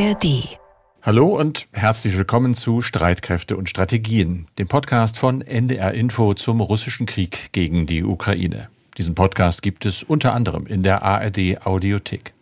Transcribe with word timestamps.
ARD. 0.00 0.56
Hallo 1.02 1.38
und 1.38 1.68
herzlich 1.72 2.16
willkommen 2.16 2.54
zu 2.54 2.80
Streitkräfte 2.80 3.54
und 3.54 3.68
Strategien, 3.68 4.46
dem 4.58 4.66
Podcast 4.66 5.18
von 5.18 5.42
NDR 5.42 5.92
Info 5.92 6.32
zum 6.32 6.62
russischen 6.62 7.04
Krieg 7.04 7.52
gegen 7.52 7.84
die 7.84 8.02
Ukraine. 8.02 8.70
Diesen 8.96 9.14
Podcast 9.14 9.60
gibt 9.60 9.84
es 9.84 10.02
unter 10.02 10.32
anderem 10.32 10.66
in 10.66 10.82
der 10.82 11.02
ARD 11.02 11.66
Audiothek. 11.66 12.32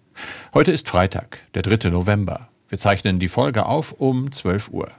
Heute 0.55 0.71
ist 0.71 0.89
Freitag, 0.89 1.41
der 1.55 1.63
3. 1.63 1.91
November. 1.91 2.49
Wir 2.69 2.79
zeichnen 2.79 3.19
die 3.19 3.29
Folge 3.29 3.67
auf 3.67 3.91
um 3.91 4.31
12 4.31 4.71
Uhr. 4.71 4.93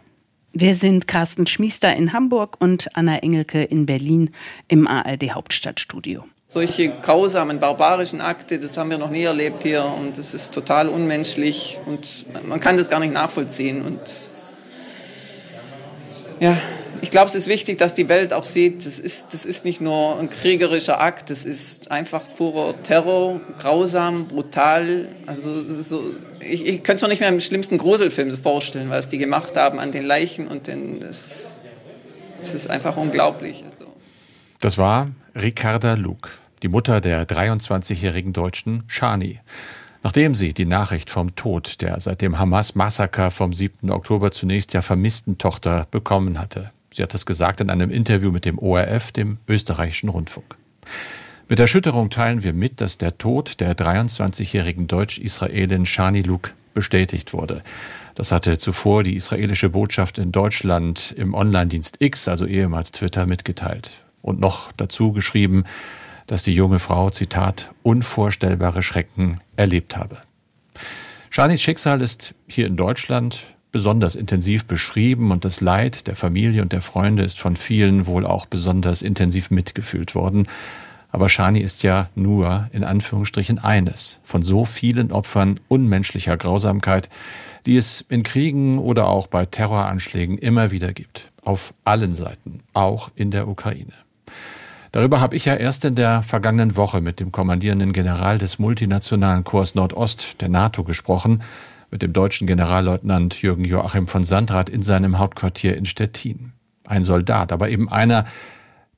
Wir 0.52 0.76
sind 0.76 1.08
Carsten 1.08 1.48
Schmiester 1.48 1.96
in 1.96 2.12
Hamburg 2.12 2.58
und 2.60 2.94
Anna 2.94 3.20
Engelke 3.20 3.64
in 3.64 3.86
Berlin 3.86 4.32
im 4.68 4.86
ARD 4.86 5.32
Hauptstadtstudio. 5.32 6.26
Solche 6.52 6.90
grausamen, 6.90 7.60
barbarischen 7.60 8.22
Akte, 8.22 8.58
das 8.58 8.76
haben 8.76 8.90
wir 8.90 8.98
noch 8.98 9.12
nie 9.12 9.22
erlebt 9.22 9.62
hier 9.62 9.86
und 9.86 10.18
es 10.18 10.34
ist 10.34 10.52
total 10.52 10.90
unmenschlich 10.90 11.78
und 11.86 12.26
man 12.48 12.60
kann 12.60 12.76
das 12.76 12.90
gar 12.90 13.00
nicht 13.00 13.14
nachvollziehen. 13.14 13.84
Und 13.84 14.00
ja, 16.40 16.58
ich 17.02 17.12
glaube, 17.12 17.30
es 17.30 17.36
ist 17.36 17.48
wichtig, 17.48 17.78
dass 17.78 17.94
die 17.94 18.10
Welt 18.10 18.34
auch 18.34 18.44
sieht, 18.44 18.84
das 18.84 18.98
ist, 18.98 19.32
das 19.32 19.46
ist 19.46 19.64
nicht 19.64 19.80
nur 19.80 20.18
ein 20.18 20.32
kriegerischer 20.32 21.00
Akt, 21.00 21.30
das 21.30 21.46
ist 21.46 21.92
einfach 21.92 22.24
purer 22.36 22.82
Terror, 22.82 23.40
grausam, 23.60 24.28
brutal. 24.28 25.08
Also 25.28 25.52
so, 25.84 26.16
ich, 26.40 26.66
ich 26.66 26.78
könnte 26.78 26.96
es 26.96 27.02
noch 27.04 27.10
nicht 27.10 27.20
mehr 27.20 27.30
im 27.30 27.42
schlimmsten 27.42 27.78
Gruselfilm 27.78 28.36
vorstellen, 28.36 28.90
was 28.90 29.08
die 29.08 29.20
gemacht 29.20 29.56
haben 29.56 29.78
an 29.78 29.92
den 29.92 30.04
Leichen 30.04 30.48
und 30.48 30.66
den, 30.66 31.00
das, 31.00 31.60
das 32.40 32.56
ist 32.56 32.72
einfach 32.72 32.98
unglaublich. 32.98 33.64
Also. 33.70 33.92
Das 34.62 34.80
war 34.80 35.10
Ricarda 35.36 35.94
Luke, 35.94 36.30
die 36.64 36.68
Mutter 36.68 37.02
der 37.02 37.28
23-jährigen 37.28 38.34
Deutschen 38.34 38.84
Shani. 38.88 39.40
Nachdem 40.02 40.34
sie 40.34 40.54
die 40.54 40.66
Nachricht 40.66 41.10
vom 41.10 41.36
Tod 41.36 41.82
der 41.82 42.00
seit 42.00 42.22
dem 42.22 42.40
Hamas-Massaker 42.40 43.32
vom 43.32 43.54
7. 43.54 43.92
Oktober 43.92 44.32
zunächst 44.32 44.74
ja 44.74 44.82
vermissten 44.82 45.38
Tochter 45.38 45.88
bekommen 45.92 46.40
hatte. 46.40 46.72
Sie 46.92 47.04
hat 47.04 47.14
das 47.14 47.26
gesagt 47.26 47.62
in 47.62 47.70
einem 47.70 47.92
Interview 47.92 48.32
mit 48.32 48.46
dem 48.46 48.58
ORF, 48.58 49.12
dem 49.12 49.38
österreichischen 49.48 50.10
Rundfunk. 50.10 50.56
Mit 51.48 51.60
Erschütterung 51.60 52.10
teilen 52.10 52.44
wir 52.44 52.54
mit, 52.54 52.82
dass 52.82 52.98
der 52.98 53.18
Tod 53.18 53.60
der 53.60 53.76
23-jährigen 53.76 54.88
Deutsch-Israelin 54.88 55.86
Shani 55.86 56.22
Luke 56.22 56.52
bestätigt 56.74 57.34
wurde. 57.34 57.62
Das 58.16 58.32
hatte 58.32 58.58
zuvor 58.58 59.04
die 59.04 59.16
israelische 59.16 59.70
Botschaft 59.70 60.18
in 60.18 60.32
Deutschland 60.32 61.14
im 61.18 61.34
Online-Dienst 61.34 61.98
X, 62.00 62.28
also 62.28 62.46
ehemals 62.46 62.92
Twitter, 62.92 63.26
mitgeteilt 63.26 64.04
und 64.22 64.40
noch 64.40 64.72
dazu 64.74 65.12
geschrieben, 65.12 65.64
dass 66.28 66.44
die 66.44 66.54
junge 66.54 66.80
Frau, 66.80 67.10
Zitat, 67.10 67.72
unvorstellbare 67.82 68.84
Schrecken 68.84 69.36
erlebt 69.56 69.98
habe. 69.98 70.18
Shanis 71.30 71.62
Schicksal 71.62 72.02
ist 72.02 72.36
hier 72.48 72.68
in 72.68 72.78
Deutschland 72.78 73.46
besonders 73.72 74.16
intensiv 74.16 74.66
beschrieben 74.66 75.32
und 75.32 75.46
das 75.46 75.62
Leid 75.62 76.08
der 76.08 76.16
Familie 76.16 76.62
und 76.62 76.74
der 76.74 76.82
Freunde 76.82 77.24
ist 77.24 77.40
von 77.40 77.56
vielen 77.56 78.08
wohl 78.08 78.26
auch 78.26 78.46
besonders 78.46 79.02
intensiv 79.02 79.52
mitgefühlt 79.52 80.16
worden. 80.16 80.48
Aber 81.12 81.30
Shani 81.30 81.60
ist 81.60 81.84
ja 81.84 82.10
nur 82.16 82.70
in 82.72 82.84
Anführungsstrichen 82.84 83.60
eines 83.60 84.20
von 84.24 84.44
so 84.44 84.66
vielen 84.66 85.12
Opfern 85.12 85.60
unmenschlicher 85.68 86.38
Grausamkeit, 86.38 87.10
die 87.66 87.78
es 87.78 88.06
in 88.10 88.24
Kriegen 88.24 88.78
oder 88.78 89.08
auch 89.08 89.28
bei 89.28 89.46
Terroranschlägen 89.46 90.38
immer 90.38 90.72
wieder 90.72 90.94
gibt. 90.94 91.32
Auf 91.44 91.74
allen 91.84 92.14
Seiten, 92.14 92.62
auch 92.74 93.10
in 93.16 93.32
der 93.32 93.48
Ukraine. 93.48 93.94
Darüber 94.92 95.22
habe 95.22 95.36
ich 95.36 95.46
ja 95.46 95.56
erst 95.56 95.86
in 95.86 95.96
der 95.96 96.24
vergangenen 96.24 96.76
Woche 96.76 97.00
mit 97.02 97.20
dem 97.20 97.32
kommandierenden 97.32 97.94
General 97.94 98.40
des 98.40 98.58
multinationalen 98.58 99.44
Korps 99.44 99.76
Nordost 99.76 100.42
der 100.42 100.50
NATO 100.50 100.84
gesprochen, 100.84 101.44
mit 101.92 102.02
dem 102.02 102.14
deutschen 102.14 102.48
Generalleutnant 102.48 103.42
Jürgen 103.42 103.66
Joachim 103.66 104.08
von 104.08 104.24
Sandrath 104.24 104.70
in 104.70 104.82
seinem 104.82 105.20
Hauptquartier 105.20 105.78
in 105.78 105.86
Stettin. 105.86 106.54
Ein 106.88 107.04
Soldat, 107.04 107.52
aber 107.52 107.70
eben 107.70 107.90
einer, 107.90 108.26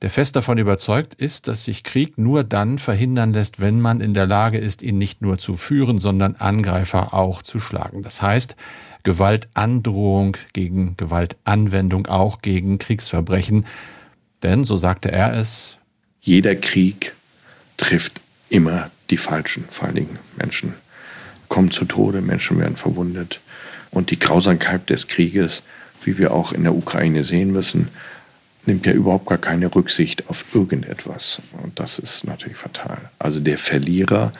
der 0.00 0.10
fest 0.10 0.34
davon 0.34 0.58
überzeugt 0.58 1.14
ist, 1.14 1.46
dass 1.46 1.64
sich 1.64 1.84
Krieg 1.84 2.18
nur 2.18 2.42
dann 2.42 2.78
verhindern 2.78 3.32
lässt, 3.32 3.60
wenn 3.60 3.80
man 3.80 4.00
in 4.00 4.14
der 4.14 4.26
Lage 4.26 4.58
ist, 4.58 4.82
ihn 4.82 4.98
nicht 4.98 5.22
nur 5.22 5.38
zu 5.38 5.56
führen, 5.56 5.98
sondern 5.98 6.36
Angreifer 6.36 7.14
auch 7.14 7.42
zu 7.42 7.60
schlagen. 7.60 8.02
Das 8.02 8.20
heißt, 8.20 8.56
Gewaltandrohung 9.04 10.36
gegen 10.52 10.96
Gewaltanwendung, 10.96 12.06
auch 12.06 12.40
gegen 12.40 12.78
Kriegsverbrechen. 12.78 13.66
Denn, 14.42 14.64
so 14.64 14.76
sagte 14.76 15.10
er 15.10 15.34
es, 15.34 15.78
jeder 16.20 16.54
Krieg 16.54 17.14
trifft 17.76 18.20
immer 18.48 18.90
die 19.10 19.16
Falschen, 19.16 19.64
vor 19.70 19.86
allen 19.86 19.96
Dingen 19.96 20.18
Menschen 20.36 20.74
kommen 21.48 21.70
zu 21.70 21.84
Tode, 21.84 22.22
Menschen 22.22 22.58
werden 22.58 22.76
verwundet. 22.76 23.40
Und 23.90 24.10
die 24.10 24.18
Grausamkeit 24.18 24.88
des 24.88 25.06
Krieges, 25.06 25.62
wie 26.02 26.16
wir 26.16 26.32
auch 26.32 26.52
in 26.52 26.62
der 26.62 26.74
Ukraine 26.74 27.24
sehen 27.24 27.52
müssen, 27.52 27.88
nimmt 28.64 28.86
ja 28.86 28.92
überhaupt 28.92 29.26
gar 29.26 29.36
keine 29.36 29.74
Rücksicht 29.74 30.30
auf 30.30 30.46
irgendetwas. 30.54 31.42
Und 31.62 31.78
das 31.78 31.98
ist 31.98 32.24
natürlich 32.24 32.56
fatal. 32.56 33.10
Also 33.18 33.38
der 33.38 33.58
Verlierer 33.58 34.32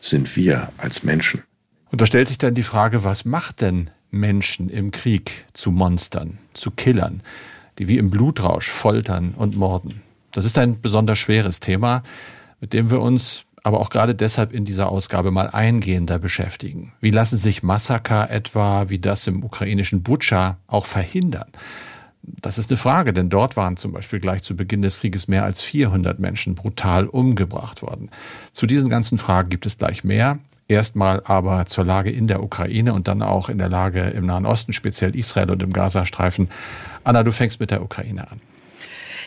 sind 0.00 0.36
wir 0.36 0.70
als 0.78 1.02
Menschen. 1.02 1.42
Und 1.90 2.00
da 2.00 2.06
stellt 2.06 2.28
sich 2.28 2.38
dann 2.38 2.54
die 2.54 2.62
Frage, 2.62 3.02
was 3.02 3.24
macht 3.24 3.62
denn 3.62 3.90
Menschen 4.12 4.68
im 4.68 4.92
Krieg 4.92 5.46
zu 5.52 5.72
Monstern, 5.72 6.38
zu 6.54 6.70
Killern, 6.70 7.22
die 7.80 7.88
wie 7.88 7.98
im 7.98 8.10
Blutrausch 8.10 8.68
foltern 8.68 9.34
und 9.34 9.56
morden? 9.56 10.02
Das 10.32 10.44
ist 10.44 10.58
ein 10.58 10.80
besonders 10.80 11.18
schweres 11.18 11.58
Thema, 11.60 12.02
mit 12.60 12.72
dem 12.72 12.90
wir 12.90 13.00
uns 13.00 13.46
aber 13.62 13.80
auch 13.80 13.90
gerade 13.90 14.14
deshalb 14.14 14.52
in 14.52 14.64
dieser 14.64 14.88
Ausgabe 14.88 15.30
mal 15.30 15.48
eingehender 15.48 16.18
beschäftigen. 16.18 16.92
Wie 17.00 17.10
lassen 17.10 17.36
sich 17.36 17.62
Massaker 17.62 18.30
etwa 18.30 18.88
wie 18.88 18.98
das 18.98 19.26
im 19.26 19.42
ukrainischen 19.42 20.02
Butscha 20.02 20.58
auch 20.66 20.86
verhindern? 20.86 21.48
Das 22.22 22.58
ist 22.58 22.70
eine 22.70 22.76
Frage, 22.76 23.12
denn 23.12 23.30
dort 23.30 23.56
waren 23.56 23.76
zum 23.76 23.92
Beispiel 23.92 24.20
gleich 24.20 24.42
zu 24.42 24.54
Beginn 24.54 24.82
des 24.82 25.00
Krieges 25.00 25.26
mehr 25.26 25.44
als 25.44 25.62
400 25.62 26.18
Menschen 26.18 26.54
brutal 26.54 27.06
umgebracht 27.06 27.82
worden. 27.82 28.10
Zu 28.52 28.66
diesen 28.66 28.90
ganzen 28.90 29.18
Fragen 29.18 29.48
gibt 29.48 29.66
es 29.66 29.78
gleich 29.78 30.04
mehr. 30.04 30.38
Erstmal 30.70 31.20
aber 31.24 31.66
zur 31.66 31.84
Lage 31.84 32.12
in 32.12 32.28
der 32.28 32.44
Ukraine 32.44 32.94
und 32.94 33.08
dann 33.08 33.22
auch 33.22 33.48
in 33.48 33.58
der 33.58 33.68
Lage 33.68 34.02
im 34.02 34.24
Nahen 34.24 34.46
Osten, 34.46 34.72
speziell 34.72 35.16
Israel 35.16 35.50
und 35.50 35.64
im 35.64 35.72
Gazastreifen. 35.72 36.48
Anna, 37.02 37.24
du 37.24 37.32
fängst 37.32 37.58
mit 37.58 37.72
der 37.72 37.82
Ukraine 37.82 38.30
an. 38.30 38.40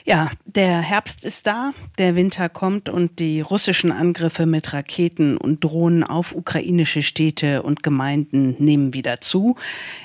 Ja, 0.06 0.32
der 0.46 0.82
Herbst 0.82 1.24
ist 1.24 1.48
da, 1.48 1.72
der 1.98 2.18
Winter 2.18 2.50
kommt 2.50 2.90
und 2.90 3.20
die 3.20 3.40
russischen 3.40 3.90
Angriffe 3.90 4.46
mit 4.46 4.74
Raketen 4.74 5.38
und 5.38 5.64
Drohnen 5.64 6.04
auf 6.04 6.36
ukrainische 6.36 7.02
Städte 7.02 7.64
und 7.64 7.84
Gemeinden 7.84 8.58
nehmen 8.60 8.94
wieder 8.94 9.22
zu. 9.22 9.56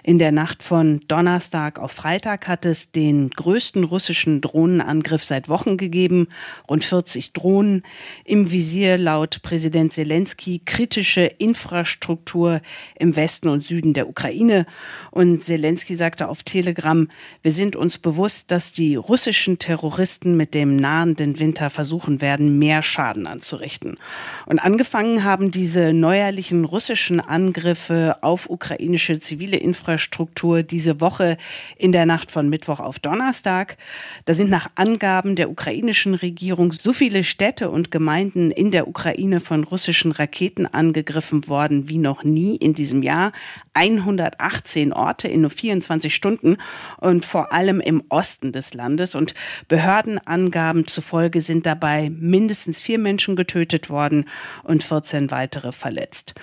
In 0.04 0.20
der 0.20 0.30
Nacht 0.30 0.62
von 0.62 1.00
Donnerstag 1.08 1.80
auf 1.80 1.90
Freitag 1.90 2.46
hat 2.46 2.64
es 2.64 2.92
den 2.92 3.30
größten 3.30 3.82
russischen 3.82 4.40
Drohnenangriff 4.40 5.24
seit 5.24 5.48
Wochen 5.48 5.76
gegeben. 5.76 6.28
Rund 6.70 6.84
40 6.84 7.32
Drohnen 7.32 7.82
im 8.24 8.52
Visier 8.52 8.98
laut 8.98 9.42
Präsident 9.42 9.92
Zelensky 9.92 10.60
kritische 10.64 11.22
Infrastruktur 11.22 12.60
im 13.00 13.16
Westen 13.16 13.48
und 13.48 13.64
Süden 13.64 13.94
der 13.94 14.08
Ukraine. 14.08 14.64
Und 15.10 15.42
Zelensky 15.42 15.96
sagte 15.96 16.28
auf 16.28 16.44
Telegram, 16.44 17.08
wir 17.42 17.52
sind 17.52 17.74
uns 17.74 17.98
bewusst, 17.98 18.52
dass 18.52 18.70
die 18.70 18.94
russischen 18.94 19.58
Terroristen 19.58 19.87
Terroristen 19.88 20.36
mit 20.36 20.52
dem 20.52 20.76
nahenden 20.76 21.38
Winter 21.38 21.70
versuchen 21.70 22.20
werden, 22.20 22.58
mehr 22.58 22.82
Schaden 22.82 23.26
anzurichten. 23.26 23.96
Und 24.44 24.58
angefangen 24.58 25.24
haben 25.24 25.50
diese 25.50 25.94
neuerlichen 25.94 26.66
russischen 26.66 27.20
Angriffe 27.20 28.16
auf 28.20 28.50
ukrainische 28.50 29.18
zivile 29.18 29.56
Infrastruktur 29.56 30.62
diese 30.62 31.00
Woche 31.00 31.38
in 31.78 31.92
der 31.92 32.04
Nacht 32.04 32.30
von 32.30 32.50
Mittwoch 32.50 32.80
auf 32.80 32.98
Donnerstag. 32.98 33.78
Da 34.26 34.34
sind 34.34 34.50
nach 34.50 34.68
Angaben 34.74 35.36
der 35.36 35.48
ukrainischen 35.48 36.12
Regierung 36.12 36.72
so 36.72 36.92
viele 36.92 37.24
Städte 37.24 37.70
und 37.70 37.90
Gemeinden 37.90 38.50
in 38.50 38.70
der 38.70 38.88
Ukraine 38.88 39.40
von 39.40 39.64
russischen 39.64 40.12
Raketen 40.12 40.66
angegriffen 40.66 41.48
worden 41.48 41.88
wie 41.88 41.98
noch 41.98 42.24
nie 42.24 42.56
in 42.56 42.74
diesem 42.74 43.02
Jahr. 43.02 43.32
118 43.72 44.92
Orte 44.92 45.28
in 45.28 45.42
nur 45.42 45.50
24 45.50 46.14
Stunden 46.14 46.58
und 46.98 47.24
vor 47.24 47.52
allem 47.52 47.80
im 47.80 48.02
Osten 48.10 48.52
des 48.52 48.74
Landes. 48.74 49.14
Und 49.14 49.34
Behördenangaben 49.78 50.88
zufolge 50.88 51.40
sind 51.40 51.64
dabei 51.64 52.10
mindestens 52.10 52.82
vier 52.82 52.98
Menschen 52.98 53.36
getötet 53.36 53.90
worden 53.90 54.24
und 54.64 54.82
14 54.82 55.30
weitere 55.30 55.70
verletzt. 55.70 56.34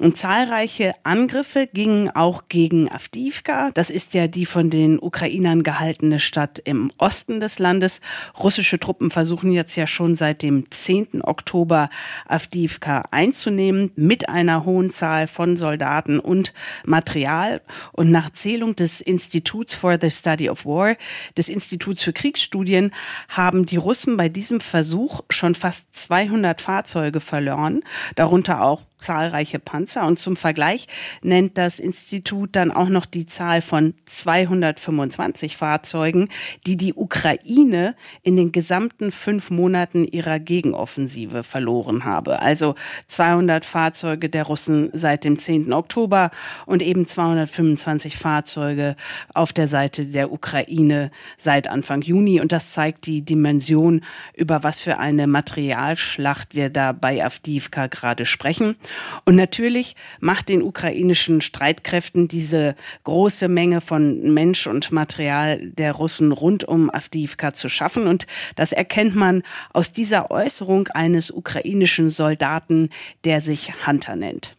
Und 0.00 0.16
zahlreiche 0.16 0.94
Angriffe 1.04 1.68
gingen 1.72 2.10
auch 2.10 2.48
gegen 2.48 2.90
Avdivka. 2.90 3.70
Das 3.74 3.90
ist 3.90 4.14
ja 4.14 4.26
die 4.26 4.44
von 4.44 4.70
den 4.70 4.98
Ukrainern 4.98 5.62
gehaltene 5.62 6.18
Stadt 6.18 6.60
im 6.64 6.90
Osten 6.98 7.38
des 7.38 7.60
Landes. 7.60 8.00
Russische 8.36 8.80
Truppen 8.80 9.12
versuchen 9.12 9.52
jetzt 9.52 9.76
ja 9.76 9.86
schon 9.86 10.16
seit 10.16 10.42
dem 10.42 10.68
10. 10.68 11.22
Oktober 11.22 11.90
Avdivka 12.26 13.04
einzunehmen 13.12 13.92
mit 13.94 14.28
einer 14.28 14.64
hohen 14.64 14.90
Zahl 14.90 15.28
von 15.28 15.56
Soldaten 15.56 16.18
und 16.18 16.52
Material. 16.84 17.60
Und 17.92 18.10
nach 18.10 18.30
Zählung 18.30 18.74
des 18.74 19.00
Instituts 19.00 19.76
for 19.76 19.96
the 20.00 20.10
Study 20.10 20.50
of 20.50 20.66
War, 20.66 20.96
des 21.38 21.48
Instituts 21.48 22.02
für 22.02 22.12
Kriegsstudien, 22.12 22.79
Syrien 22.80 22.92
haben 23.28 23.66
die 23.66 23.76
Russen 23.76 24.16
bei 24.16 24.28
diesem 24.28 24.60
Versuch 24.60 25.20
schon 25.28 25.54
fast 25.54 25.94
200 25.94 26.60
Fahrzeuge 26.60 27.20
verloren, 27.20 27.82
darunter 28.16 28.62
auch 28.62 28.82
zahlreiche 29.00 29.58
Panzer. 29.58 30.06
Und 30.06 30.18
zum 30.18 30.36
Vergleich 30.36 30.86
nennt 31.22 31.58
das 31.58 31.80
Institut 31.80 32.56
dann 32.56 32.70
auch 32.70 32.88
noch 32.88 33.06
die 33.06 33.26
Zahl 33.26 33.62
von 33.62 33.94
225 34.06 35.56
Fahrzeugen, 35.56 36.28
die 36.66 36.76
die 36.76 36.94
Ukraine 36.94 37.94
in 38.22 38.36
den 38.36 38.52
gesamten 38.52 39.12
fünf 39.12 39.50
Monaten 39.50 40.04
ihrer 40.04 40.38
Gegenoffensive 40.38 41.42
verloren 41.42 42.04
habe. 42.04 42.40
Also 42.40 42.74
200 43.08 43.64
Fahrzeuge 43.64 44.28
der 44.28 44.44
Russen 44.44 44.90
seit 44.92 45.24
dem 45.24 45.38
10. 45.38 45.72
Oktober 45.72 46.30
und 46.66 46.82
eben 46.82 47.06
225 47.06 48.16
Fahrzeuge 48.16 48.96
auf 49.34 49.52
der 49.52 49.68
Seite 49.68 50.06
der 50.06 50.32
Ukraine 50.32 51.10
seit 51.36 51.68
Anfang 51.68 52.02
Juni. 52.02 52.40
Und 52.40 52.52
das 52.52 52.72
zeigt 52.72 53.06
die 53.06 53.22
Dimension, 53.22 54.02
über 54.34 54.62
was 54.62 54.80
für 54.80 54.98
eine 54.98 55.26
Materialschlacht 55.26 56.54
wir 56.54 56.70
da 56.70 56.92
bei 56.92 57.24
Avdiivka 57.24 57.86
gerade 57.86 58.26
sprechen. 58.26 58.76
Und 59.24 59.36
natürlich 59.36 59.96
macht 60.20 60.48
den 60.48 60.62
ukrainischen 60.62 61.40
Streitkräften 61.40 62.28
diese 62.28 62.74
große 63.04 63.48
Menge 63.48 63.80
von 63.80 64.32
Mensch 64.32 64.66
und 64.66 64.92
Material 64.92 65.58
der 65.70 65.92
Russen 65.92 66.32
rund 66.32 66.64
um 66.64 66.90
Avdiivka 66.90 67.52
zu 67.52 67.68
schaffen. 67.68 68.06
Und 68.06 68.26
das 68.56 68.72
erkennt 68.72 69.14
man 69.14 69.42
aus 69.72 69.92
dieser 69.92 70.30
Äußerung 70.30 70.88
eines 70.88 71.30
ukrainischen 71.30 72.10
Soldaten, 72.10 72.90
der 73.24 73.40
sich 73.40 73.72
Hunter 73.86 74.16
nennt. 74.16 74.56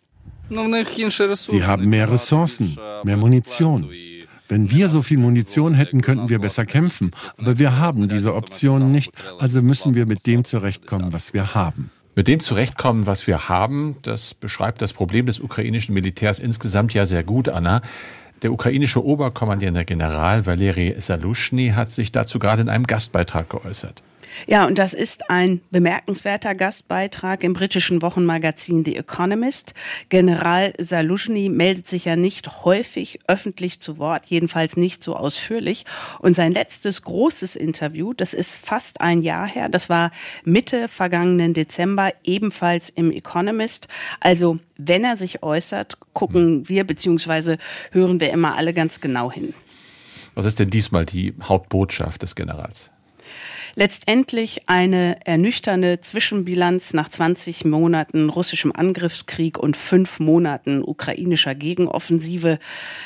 Sie 0.50 1.64
haben 1.64 1.90
mehr 1.90 2.12
Ressourcen, 2.12 2.78
mehr 3.04 3.18
Munition. 3.18 3.90
Wenn 4.50 4.70
wir 4.70 4.90
so 4.90 5.02
viel 5.02 5.18
Munition 5.18 5.74
hätten, 5.74 6.02
könnten 6.02 6.28
wir 6.28 6.40
besser 6.40 6.66
kämpfen. 6.66 7.12
Aber 7.38 7.58
wir 7.58 7.78
haben 7.78 8.10
diese 8.10 8.36
Option 8.36 8.92
nicht, 8.92 9.14
also 9.40 9.62
müssen 9.62 9.96
wir 9.96 10.06
mit 10.06 10.28
dem 10.28 10.44
zurechtkommen, 10.44 11.14
was 11.14 11.34
wir 11.34 11.56
haben. 11.56 11.90
Mit 12.22 12.28
dem 12.28 12.40
zurechtkommen, 12.40 13.08
was 13.08 13.26
wir 13.26 13.50
haben, 13.50 13.96
das 14.04 14.36
beschreibt 14.36 14.84
das 14.84 14.94
Problem 14.94 15.26
des 15.26 15.40
ukrainischen 15.40 15.96
Militärs 15.96 16.38
insgesamt 16.38 16.94
ja 16.94 17.08
sehr 17.08 17.24
gut, 17.24 17.50
Anna. 17.50 17.82
Der 18.44 18.54
ukrainische 18.54 19.04
oberkommandierende 19.04 19.86
General 19.86 20.46
Valeri 20.46 20.94
Salushny 21.00 21.70
hat 21.76 21.90
sich 21.90 22.12
dazu 22.12 22.38
gerade 22.38 22.62
in 22.62 22.70
einem 22.70 22.86
Gastbeitrag 22.86 23.50
geäußert. 23.50 24.04
Ja, 24.48 24.66
und 24.66 24.78
das 24.78 24.94
ist 24.94 25.30
ein 25.30 25.62
bemerkenswerter 25.72 26.56
Gastbeitrag 26.56 27.44
im 27.44 27.54
britischen 27.54 28.02
Wochenmagazin 28.02 28.84
The 28.86 28.96
Economist. 28.96 29.74
General 30.10 30.74
Saluzhny 30.78 31.50
meldet 31.50 31.88
sich 31.88 32.06
ja 32.06 32.16
nicht 32.16 32.64
häufig 32.64 33.20
öffentlich 33.28 33.80
zu 33.80 33.98
Wort, 33.98 34.26
jedenfalls 34.28 34.78
nicht 34.78 35.04
so 35.04 35.16
ausführlich. 35.16 35.86
Und 36.20 36.36
sein 36.36 36.52
letztes 36.52 37.02
großes 37.04 37.56
Interview, 37.56 38.14
das 38.14 38.34
ist 38.34 38.56
fast 38.56 39.02
ein 39.02 39.22
Jahr 39.22 39.48
her, 39.48 39.70
das 39.70 39.90
war 39.90 40.12
Mitte 40.44 40.88
vergangenen 40.88 41.54
Dezember, 41.54 42.12
ebenfalls 42.24 42.90
im 42.90 43.12
Economist. 43.12 43.88
Also 44.20 44.60
wenn 44.78 45.04
er 45.04 45.18
sich 45.18 45.44
äußert, 45.44 45.98
gucken 46.14 46.68
wir 46.68 46.86
beziehungsweise 46.86 47.58
hören 47.92 48.20
wir 48.20 48.32
immer 48.32 48.56
alle 48.56 48.74
ganz 48.74 49.02
genau 49.02 49.32
hin. 49.32 49.54
Was 50.34 50.46
ist 50.46 50.60
denn 50.60 50.70
diesmal 50.70 51.06
die 51.06 51.34
Hauptbotschaft 51.44 52.22
des 52.22 52.36
Generals? 52.36 52.90
Letztendlich 53.76 54.68
eine 54.68 55.18
ernüchternde 55.26 56.00
Zwischenbilanz 56.02 56.94
nach 56.94 57.10
20 57.10 57.66
Monaten 57.66 58.30
russischem 58.30 58.72
Angriffskrieg 58.72 59.58
und 59.58 59.78
fünf 59.78 60.20
Monaten 60.20 60.84
ukrainischer 60.84 61.56
Gegenoffensive. 61.56 62.60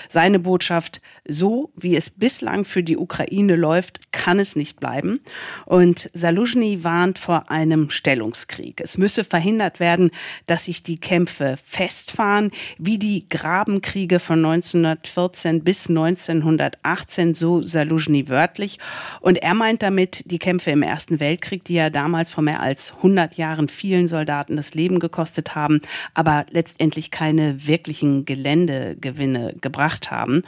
Seine 0.09 0.39
Botschaft, 0.39 1.01
so 1.27 1.71
wie 1.75 1.95
es 1.95 2.09
bislang 2.09 2.65
für 2.65 2.83
die 2.83 2.97
Ukraine 2.97 3.55
läuft, 3.55 4.11
kann 4.11 4.39
es 4.39 4.55
nicht 4.55 4.79
bleiben. 4.79 5.19
Und 5.65 6.09
Saluzhny 6.13 6.83
warnt 6.83 7.19
vor 7.19 7.51
einem 7.51 7.89
Stellungskrieg. 7.89 8.81
Es 8.81 8.97
müsse 8.97 9.23
verhindert 9.23 9.79
werden, 9.79 10.11
dass 10.47 10.65
sich 10.65 10.83
die 10.83 10.99
Kämpfe 10.99 11.57
festfahren, 11.63 12.51
wie 12.77 12.97
die 12.97 13.27
Grabenkriege 13.29 14.19
von 14.19 14.43
1914 14.45 15.63
bis 15.63 15.89
1918, 15.89 17.35
so 17.35 17.61
Saluzhny 17.61 18.29
wörtlich. 18.29 18.79
Und 19.21 19.37
er 19.37 19.53
meint 19.53 19.83
damit 19.83 20.23
die 20.31 20.39
Kämpfe 20.39 20.54
Kämpfe 20.55 20.71
im 20.71 20.83
Ersten 20.83 21.19
Weltkrieg, 21.19 21.65
die 21.65 21.73
ja 21.73 21.89
damals 21.89 22.29
vor 22.29 22.41
mehr 22.41 22.61
als 22.61 22.93
100 22.95 23.35
Jahren 23.35 23.67
vielen 23.67 24.07
Soldaten 24.07 24.55
das 24.55 24.73
Leben 24.73 24.99
gekostet 24.99 25.53
haben, 25.53 25.81
aber 26.13 26.45
letztendlich 26.49 27.11
keine 27.11 27.67
wirklichen 27.67 28.23
Geländegewinne 28.23 29.55
gebracht 29.59 30.11
haben. 30.11 30.43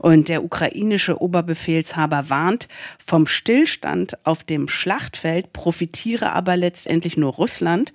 Und 0.00 0.28
der 0.28 0.42
ukrainische 0.42 1.22
Oberbefehlshaber 1.22 2.28
warnt, 2.28 2.66
vom 3.06 3.28
Stillstand 3.28 4.18
auf 4.26 4.42
dem 4.42 4.66
Schlachtfeld 4.66 5.52
profitiere 5.52 6.32
aber 6.32 6.56
letztendlich 6.56 7.16
nur 7.16 7.32
Russland. 7.34 7.92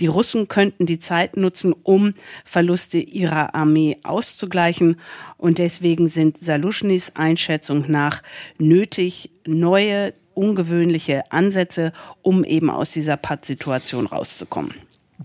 Die 0.00 0.06
Russen 0.06 0.48
könnten 0.48 0.86
die 0.86 1.00
Zeit 1.00 1.36
nutzen, 1.36 1.74
um 1.82 2.14
Verluste 2.46 2.96
ihrer 2.96 3.54
Armee 3.54 3.98
auszugleichen. 4.04 4.98
Und 5.36 5.58
deswegen 5.58 6.08
sind 6.08 6.38
Saluschnys 6.38 7.12
Einschätzung 7.14 7.84
nach 7.90 8.22
nötig, 8.56 9.28
neue 9.46 10.14
ungewöhnliche 10.40 11.30
Ansätze, 11.30 11.92
um 12.22 12.44
eben 12.44 12.70
aus 12.70 12.92
dieser 12.92 13.18
Pattsituation 13.18 14.06
rauszukommen. 14.06 14.72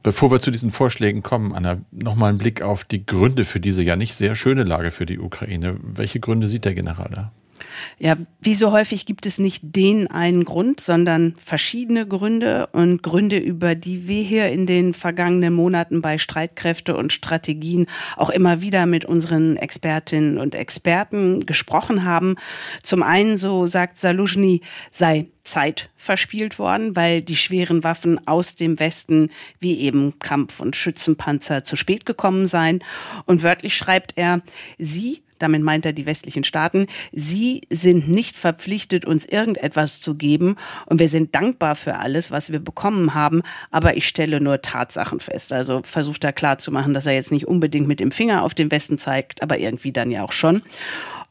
Bevor 0.03 0.29
wir 0.29 0.41
zu 0.41 0.51
diesen 0.51 0.71
Vorschlägen 0.71 1.23
kommen, 1.23 1.53
Anna, 1.53 1.77
nochmal 1.91 2.33
ein 2.33 2.37
Blick 2.37 2.61
auf 2.61 2.83
die 2.83 3.05
Gründe 3.05 3.45
für 3.45 3.61
diese 3.61 3.81
ja 3.81 3.95
nicht 3.95 4.13
sehr 4.13 4.35
schöne 4.35 4.63
Lage 4.63 4.91
für 4.91 5.05
die 5.05 5.19
Ukraine. 5.19 5.77
Welche 5.81 6.19
Gründe 6.19 6.49
sieht 6.49 6.65
der 6.65 6.73
General 6.73 7.09
da? 7.09 7.31
Ja, 7.99 8.17
wie 8.41 8.53
so 8.53 8.71
häufig 8.71 9.05
gibt 9.05 9.25
es 9.25 9.37
nicht 9.37 9.61
den 9.75 10.07
einen 10.07 10.45
Grund, 10.45 10.81
sondern 10.81 11.33
verschiedene 11.43 12.07
Gründe 12.07 12.67
und 12.71 13.03
Gründe, 13.03 13.37
über 13.37 13.75
die 13.75 14.07
wir 14.07 14.23
hier 14.23 14.49
in 14.49 14.65
den 14.65 14.93
vergangenen 14.93 15.53
Monaten 15.53 16.01
bei 16.01 16.17
Streitkräfte 16.17 16.95
und 16.95 17.13
Strategien 17.13 17.87
auch 18.17 18.29
immer 18.29 18.61
wieder 18.61 18.85
mit 18.85 19.05
unseren 19.05 19.57
Expertinnen 19.57 20.37
und 20.37 20.55
Experten 20.55 21.45
gesprochen 21.45 22.05
haben. 22.05 22.35
Zum 22.83 23.03
einen, 23.03 23.37
so 23.37 23.67
sagt 23.67 23.97
Saluzhny, 23.97 24.61
sei 24.91 25.27
Zeit 25.45 25.89
verspielt 25.95 26.59
worden, 26.59 26.95
weil 26.95 27.21
die 27.21 27.37
schweren 27.37 27.83
Waffen 27.83 28.27
aus 28.27 28.55
dem 28.55 28.79
Westen 28.79 29.29
wie 29.59 29.79
eben 29.79 30.19
Kampf- 30.19 30.59
und 30.59 30.75
Schützenpanzer 30.75 31.63
zu 31.63 31.75
spät 31.75 32.05
gekommen 32.05 32.47
seien. 32.47 32.83
Und 33.25 33.43
wörtlich 33.43 33.77
schreibt 33.77 34.13
er, 34.17 34.41
sie 34.77 35.21
damit 35.45 35.61
meint 35.61 35.85
er 35.85 35.93
die 35.93 36.07
westlichen 36.07 36.43
Staaten, 36.43 36.87
sie 37.11 37.61
sind 37.69 38.09
nicht 38.09 38.35
verpflichtet, 38.35 39.05
uns 39.05 39.25
irgendetwas 39.25 40.01
zu 40.01 40.15
geben 40.15 40.55
und 40.87 40.99
wir 40.99 41.07
sind 41.07 41.35
dankbar 41.35 41.75
für 41.75 41.97
alles, 41.97 42.31
was 42.31 42.51
wir 42.51 42.59
bekommen 42.59 43.13
haben, 43.13 43.43
aber 43.69 43.95
ich 43.95 44.07
stelle 44.07 44.41
nur 44.41 44.63
Tatsachen 44.63 45.19
fest. 45.19 45.53
Also 45.53 45.81
versucht 45.83 46.23
er 46.23 46.33
klarzumachen, 46.33 46.95
dass 46.95 47.05
er 47.05 47.13
jetzt 47.13 47.31
nicht 47.31 47.47
unbedingt 47.47 47.87
mit 47.87 47.99
dem 47.99 48.11
Finger 48.11 48.41
auf 48.41 48.55
den 48.55 48.71
Westen 48.71 48.97
zeigt, 48.97 49.43
aber 49.43 49.59
irgendwie 49.59 49.91
dann 49.91 50.09
ja 50.09 50.23
auch 50.23 50.31
schon. 50.31 50.63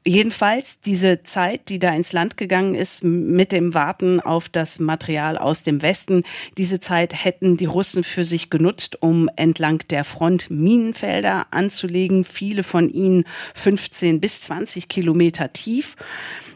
Jedenfalls 0.07 0.81
diese 0.81 1.23
Zeit, 1.23 1.71
die 1.71 1.79
da 1.79 1.95
ins 1.95 2.13
Land 2.13 2.37
gegangen 2.37 2.75
ist 2.75 3.03
mit 3.03 3.53
dem 3.53 3.73
Warten 3.73 4.21
auf 4.21 4.51
das 4.51 4.79
Material 4.79 5.39
aus 5.39 5.63
dem 5.63 5.81
Westen, 5.81 6.25
diese 6.59 6.79
Zeit 6.79 7.25
hätten 7.25 7.57
die 7.57 7.65
Russen 7.65 8.05
für 8.05 8.23
sich 8.23 8.51
genutzt, 8.51 9.01
um 9.01 9.31
entlang 9.37 9.79
der 9.89 10.05
Front 10.05 10.51
Minenfelder 10.51 11.47
anzulegen, 11.53 12.25
viele 12.25 12.65
von 12.65 12.91
ihnen 12.91 13.25
15 13.55 14.21
bis 14.21 14.43
20 14.43 14.89
Kilometer 14.89 15.55
tief. 15.55 15.97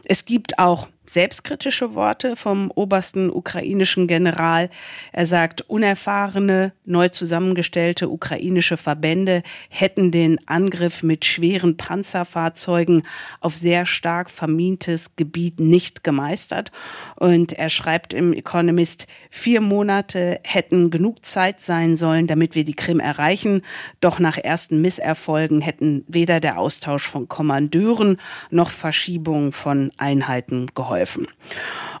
Es 0.05 0.25
gibt 0.25 0.59
auch 0.59 0.87
selbstkritische 1.09 1.95
Worte 1.95 2.35
vom 2.35 2.71
obersten 2.75 3.31
ukrainischen 3.31 4.07
General. 4.07 4.69
Er 5.11 5.25
sagt, 5.25 5.61
unerfahrene, 5.61 6.71
neu 6.85 7.09
zusammengestellte 7.09 8.09
ukrainische 8.09 8.77
Verbände 8.77 9.41
hätten 9.69 10.11
den 10.11 10.37
Angriff 10.47 11.01
mit 11.01 11.25
schweren 11.25 11.77
Panzerfahrzeugen 11.77 13.03
auf 13.41 13.55
sehr 13.55 13.87
stark 13.87 14.29
vermintes 14.29 15.15
Gebiet 15.15 15.59
nicht 15.59 16.03
gemeistert. 16.03 16.71
Und 17.15 17.53
er 17.53 17.69
schreibt 17.69 18.13
im 18.13 18.31
Economist, 18.31 19.07
vier 19.31 19.61
Monate 19.61 20.39
hätten 20.43 20.91
genug 20.91 21.25
Zeit 21.25 21.59
sein 21.59 21.97
sollen, 21.97 22.27
damit 22.27 22.53
wir 22.53 22.63
die 22.63 22.75
Krim 22.75 22.99
erreichen. 22.99 23.63
Doch 23.99 24.19
nach 24.19 24.37
ersten 24.37 24.79
Misserfolgen 24.81 25.61
hätten 25.61 26.05
weder 26.07 26.39
der 26.39 26.59
Austausch 26.59 27.07
von 27.07 27.27
Kommandeuren 27.27 28.17
noch 28.51 28.69
Verschiebung 28.69 29.51
von 29.51 29.89
Einheiten 29.97 30.67
geholfen 30.75 30.98
geholfen. 30.99 31.27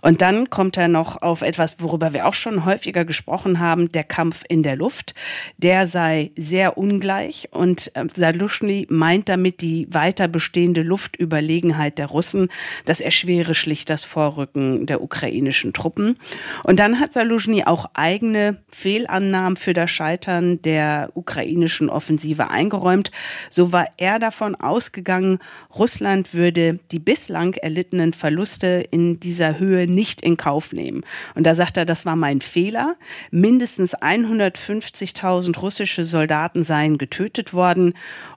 Und 0.01 0.21
dann 0.21 0.49
kommt 0.49 0.77
er 0.77 0.87
noch 0.87 1.21
auf 1.21 1.41
etwas, 1.41 1.77
worüber 1.79 2.13
wir 2.13 2.27
auch 2.27 2.33
schon 2.33 2.65
häufiger 2.65 3.05
gesprochen 3.05 3.59
haben, 3.59 3.91
der 3.91 4.03
Kampf 4.03 4.43
in 4.47 4.63
der 4.63 4.75
Luft. 4.75 5.13
Der 5.57 5.87
sei 5.87 6.31
sehr 6.35 6.77
ungleich 6.77 7.49
und 7.51 7.91
äh, 7.95 8.05
Saluschny 8.13 8.87
meint 8.89 9.29
damit 9.29 9.61
die 9.61 9.87
weiter 9.91 10.27
bestehende 10.27 10.81
Luftüberlegenheit 10.81 11.97
der 11.97 12.07
Russen. 12.07 12.49
Das 12.85 13.01
erschwere 13.01 13.55
schlicht 13.55 13.89
das 13.89 14.03
Vorrücken 14.03 14.85
der 14.85 15.01
ukrainischen 15.01 15.73
Truppen. 15.73 16.17
Und 16.63 16.79
dann 16.79 16.99
hat 16.99 17.13
Saluschny 17.13 17.63
auch 17.65 17.87
eigene 17.93 18.61
Fehlannahmen 18.69 19.55
für 19.55 19.73
das 19.73 19.91
Scheitern 19.91 20.61
der 20.61 21.09
ukrainischen 21.13 21.89
Offensive 21.89 22.49
eingeräumt. 22.49 23.11
So 23.49 23.71
war 23.71 23.87
er 23.97 24.19
davon 24.19 24.55
ausgegangen, 24.55 25.39
Russland 25.75 26.33
würde 26.33 26.79
die 26.91 26.99
bislang 26.99 27.53
erlittenen 27.53 28.13
Verluste 28.13 28.85
in 28.91 29.19
dieser 29.19 29.59
Höhe 29.59 29.87
nicht 29.89 30.21
in 30.21 30.37
Kauf 30.37 30.71
nehmen. 30.73 31.03
Und 31.35 31.45
da 31.45 31.55
sagt 31.55 31.77
er, 31.77 31.85
das 31.85 32.05
war 32.05 32.15
mein 32.15 32.41
Fehler. 32.41 32.95
Mindestens 33.31 33.97
150.000 33.97 35.57
russische 35.59 36.05
Soldaten 36.05 36.63
seien 36.63 36.97
getötet 36.97 37.53
worden. 37.53 37.93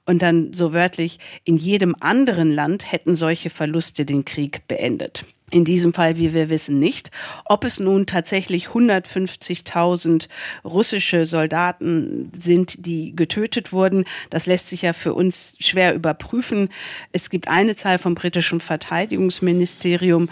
Und 0.06 0.22
dann 0.22 0.52
so 0.54 0.72
wörtlich, 0.72 1.18
in 1.44 1.56
jedem 1.56 1.94
anderen 2.00 2.50
Land 2.50 2.90
hätten 2.90 3.14
solche 3.14 3.50
Verluste 3.50 4.04
den 4.04 4.24
Krieg 4.24 4.66
beendet. 4.66 5.26
In 5.52 5.66
diesem 5.66 5.92
Fall, 5.92 6.16
wie 6.16 6.32
wir 6.32 6.48
wissen, 6.48 6.78
nicht. 6.78 7.10
Ob 7.44 7.64
es 7.64 7.78
nun 7.78 8.06
tatsächlich 8.06 8.68
150.000 8.68 10.28
russische 10.64 11.26
Soldaten 11.26 12.32
sind, 12.34 12.86
die 12.86 13.14
getötet 13.14 13.70
wurden, 13.70 14.06
das 14.30 14.46
lässt 14.46 14.70
sich 14.70 14.80
ja 14.80 14.94
für 14.94 15.12
uns 15.12 15.56
schwer 15.60 15.94
überprüfen. 15.94 16.70
Es 17.12 17.28
gibt 17.28 17.48
eine 17.48 17.76
Zahl 17.76 17.98
vom 17.98 18.14
britischen 18.14 18.60
Verteidigungsministerium, 18.60 20.30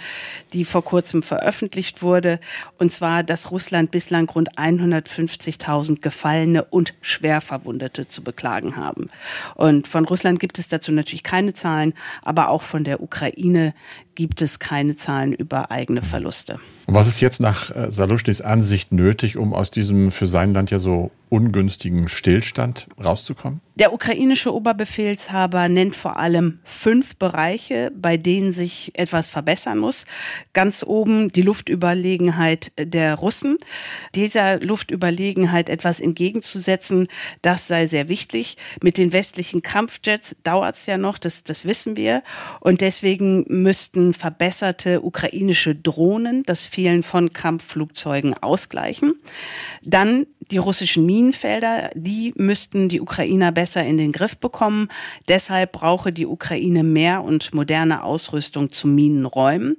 die 0.55 0.65
vor 0.65 0.83
kurzem 0.83 1.23
veröffentlicht 1.23 2.00
wurde, 2.00 2.41
und 2.79 2.91
zwar, 2.91 3.23
dass 3.23 3.50
Russland 3.50 3.91
bislang 3.91 4.27
rund 4.31 4.57
150.000 4.57 6.00
Gefallene 6.00 6.65
und 6.65 6.95
Schwerverwundete 7.03 8.09
zu 8.09 8.25
beklagen 8.25 8.77
haben. 8.77 9.09
Und 9.55 9.87
von 9.87 10.07
Russland 10.07 10.41
gibt 10.41 10.59
es 10.59 10.69
dazu 10.69 10.93
natürlich 10.93 11.25
keine 11.25 11.53
Zahlen, 11.53 11.93
aber 12.23 12.49
auch 12.49 12.62
von 12.62 12.85
der 12.85 13.03
Ukraine 13.03 13.75
gibt 14.21 14.43
es 14.43 14.59
keine 14.59 14.97
Zahlen 14.97 15.33
über 15.33 15.71
eigene 15.71 16.03
Verluste. 16.03 16.61
Was 16.87 17.09
ist 17.09 17.21
jetzt 17.21 17.41
nach 17.41 17.75
äh, 17.75 17.91
Saluschnys 17.91 18.43
Ansicht 18.43 18.93
nötig, 18.93 19.39
um 19.39 19.55
aus 19.55 19.71
diesem 19.71 20.11
für 20.11 20.27
sein 20.27 20.53
Land 20.53 20.71
ja 20.71 20.79
so 20.79 21.11
ungünstigen 21.30 22.08
Stillstand 22.08 22.88
rauszukommen? 23.02 23.60
Der 23.76 23.94
ukrainische 23.94 24.52
Oberbefehlshaber 24.52 25.70
nennt 25.70 25.96
vor 25.96 26.18
allem 26.18 26.58
fünf 26.64 27.16
Bereiche, 27.16 27.90
bei 27.96 28.18
denen 28.18 28.52
sich 28.52 28.90
etwas 28.94 29.30
verbessern 29.30 29.78
muss. 29.78 30.04
Ganz 30.52 30.84
oben 30.87 31.32
die 31.32 31.40
Luftüberlegenheit 31.40 32.72
der 32.76 33.14
Russen. 33.14 33.56
Dieser 34.14 34.60
Luftüberlegenheit 34.60 35.70
etwas 35.70 36.00
entgegenzusetzen, 36.00 37.06
das 37.40 37.68
sei 37.68 37.87
sehr 37.87 38.10
wichtig. 38.10 38.58
Mit 38.82 38.99
den 38.99 39.14
westlichen 39.14 39.62
Kampfjets 39.62 40.37
dauert 40.42 40.75
es 40.75 40.84
ja 40.84 40.99
noch, 40.99 41.16
das, 41.16 41.44
das 41.44 41.64
wissen 41.64 41.96
wir. 41.96 42.22
Und 42.60 42.82
deswegen 42.82 43.46
müssten 43.49 44.12
verbesserte 44.12 45.00
ukrainische 45.02 45.75
Drohnen 45.75 46.42
das 46.42 46.66
Fehlen 46.66 47.02
von 47.02 47.32
Kampfflugzeugen 47.32 48.34
ausgleichen. 48.34 49.14
Dann 49.82 50.26
die 50.50 50.58
russischen 50.58 51.06
Minenfelder, 51.21 51.91
die 51.95 52.33
müssten 52.37 52.89
die 52.89 53.03
Ukrainer 53.03 53.53
besser 53.53 53.85
in 53.85 53.99
den 53.99 54.11
Griff 54.11 54.39
bekommen. 54.39 54.89
Deshalb 55.29 55.73
brauche 55.73 56.12
die 56.12 56.27
Ukraine 56.27 56.83
mehr 56.83 57.23
und 57.23 57.53
moderne 57.53 58.03
Ausrüstung 58.03 58.73
zu 58.73 58.89
Minenräumen. 58.89 59.77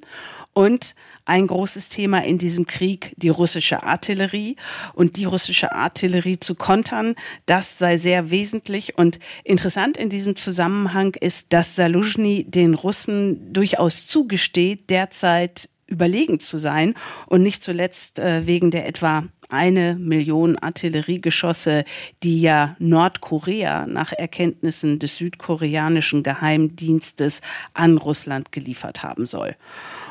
Und 0.54 0.94
ein 1.26 1.48
großes 1.48 1.90
Thema 1.90 2.24
in 2.24 2.38
diesem 2.38 2.68
Krieg 2.68 3.16
die 3.18 3.30
russische 3.30 3.82
Artillerie 3.84 4.56
und 4.94 5.18
die 5.18 5.24
russische 5.24 5.72
Artillerie 5.72 6.40
zu 6.40 6.54
kontern, 6.54 7.16
das 7.48 7.80
sei 7.80 7.98
sehr 7.98 8.30
wesentlich 8.30 8.98
und 8.98 9.18
interessant 9.44 9.98
in 9.98 10.10
diesem 10.10 10.36
Zusammenhang 10.36 11.16
ist, 11.20 11.54
dass 11.54 11.76
Saluzhny 11.76 12.44
den 12.44 12.76
Russen 12.76 13.52
durchaus 13.54 14.08
zugesteht, 14.08 14.90
derzeit 14.90 15.70
überlegen 15.88 16.40
zu 16.40 16.58
sein 16.58 16.96
und 17.28 17.44
nicht 17.44 17.64
zuletzt 17.64 18.20
äh, 18.20 18.46
wegen 18.46 18.72
der 18.72 18.88
etwa 18.88 19.26
eine 19.51 19.96
Million 19.96 20.58
Artilleriegeschosse, 20.58 21.84
die 22.24 22.41
ja 22.41 22.75
Nordkorea 22.79 23.86
nach 23.88 24.12
Erkenntnissen 24.12 25.00
des 25.00 25.17
südkoreanischen 25.17 26.24
Geheimdienstes 26.24 27.41
an 27.74 27.98
Russland 27.98 28.51
geliefert 28.51 29.03
haben 29.03 29.25
soll. 29.25 29.55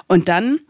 Und 0.06 0.28
dann 0.28 0.60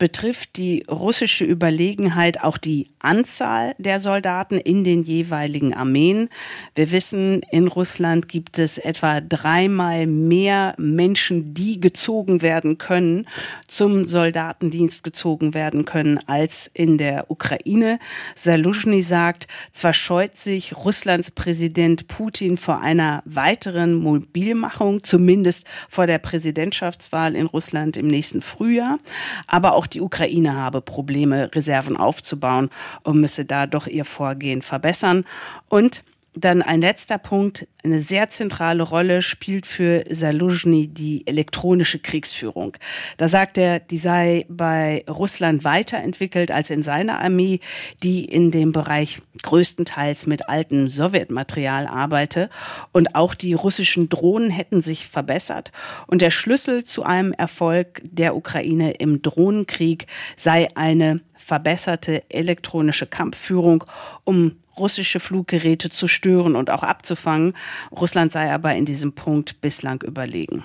betrifft 0.00 0.56
die 0.56 0.82
russische 0.90 1.44
Überlegenheit 1.44 2.42
auch 2.42 2.56
die 2.56 2.88
Anzahl 3.00 3.74
der 3.76 4.00
Soldaten 4.00 4.56
in 4.56 4.82
den 4.82 5.02
jeweiligen 5.02 5.74
Armeen. 5.74 6.30
Wir 6.74 6.90
wissen, 6.90 7.42
in 7.50 7.68
Russland 7.68 8.26
gibt 8.26 8.58
es 8.58 8.78
etwa 8.78 9.20
dreimal 9.20 10.06
mehr 10.06 10.74
Menschen, 10.78 11.52
die 11.52 11.80
gezogen 11.80 12.40
werden 12.40 12.78
können, 12.78 13.28
zum 13.68 14.06
Soldatendienst 14.06 15.04
gezogen 15.04 15.52
werden 15.52 15.84
können, 15.84 16.18
als 16.26 16.70
in 16.72 16.96
der 16.96 17.30
Ukraine. 17.30 17.98
Saluzhny 18.34 19.02
sagt, 19.02 19.48
zwar 19.74 19.92
scheut 19.92 20.38
sich 20.38 20.76
Russlands 20.78 21.30
Präsident 21.30 22.08
Putin 22.08 22.56
vor 22.56 22.80
einer 22.80 23.22
weiteren 23.26 23.94
Mobilmachung, 23.94 25.02
zumindest 25.02 25.66
vor 25.90 26.06
der 26.06 26.18
Präsidentschaftswahl 26.18 27.36
in 27.36 27.44
Russland 27.44 27.98
im 27.98 28.06
nächsten 28.06 28.40
Frühjahr, 28.40 28.98
aber 29.46 29.74
auch 29.74 29.89
die 29.94 30.00
Ukraine 30.00 30.56
habe 30.56 30.80
Probleme, 30.80 31.50
Reserven 31.54 31.96
aufzubauen 31.96 32.70
und 33.02 33.20
müsse 33.20 33.44
da 33.44 33.66
doch 33.66 33.86
ihr 33.86 34.04
Vorgehen 34.04 34.62
verbessern. 34.62 35.24
Und 35.68 36.04
dann 36.34 36.62
ein 36.62 36.80
letzter 36.80 37.18
Punkt. 37.18 37.66
Eine 37.82 38.00
sehr 38.00 38.28
zentrale 38.30 38.82
Rolle 38.82 39.22
spielt 39.22 39.66
für 39.66 40.04
Saluzhny 40.08 40.88
die 40.88 41.26
elektronische 41.26 41.98
Kriegsführung. 41.98 42.76
Da 43.16 43.28
sagt 43.28 43.58
er, 43.58 43.80
die 43.80 43.98
sei 43.98 44.46
bei 44.48 45.04
Russland 45.08 45.64
weiterentwickelt 45.64 46.52
als 46.52 46.70
in 46.70 46.82
seiner 46.82 47.20
Armee, 47.20 47.60
die 48.02 48.24
in 48.24 48.50
dem 48.50 48.72
Bereich 48.72 49.22
größtenteils 49.42 50.26
mit 50.26 50.48
altem 50.48 50.88
Sowjetmaterial 50.88 51.86
arbeite. 51.86 52.50
Und 52.92 53.16
auch 53.16 53.34
die 53.34 53.54
russischen 53.54 54.08
Drohnen 54.08 54.50
hätten 54.50 54.80
sich 54.80 55.08
verbessert. 55.08 55.72
Und 56.06 56.22
der 56.22 56.30
Schlüssel 56.30 56.84
zu 56.84 57.02
einem 57.02 57.32
Erfolg 57.32 58.02
der 58.04 58.36
Ukraine 58.36 58.92
im 58.92 59.22
Drohnenkrieg 59.22 60.06
sei 60.36 60.68
eine 60.74 61.20
verbesserte 61.34 62.22
elektronische 62.28 63.06
Kampfführung, 63.06 63.84
um 64.24 64.56
russische 64.80 65.20
Fluggeräte 65.20 65.90
zu 65.90 66.08
stören 66.08 66.56
und 66.56 66.70
auch 66.70 66.82
abzufangen. 66.82 67.54
Russland 67.92 68.32
sei 68.32 68.52
aber 68.52 68.74
in 68.74 68.86
diesem 68.86 69.12
Punkt 69.12 69.60
bislang 69.60 70.02
überlegen. 70.02 70.64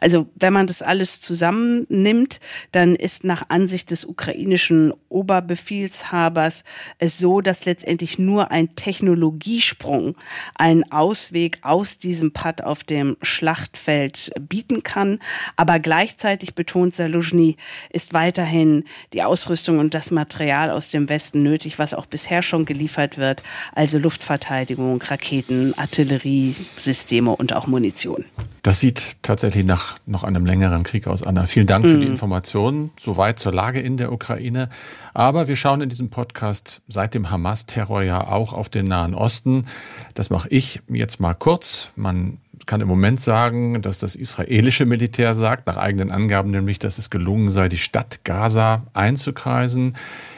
Also 0.00 0.28
wenn 0.36 0.52
man 0.52 0.66
das 0.66 0.80
alles 0.80 1.20
zusammennimmt, 1.20 2.40
dann 2.72 2.94
ist 2.94 3.24
nach 3.24 3.50
Ansicht 3.50 3.90
des 3.90 4.04
ukrainischen 4.04 4.94
Oberbefehlshabers 5.08 6.64
es 6.98 7.18
so, 7.18 7.40
dass 7.40 7.64
letztendlich 7.64 8.18
nur 8.18 8.50
ein 8.50 8.74
Technologiesprung 8.76 10.16
einen 10.54 10.90
Ausweg 10.90 11.58
aus 11.62 11.98
diesem 11.98 12.32
Patt 12.32 12.62
auf 12.62 12.84
dem 12.84 13.16
Schlachtfeld 13.20 14.32
bieten 14.40 14.82
kann. 14.82 15.18
Aber 15.56 15.78
gleichzeitig 15.80 16.54
betont 16.54 16.94
Saluzhny, 16.94 17.56
ist 17.90 18.14
weiterhin 18.14 18.84
die 19.12 19.22
Ausrüstung 19.22 19.78
und 19.78 19.94
das 19.94 20.10
Material 20.10 20.70
aus 20.70 20.90
dem 20.90 21.08
Westen 21.08 21.42
nötig, 21.42 21.78
was 21.78 21.94
auch 21.94 22.06
bisher 22.06 22.42
schon 22.42 22.64
geliefert 22.64 23.18
wird 23.18 23.42
also 23.74 23.98
Luftverteidigung, 23.98 25.02
Raketen, 25.02 25.76
Artilleriesysteme 25.76 27.30
und 27.30 27.52
auch 27.52 27.66
Munition. 27.66 28.24
Das 28.62 28.80
sieht 28.80 29.16
tatsächlich 29.22 29.64
nach 29.64 29.98
noch 30.06 30.24
einem 30.24 30.44
längeren 30.44 30.82
Krieg 30.82 31.06
aus, 31.06 31.22
Anna. 31.22 31.46
Vielen 31.46 31.68
Dank 31.68 31.86
für 31.86 31.98
die 31.98 32.06
mhm. 32.06 32.12
Informationen. 32.12 32.90
Soweit 32.98 33.38
zur 33.38 33.52
Lage 33.52 33.80
in 33.80 33.96
der 33.96 34.10
Ukraine. 34.12 34.70
Aber 35.14 35.46
wir 35.46 35.54
schauen 35.54 35.80
in 35.80 35.88
diesem 35.88 36.10
Podcast 36.10 36.82
seit 36.88 37.14
dem 37.14 37.30
Hamas-Terror 37.30 38.02
ja 38.02 38.26
auch 38.26 38.52
auf 38.52 38.68
den 38.68 38.86
Nahen 38.86 39.14
Osten. 39.14 39.66
Das 40.14 40.30
mache 40.30 40.48
ich 40.48 40.80
jetzt 40.88 41.20
mal 41.20 41.34
kurz. 41.34 41.90
Man 41.94 42.38
kann 42.66 42.80
im 42.80 42.88
Moment 42.88 43.20
sagen, 43.20 43.80
dass 43.82 44.00
das 44.00 44.16
israelische 44.16 44.86
Militär 44.86 45.34
sagt, 45.34 45.68
nach 45.68 45.76
eigenen 45.76 46.10
Angaben 46.10 46.50
nämlich, 46.50 46.78
dass 46.78 46.98
es 46.98 47.10
gelungen 47.10 47.50
sei, 47.50 47.68
die 47.68 47.78
Stadt 47.78 48.24
Gaza 48.24 48.82
einzukreisen. 48.92 49.94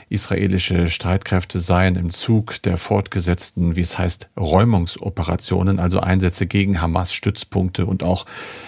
Israelische 0.09 0.89
Streitkräfte 0.89 1.61
seien 1.61 1.97
im 1.97 2.11
Zug 2.11 2.63
der 2.63 2.77
fortgesetzten, 2.79 3.77
wie 3.77 3.83
es 3.83 3.99
heißt, 3.99 4.29
Räumungsoperationen, 4.39 5.79
also 5.79 6.01
Einsätze 6.01 6.47
gegen 6.47 6.81
Hamas-Stützpunkte 6.81 7.85
und 7.85 8.03
auch 8.03 8.25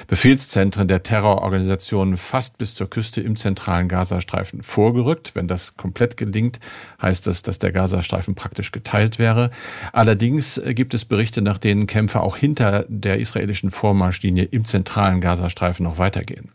Befehlszentren 0.07 0.87
der 0.87 1.03
Terrororganisationen 1.03 2.17
fast 2.17 2.59
bis 2.59 2.75
zur 2.75 2.91
Küste 2.91 3.21
im 3.21 3.37
zentralen 3.37 3.89
Gazastreifen 3.89 4.63
vorgerückt. 4.63 5.35
Wenn 5.35 5.49
das 5.49 5.77
komplett 5.77 6.17
gelingt, 6.17 6.61
heißt 7.01 7.27
das, 7.27 7.43
dass 7.43 7.59
der 7.59 7.73
Gazastreifen 7.73 8.35
praktisch 8.35 8.71
geteilt 8.73 9.19
wäre. 9.19 9.51
Allerdings 9.93 10.61
gibt 10.75 10.93
es 10.95 11.05
Berichte, 11.05 11.43
nach 11.43 11.59
denen 11.59 11.87
Kämpfe 11.87 12.21
auch 12.21 12.37
hinter 12.37 12.85
der 12.89 13.19
israelischen 13.19 13.71
Vormarschlinie 13.71 14.45
im 14.45 14.65
zentralen 14.65 15.21
Gazastreifen 15.21 15.85
noch 15.85 15.99
weitergehen. 15.99 16.51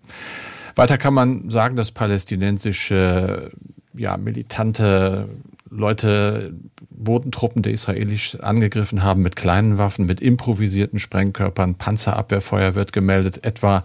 Weiter 0.75 0.97
kann 0.97 1.13
man 1.13 1.49
sagen, 1.49 1.75
dass 1.75 1.91
palästinensische 1.91 3.51
ja, 3.97 4.17
militante 4.17 5.27
Leute, 5.69 6.53
Bodentruppen 6.89 7.61
der 7.61 7.73
Israelis 7.73 8.35
angegriffen 8.39 9.03
haben 9.03 9.21
mit 9.21 9.35
kleinen 9.35 9.77
Waffen, 9.77 10.05
mit 10.05 10.21
improvisierten 10.21 10.99
Sprengkörpern. 10.99 11.75
Panzerabwehrfeuer 11.75 12.75
wird 12.75 12.93
gemeldet, 12.93 13.45
etwa 13.45 13.83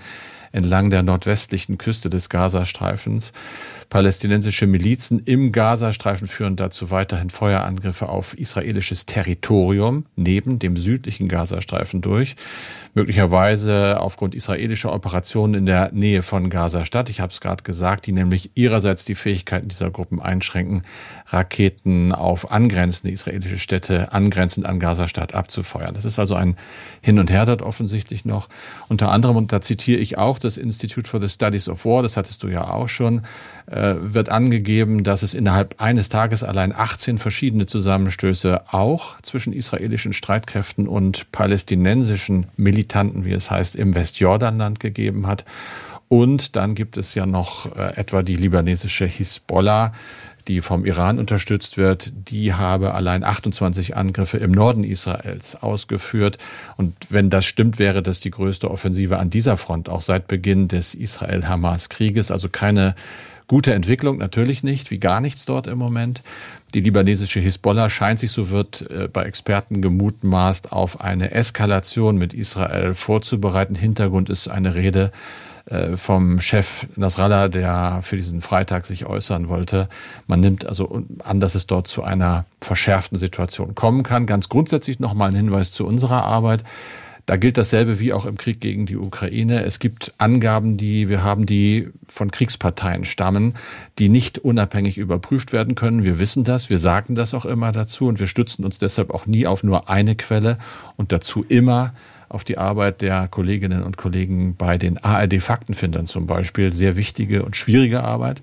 entlang 0.53 0.91
der 0.91 1.03
nordwestlichen 1.03 1.79
Küste 1.79 2.11
des 2.11 2.29
Gazastreifens. 2.29 3.33
Palästinensische 3.91 4.69
Milizen 4.69 5.19
im 5.19 5.51
Gazastreifen 5.51 6.29
führen 6.29 6.55
dazu 6.55 6.93
weiterhin 6.93 7.29
Feuerangriffe 7.29 8.09
auf 8.09 8.39
israelisches 8.39 9.05
Territorium 9.05 10.07
neben 10.15 10.61
dem 10.61 10.77
südlichen 10.77 11.27
Gazastreifen 11.27 12.01
durch. 12.01 12.37
Möglicherweise 12.95 14.01
aufgrund 14.01 14.37
israelischer 14.37 14.93
Operationen 14.93 15.55
in 15.55 15.67
der 15.67 15.91
Nähe 15.93 16.23
von 16.23 16.51
Gaza-Stadt. 16.51 17.09
Ich 17.09 17.21
habe 17.21 17.33
es 17.33 17.41
gerade 17.41 17.65
gesagt, 17.65 18.07
die 18.07 18.13
nämlich 18.13 18.53
ihrerseits 18.55 19.05
die 19.05 19.17
Fähigkeiten 19.17 19.69
dieser 19.69 19.91
Gruppen 19.91 20.21
einschränken, 20.21 20.83
Raketen 21.27 22.13
auf 22.13 22.53
angrenzende 22.53 23.13
israelische 23.13 23.59
Städte 23.59 24.13
angrenzend 24.13 24.67
an 24.67 24.79
Gaza-Stadt 24.79 25.35
abzufeuern. 25.35 25.95
Das 25.95 26.05
ist 26.05 26.21
also 26.21 26.37
ein 26.37 26.57
Hin 27.01 27.19
und 27.19 27.31
Her 27.31 27.45
dort 27.45 27.63
offensichtlich 27.63 28.25
noch. 28.25 28.49
Unter 28.89 29.11
anderem, 29.11 29.37
und 29.37 29.53
da 29.53 29.61
zitiere 29.61 30.01
ich 30.01 30.17
auch 30.17 30.39
das 30.39 30.57
Institute 30.57 31.11
for 31.11 31.21
the 31.21 31.29
Studies 31.29 31.69
of 31.69 31.85
War, 31.85 32.05
das 32.05 32.17
hattest 32.17 32.45
du 32.45 32.49
ja 32.49 32.69
auch 32.71 32.89
schon, 32.89 33.23
äh, 33.81 33.95
wird 34.13 34.29
angegeben, 34.29 35.05
dass 35.05 35.23
es 35.23 35.33
innerhalb 35.33 35.81
eines 35.81 36.11
Tages 36.11 36.45
allein 36.45 36.75
18 36.75 37.17
verschiedene 37.17 37.65
Zusammenstöße 37.65 38.61
auch 38.73 39.19
zwischen 39.23 39.55
israelischen 39.55 40.13
Streitkräften 40.13 40.87
und 40.87 41.33
palästinensischen 41.33 42.49
Militanten, 42.59 43.25
wie 43.25 43.33
es 43.33 43.51
heißt, 43.51 43.77
im 43.77 43.95
Westjordanland 43.95 44.81
gegeben 44.81 45.27
hat. 45.27 45.47
Und 46.09 46.57
dann 46.57 46.75
gibt 46.75 46.99
es 46.99 47.15
ja 47.15 47.25
noch 47.25 47.75
äh, 47.75 47.97
etwa 47.97 48.23
die 48.23 48.37
libanesische 48.37 49.07
Hisbollah, 49.07 49.93
die 50.47 50.61
vom 50.61 50.85
Iran 50.85 51.19
unterstützt 51.19 51.79
wird, 51.79 52.13
die 52.15 52.53
habe 52.53 52.93
allein 52.93 53.25
28 53.25 53.97
Angriffe 53.97 54.37
im 54.37 54.51
Norden 54.51 54.85
Israels 54.85 55.63
ausgeführt. 55.63 56.37
Und 56.77 56.95
wenn 57.09 57.31
das 57.31 57.47
stimmt, 57.47 57.79
wäre 57.79 58.03
das 58.03 58.21
die 58.21 58.31
größte 58.31 58.71
Offensive 58.71 59.19
an 59.19 59.31
dieser 59.31 59.57
Front, 59.57 59.89
auch 59.89 60.03
seit 60.03 60.29
Beginn 60.29 60.69
des 60.69 60.95
Israel-Hamas-Krieges. 60.95 62.31
Also 62.31 62.51
keine 62.51 62.95
gute 63.51 63.75
Entwicklung, 63.75 64.19
natürlich 64.19 64.63
nicht, 64.63 64.93
wie 64.93 65.01
gar 65.01 65.21
nichts 65.21 65.45
dort 65.45 65.67
im 65.67 65.77
Moment. 65.77 66.23
Die 66.73 66.79
libanesische 66.79 67.41
Hisbollah 67.41 67.91
scheint 67.91 68.21
sich, 68.21 68.31
so 68.31 68.51
wird 68.51 68.89
äh, 68.89 69.09
bei 69.09 69.25
Experten 69.25 69.83
gemutmaßt, 69.83 70.71
auf 70.71 71.01
eine 71.01 71.33
Eskalation 71.33 72.17
mit 72.17 72.33
Israel 72.33 72.95
vorzubereiten. 72.95 73.75
Hintergrund 73.75 74.31
ist 74.31 74.47
eine 74.47 74.77
Rede 74.77 75.11
äh, 75.65 75.97
vom 75.97 76.41
Chef 76.41 76.87
Nasrallah, 76.95 77.49
der 77.49 77.99
für 78.03 78.15
diesen 78.15 78.41
Freitag 78.41 78.87
sich 78.87 79.07
äußern 79.07 79.49
wollte. 79.49 79.89
Man 80.29 80.39
nimmt 80.39 80.65
also 80.65 81.03
an, 81.25 81.41
dass 81.41 81.57
es 81.57 81.67
dort 81.67 81.89
zu 81.89 82.05
einer 82.05 82.45
verschärften 82.61 83.19
Situation 83.19 83.75
kommen 83.75 84.05
kann. 84.05 84.27
Ganz 84.27 84.49
grundsätzlich 84.49 85.01
nochmal 85.01 85.31
ein 85.31 85.35
Hinweis 85.35 85.73
zu 85.73 85.85
unserer 85.89 86.25
Arbeit. 86.25 86.63
Da 87.31 87.37
gilt 87.37 87.59
dasselbe 87.59 88.01
wie 88.01 88.13
auch 88.13 88.27
im 88.27 88.37
Krieg 88.37 88.61
gegen 88.61 88.87
die 88.87 88.97
Ukraine. 88.97 89.63
Es 89.63 89.79
gibt 89.79 90.13
Angaben, 90.19 90.77
die 90.77 91.09
wir 91.09 91.23
haben, 91.23 91.47
die 91.47 91.89
von 92.09 92.33
Kriegsparteien 92.33 93.05
stammen, 93.05 93.55
die 94.01 94.09
nicht 94.09 94.41
unabhängig 94.41 94.99
überprüft 94.99 95.53
werden 95.53 95.77
können. 95.77 96.03
Wir 96.03 96.19
wissen 96.19 96.43
das, 96.43 96.71
wir 96.71 96.81
sagen 96.81 97.15
das 97.15 97.33
auch 97.33 97.45
immer 97.45 97.71
dazu 97.71 98.09
und 98.09 98.19
wir 98.19 98.27
stützen 98.27 98.65
uns 98.65 98.79
deshalb 98.79 99.15
auch 99.15 99.27
nie 99.27 99.47
auf 99.47 99.63
nur 99.63 99.89
eine 99.89 100.17
Quelle 100.17 100.59
und 100.97 101.13
dazu 101.13 101.45
immer 101.49 101.95
auf 102.29 102.43
die 102.43 102.59
Arbeit 102.59 103.01
der 103.01 103.29
Kolleginnen 103.29 103.85
und 103.85 103.97
Kollegen 103.97 104.57
bei 104.57 104.77
den 104.77 104.99
ARD-Faktenfindern 104.99 106.07
zum 106.07 106.27
Beispiel. 106.27 106.73
Sehr 106.73 106.97
wichtige 106.97 107.45
und 107.45 107.55
schwierige 107.55 108.03
Arbeit. 108.03 108.43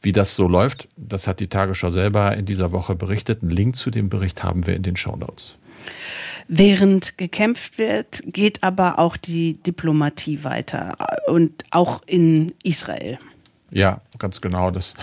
Wie 0.00 0.12
das 0.12 0.36
so 0.36 0.46
läuft, 0.46 0.86
das 0.96 1.26
hat 1.26 1.40
die 1.40 1.48
Tagesschau 1.48 1.90
selber 1.90 2.36
in 2.36 2.44
dieser 2.44 2.70
Woche 2.70 2.94
berichtet. 2.94 3.42
Einen 3.42 3.50
Link 3.50 3.74
zu 3.74 3.90
dem 3.90 4.08
Bericht 4.08 4.44
haben 4.44 4.64
wir 4.64 4.76
in 4.76 4.84
den 4.84 4.94
Show 4.94 5.16
Notes. 5.16 5.56
Während 6.48 7.18
gekämpft 7.18 7.78
wird, 7.78 8.22
geht 8.26 8.62
aber 8.62 8.98
auch 8.98 9.18
die 9.18 9.54
Diplomatie 9.62 10.44
weiter 10.44 10.96
und 11.26 11.64
auch 11.70 12.02
in 12.06 12.54
Israel. 12.62 13.18
Ja, 13.70 14.00
ganz 14.18 14.40
genau. 14.40 14.70
Das 14.70 14.94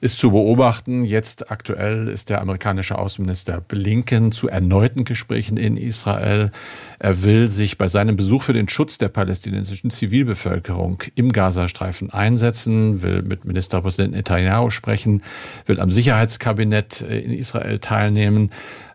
ist 0.00 0.18
zu 0.18 0.30
beobachten. 0.30 1.02
Jetzt 1.02 1.50
aktuell 1.50 2.08
ist 2.08 2.30
der 2.30 2.40
amerikanische 2.40 2.96
Außenminister 2.98 3.60
Blinken 3.60 4.32
zu 4.32 4.48
erneuten 4.48 5.04
Gesprächen 5.04 5.56
in 5.56 5.76
Israel. 5.76 6.50
Er 6.98 7.22
will 7.22 7.48
sich 7.48 7.76
bei 7.76 7.88
seinem 7.88 8.16
Besuch 8.16 8.42
für 8.42 8.52
den 8.52 8.68
Schutz 8.68 8.98
der 8.98 9.08
palästinensischen 9.08 9.90
Zivilbevölkerung 9.90 11.02
im 11.14 11.32
Gazastreifen 11.32 12.10
einsetzen, 12.10 13.02
will 13.02 13.22
mit 13.22 13.44
Ministerpräsident 13.44 14.14
Netanyahu 14.14 14.70
sprechen, 14.70 15.22
will 15.66 15.80
am 15.80 15.90
Sicherheitskabinett 15.90 17.02
in 17.02 17.32
Israel 17.32 17.78
teilnehmen. 17.78 18.50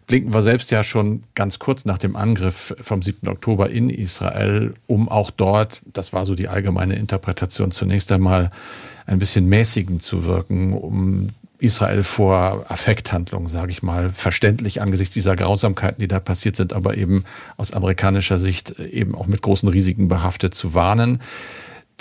Blinken 0.08 0.34
war 0.34 0.42
selbst 0.42 0.72
ja 0.72 0.84
schon 0.84 1.24
ganz 1.36 1.60
kurz 1.60 1.86
nach 1.86 1.98
dem 1.98 2.16
Angriff 2.16 2.76
vom 2.82 3.02
7. 3.02 3.28
Oktober 3.28 3.70
in 3.70 3.90
Israel, 3.90 4.74
um 4.88 5.10
auch 5.10 5.32
dort, 5.32 5.82
das 5.94 6.14
war 6.14 6.26
so 6.26 6.36
die 6.36 6.48
allgemeine 6.48 6.96
Interpretation, 6.96 7.72
zunächst 7.72 8.12
einmal 8.12 8.52
ein 9.06 9.20
bisschen 9.20 9.48
mäßigend 9.48 10.02
zu 10.04 10.26
wirken, 10.26 10.74
um 10.74 11.30
Israel 11.62 12.02
vor 12.02 12.66
Affekthandlungen, 12.70 13.48
sage 13.48 13.72
ich 13.72 13.84
mal, 13.84 14.10
verständlich 14.10 14.82
angesichts 14.82 15.14
dieser 15.14 15.36
Grausamkeiten, 15.36 16.00
die 16.00 16.08
da 16.08 16.20
passiert 16.20 16.56
sind, 16.56 16.74
aber 16.74 16.98
eben 16.98 17.24
aus 17.56 17.72
amerikanischer 17.72 18.40
Sicht 18.40 18.80
eben 18.80 19.14
auch 19.14 19.28
mit 19.28 19.44
großen 19.44 19.70
Risiken 19.70 20.08
behaftet 20.08 20.56
zu 20.56 20.74
warnen. 20.74 21.20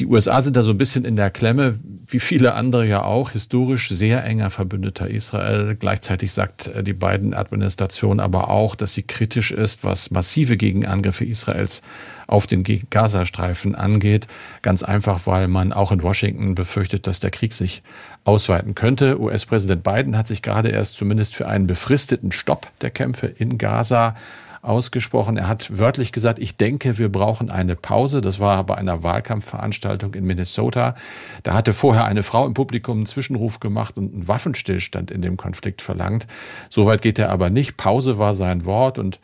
Die 0.00 0.06
USA 0.06 0.40
sind 0.40 0.56
da 0.56 0.62
so 0.62 0.70
ein 0.70 0.78
bisschen 0.78 1.04
in 1.04 1.14
der 1.14 1.30
Klemme, 1.30 1.78
wie 2.06 2.20
viele 2.20 2.54
andere 2.54 2.86
ja 2.86 3.02
auch, 3.02 3.32
historisch 3.32 3.90
sehr 3.90 4.24
enger 4.24 4.48
Verbündeter 4.48 5.08
Israel. 5.08 5.76
Gleichzeitig 5.78 6.32
sagt 6.32 6.68
äh, 6.68 6.82
die 6.82 6.94
beiden 6.94 7.34
Administration 7.34 8.18
aber 8.18 8.48
auch, 8.48 8.74
dass 8.74 8.94
sie 8.94 9.02
kritisch 9.02 9.50
ist, 9.50 9.84
was 9.84 10.10
massive 10.10 10.56
Gegenangriffe 10.56 11.26
Israels 11.26 11.82
auf 12.26 12.46
den 12.46 12.64
Gazastreifen 12.64 13.74
angeht. 13.74 14.26
Ganz 14.62 14.82
einfach, 14.82 15.26
weil 15.26 15.48
man 15.48 15.74
auch 15.74 15.92
in 15.92 16.02
Washington 16.02 16.54
befürchtet, 16.54 17.06
dass 17.06 17.20
der 17.20 17.30
Krieg 17.30 17.52
sich 17.52 17.82
ausweiten 18.24 18.74
könnte. 18.74 19.20
US-Präsident 19.20 19.82
Biden 19.82 20.16
hat 20.16 20.26
sich 20.26 20.40
gerade 20.40 20.70
erst 20.70 20.96
zumindest 20.96 21.34
für 21.34 21.46
einen 21.46 21.66
befristeten 21.66 22.32
Stopp 22.32 22.68
der 22.80 22.90
Kämpfe 22.90 23.26
in 23.26 23.58
Gaza 23.58 24.14
ausgesprochen. 24.62 25.36
Er 25.36 25.48
hat 25.48 25.78
wörtlich 25.78 26.12
gesagt, 26.12 26.38
ich 26.38 26.56
denke, 26.56 26.98
wir 26.98 27.10
brauchen 27.10 27.50
eine 27.50 27.76
Pause. 27.76 28.20
Das 28.20 28.40
war 28.40 28.64
bei 28.64 28.76
einer 28.76 29.02
Wahlkampfveranstaltung 29.02 30.14
in 30.14 30.24
Minnesota. 30.24 30.94
Da 31.42 31.54
hatte 31.54 31.72
vorher 31.72 32.04
eine 32.04 32.22
Frau 32.22 32.46
im 32.46 32.54
Publikum 32.54 32.98
einen 32.98 33.06
Zwischenruf 33.06 33.60
gemacht 33.60 33.96
und 33.96 34.12
einen 34.12 34.28
Waffenstillstand 34.28 35.10
in 35.10 35.22
dem 35.22 35.36
Konflikt 35.36 35.80
verlangt. 35.82 36.26
Soweit 36.68 37.02
geht 37.02 37.18
er 37.18 37.30
aber 37.30 37.48
nicht. 37.50 37.76
Pause 37.76 38.18
war 38.18 38.34
sein 38.34 38.64
Wort 38.66 38.98
und 38.98 39.20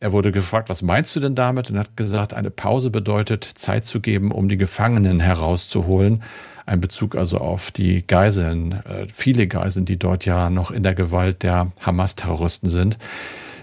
er 0.00 0.12
wurde 0.12 0.32
gefragt, 0.32 0.68
was 0.68 0.82
meinst 0.82 1.16
du 1.16 1.20
denn 1.20 1.34
damit? 1.34 1.70
Und 1.70 1.78
hat 1.78 1.96
gesagt, 1.96 2.34
eine 2.34 2.50
Pause 2.50 2.90
bedeutet, 2.90 3.44
Zeit 3.44 3.86
zu 3.86 4.00
geben, 4.00 4.32
um 4.32 4.50
die 4.50 4.58
Gefangenen 4.58 5.18
herauszuholen. 5.18 6.22
Ein 6.66 6.80
Bezug 6.80 7.16
also 7.16 7.38
auf 7.38 7.70
die 7.70 8.06
Geiseln, 8.06 8.72
äh, 8.72 9.06
viele 9.12 9.46
Geiseln, 9.46 9.86
die 9.86 9.98
dort 9.98 10.26
ja 10.26 10.50
noch 10.50 10.70
in 10.70 10.82
der 10.82 10.94
Gewalt 10.94 11.42
der 11.42 11.72
Hamas-Terroristen 11.80 12.68
sind. 12.68 12.98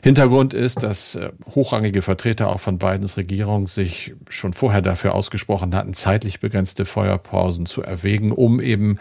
Hintergrund 0.02 0.54
ist, 0.54 0.84
dass 0.84 1.16
äh, 1.16 1.30
hochrangige 1.54 2.02
Vertreter 2.02 2.50
auch 2.50 2.60
von 2.60 2.80
Bidens 2.80 3.18
Regierung 3.18 3.68
sich 3.68 4.14
schon 4.30 4.54
vorher 4.54 4.82
dafür 4.82 5.14
ausgesprochen 5.14 5.76
hatten, 5.76 5.94
zeitlich 5.94 6.40
begrenzte 6.40 6.86
Feuerpausen 6.86 7.66
zu 7.66 7.84
erwägen, 7.84 8.32
um 8.32 8.60
eben 8.60 8.98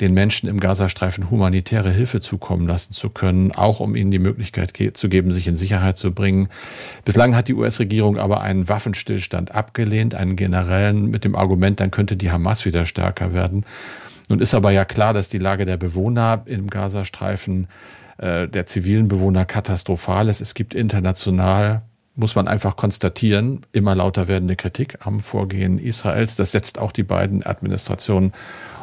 den 0.00 0.14
Menschen 0.14 0.48
im 0.48 0.60
Gazastreifen 0.60 1.28
humanitäre 1.28 1.90
Hilfe 1.90 2.20
zukommen 2.20 2.68
lassen 2.68 2.92
zu 2.92 3.10
können, 3.10 3.50
auch 3.50 3.80
um 3.80 3.96
ihnen 3.96 4.12
die 4.12 4.20
Möglichkeit 4.20 4.72
zu 4.94 5.08
geben, 5.08 5.32
sich 5.32 5.48
in 5.48 5.56
Sicherheit 5.56 5.96
zu 5.96 6.12
bringen. 6.12 6.48
Bislang 7.04 7.34
hat 7.34 7.48
die 7.48 7.54
US-Regierung 7.54 8.16
aber 8.16 8.40
einen 8.40 8.68
Waffenstillstand 8.68 9.52
abgelehnt, 9.52 10.14
einen 10.14 10.36
generellen, 10.36 11.06
mit 11.10 11.24
dem 11.24 11.34
Argument, 11.34 11.80
dann 11.80 11.90
könnte 11.90 12.16
die 12.16 12.30
Hamas 12.30 12.64
wieder 12.64 12.84
stärker 12.84 13.32
werden. 13.32 13.64
Nun 14.28 14.38
ist 14.38 14.54
aber 14.54 14.70
ja 14.70 14.84
klar, 14.84 15.14
dass 15.14 15.30
die 15.30 15.38
Lage 15.38 15.64
der 15.64 15.78
Bewohner 15.78 16.42
im 16.44 16.68
Gazastreifen 16.68 17.66
äh, 18.18 18.48
der 18.48 18.66
zivilen 18.66 19.08
Bewohner 19.08 19.44
katastrophal 19.44 20.28
ist. 20.28 20.40
Es 20.40 20.54
gibt 20.54 20.74
international 20.74 21.82
muss 22.18 22.34
man 22.34 22.48
einfach 22.48 22.74
konstatieren, 22.74 23.60
immer 23.70 23.94
lauter 23.94 24.26
werdende 24.26 24.56
Kritik 24.56 25.06
am 25.06 25.20
Vorgehen 25.20 25.78
Israels. 25.78 26.34
Das 26.34 26.50
setzt 26.50 26.80
auch 26.80 26.90
die 26.90 27.04
beiden 27.04 27.46
Administrationen 27.46 28.32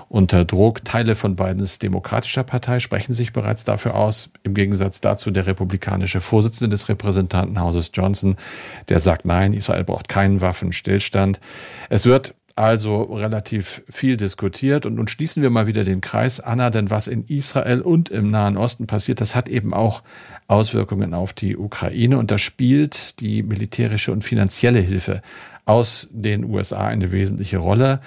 unter 0.08 0.45
Druck. 0.45 0.86
Teile 0.86 1.15
von 1.15 1.36
Bidens 1.36 1.80
demokratischer 1.80 2.43
Partei 2.43 2.80
sprechen 2.80 3.13
sich 3.13 3.34
bereits 3.34 3.65
dafür 3.65 3.95
aus. 3.95 4.30
Im 4.43 4.54
Gegensatz 4.54 5.02
dazu 5.02 5.32
der 5.32 5.48
republikanische 5.48 6.21
Vorsitzende 6.21 6.69
des 6.69 6.88
Repräsentantenhauses 6.88 7.91
Johnson, 7.93 8.38
der 8.88 9.02
sagt, 9.02 9.26
nein, 9.26 9.52
Israel 9.52 9.84
braucht 9.84 10.08
keinen 10.08 10.39
Waffenstillstand. 10.39 11.41
Es 11.89 12.06
wird 12.06 12.36
also 12.55 13.03
relativ 13.03 13.83
viel 13.89 14.15
diskutiert. 14.17 14.85
Und 14.85 14.95
nun 14.95 15.07
schließen 15.07 15.43
wir 15.43 15.49
mal 15.49 15.67
wieder 15.67 15.83
den 15.83 16.01
Kreis, 16.01 16.39
Anna, 16.39 16.69
denn 16.69 16.89
was 16.89 17.07
in 17.07 17.25
Israel 17.25 17.81
und 17.81 18.09
im 18.09 18.27
Nahen 18.27 18.57
Osten 18.57 18.87
passiert, 18.87 19.19
das 19.19 19.35
hat 19.35 19.49
eben 19.49 19.73
auch 19.73 20.03
Auswirkungen 20.47 21.13
auf 21.13 21.33
die 21.33 21.57
Ukraine. 21.57 22.17
Und 22.17 22.31
da 22.31 22.37
spielt 22.37 23.19
die 23.19 23.43
militärische 23.43 24.11
und 24.11 24.23
finanzielle 24.23 24.79
Hilfe 24.79 25.21
aus 25.65 26.07
den 26.11 26.45
USA 26.45 26.87
eine 26.87 27.11
wesentliche 27.11 27.57
Rolle. 27.57 27.99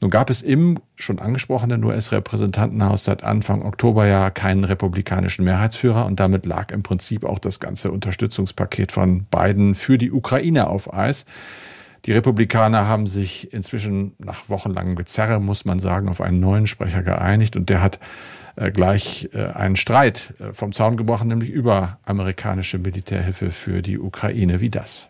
Nun 0.00 0.10
gab 0.10 0.30
es 0.30 0.42
im 0.42 0.80
schon 0.96 1.20
angesprochenen 1.20 1.84
US-Repräsentantenhaus 1.84 3.04
seit 3.04 3.22
Anfang 3.22 3.62
Oktober 3.62 4.04
ja 4.04 4.30
keinen 4.30 4.64
republikanischen 4.64 5.44
Mehrheitsführer 5.44 6.06
und 6.06 6.18
damit 6.18 6.44
lag 6.44 6.72
im 6.72 6.82
Prinzip 6.82 7.22
auch 7.24 7.38
das 7.38 7.60
ganze 7.60 7.92
Unterstützungspaket 7.92 8.90
von 8.90 9.26
Biden 9.26 9.76
für 9.76 9.98
die 9.98 10.10
Ukraine 10.10 10.66
auf 10.66 10.92
Eis. 10.92 11.24
Die 12.04 12.12
Republikaner 12.12 12.86
haben 12.88 13.06
sich 13.06 13.52
inzwischen 13.52 14.14
nach 14.18 14.48
wochenlangem 14.48 14.96
Gezerre, 14.96 15.40
muss 15.40 15.64
man 15.64 15.78
sagen, 15.78 16.08
auf 16.08 16.20
einen 16.20 16.40
neuen 16.40 16.66
Sprecher 16.66 17.02
geeinigt 17.02 17.56
und 17.56 17.70
der 17.70 17.80
hat 17.80 18.00
äh, 18.56 18.70
gleich 18.70 19.28
äh, 19.32 19.44
einen 19.46 19.76
Streit 19.76 20.34
äh, 20.40 20.52
vom 20.52 20.72
Zaun 20.72 20.96
gebrochen, 20.96 21.28
nämlich 21.28 21.50
über 21.50 21.98
amerikanische 22.04 22.78
Militärhilfe 22.78 23.50
für 23.50 23.82
die 23.82 23.98
Ukraine. 23.98 24.60
Wie 24.60 24.70
das? 24.70 25.08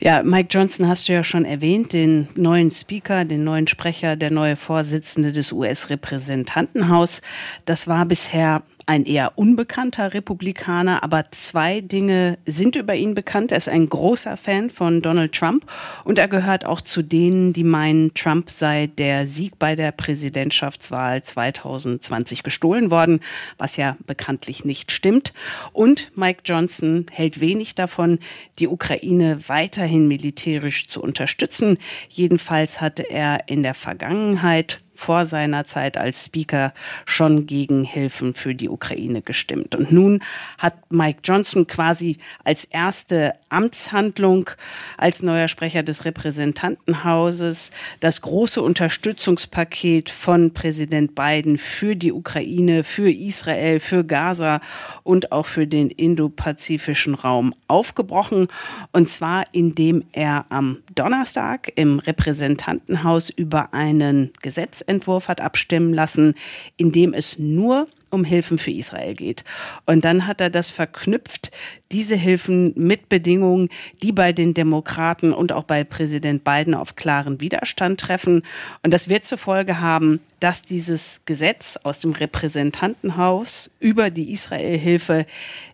Ja, 0.00 0.22
Mike 0.22 0.48
Johnson 0.50 0.88
hast 0.88 1.08
du 1.08 1.12
ja 1.12 1.22
schon 1.22 1.44
erwähnt, 1.44 1.92
den 1.92 2.28
neuen 2.34 2.70
Speaker, 2.70 3.24
den 3.24 3.44
neuen 3.44 3.66
Sprecher, 3.66 4.16
der 4.16 4.30
neue 4.30 4.56
Vorsitzende 4.56 5.32
des 5.32 5.52
US-Repräsentantenhaus. 5.52 7.22
Das 7.64 7.86
war 7.86 8.04
bisher 8.06 8.62
ein 8.86 9.04
eher 9.04 9.38
unbekannter 9.38 10.14
Republikaner, 10.14 11.02
aber 11.02 11.30
zwei 11.30 11.80
Dinge 11.80 12.38
sind 12.46 12.76
über 12.76 12.94
ihn 12.94 13.14
bekannt. 13.14 13.50
Er 13.50 13.58
ist 13.58 13.68
ein 13.68 13.88
großer 13.88 14.36
Fan 14.36 14.70
von 14.70 15.02
Donald 15.02 15.32
Trump 15.32 15.66
und 16.04 16.18
er 16.18 16.28
gehört 16.28 16.66
auch 16.66 16.80
zu 16.80 17.02
denen, 17.02 17.52
die 17.52 17.64
meinen, 17.64 18.12
Trump 18.14 18.50
sei 18.50 18.86
der 18.86 19.26
Sieg 19.26 19.58
bei 19.58 19.74
der 19.74 19.92
Präsidentschaftswahl 19.92 21.22
2020 21.22 22.42
gestohlen 22.42 22.90
worden, 22.90 23.20
was 23.58 23.76
ja 23.76 23.96
bekanntlich 24.06 24.64
nicht 24.64 24.92
stimmt. 24.92 25.32
Und 25.72 26.12
Mike 26.14 26.42
Johnson 26.44 27.06
hält 27.10 27.40
wenig 27.40 27.74
davon, 27.74 28.18
die 28.58 28.68
Ukraine 28.68 29.48
weiterhin 29.48 30.08
militärisch 30.08 30.88
zu 30.88 31.02
unterstützen. 31.02 31.78
Jedenfalls 32.08 32.80
hatte 32.80 33.02
er 33.10 33.48
in 33.48 33.62
der 33.62 33.74
Vergangenheit 33.74 34.83
vor 35.04 35.26
seiner 35.26 35.64
Zeit 35.64 35.98
als 35.98 36.24
Speaker 36.24 36.72
schon 37.04 37.44
gegen 37.44 37.84
Hilfen 37.84 38.32
für 38.32 38.54
die 38.54 38.70
Ukraine 38.70 39.20
gestimmt. 39.20 39.74
Und 39.74 39.92
nun 39.92 40.22
hat 40.56 40.74
Mike 40.88 41.18
Johnson 41.22 41.66
quasi 41.66 42.16
als 42.42 42.64
erste 42.64 43.34
Amtshandlung 43.50 44.48
als 44.96 45.22
neuer 45.22 45.48
Sprecher 45.48 45.82
des 45.82 46.06
Repräsentantenhauses 46.06 47.70
das 48.00 48.22
große 48.22 48.62
Unterstützungspaket 48.62 50.08
von 50.08 50.54
Präsident 50.54 51.14
Biden 51.14 51.58
für 51.58 51.96
die 51.96 52.12
Ukraine, 52.12 52.82
für 52.82 53.10
Israel, 53.10 53.80
für 53.80 54.04
Gaza 54.04 54.62
und 55.02 55.32
auch 55.32 55.44
für 55.44 55.66
den 55.66 55.90
indopazifischen 55.90 57.14
Raum 57.14 57.52
aufgebrochen. 57.68 58.48
Und 58.92 59.10
zwar 59.10 59.44
indem 59.52 60.04
er 60.12 60.46
am 60.48 60.78
Donnerstag 60.94 61.70
im 61.74 61.98
Repräsentantenhaus 61.98 63.28
über 63.28 63.74
einen 63.74 64.30
Gesetz 64.40 64.80
Gesetzentwurf 64.94 65.28
hat 65.28 65.40
abstimmen 65.40 65.92
lassen, 65.92 66.34
in 66.76 66.92
dem 66.92 67.14
es 67.14 67.38
nur 67.38 67.88
um 68.10 68.24
Hilfen 68.24 68.58
für 68.58 68.70
Israel 68.70 69.14
geht. 69.14 69.44
Und 69.86 70.04
dann 70.04 70.26
hat 70.26 70.40
er 70.40 70.50
das 70.50 70.70
verknüpft, 70.70 71.50
diese 71.92 72.16
Hilfen 72.16 72.72
mit 72.76 73.08
Bedingungen, 73.08 73.68
die 74.02 74.12
bei 74.12 74.32
den 74.32 74.54
Demokraten 74.54 75.32
und 75.32 75.52
auch 75.52 75.64
bei 75.64 75.84
Präsident 75.84 76.42
Biden 76.42 76.74
auf 76.74 76.96
klaren 76.96 77.40
Widerstand 77.40 78.00
treffen. 78.00 78.42
Und 78.82 78.92
das 78.92 79.08
wird 79.08 79.24
zur 79.24 79.38
Folge 79.38 79.80
haben, 79.80 80.20
dass 80.40 80.62
dieses 80.62 81.22
Gesetz 81.24 81.78
aus 81.82 82.00
dem 82.00 82.12
Repräsentantenhaus 82.12 83.70
über 83.80 84.10
die 84.10 84.32
Israel-Hilfe 84.32 85.26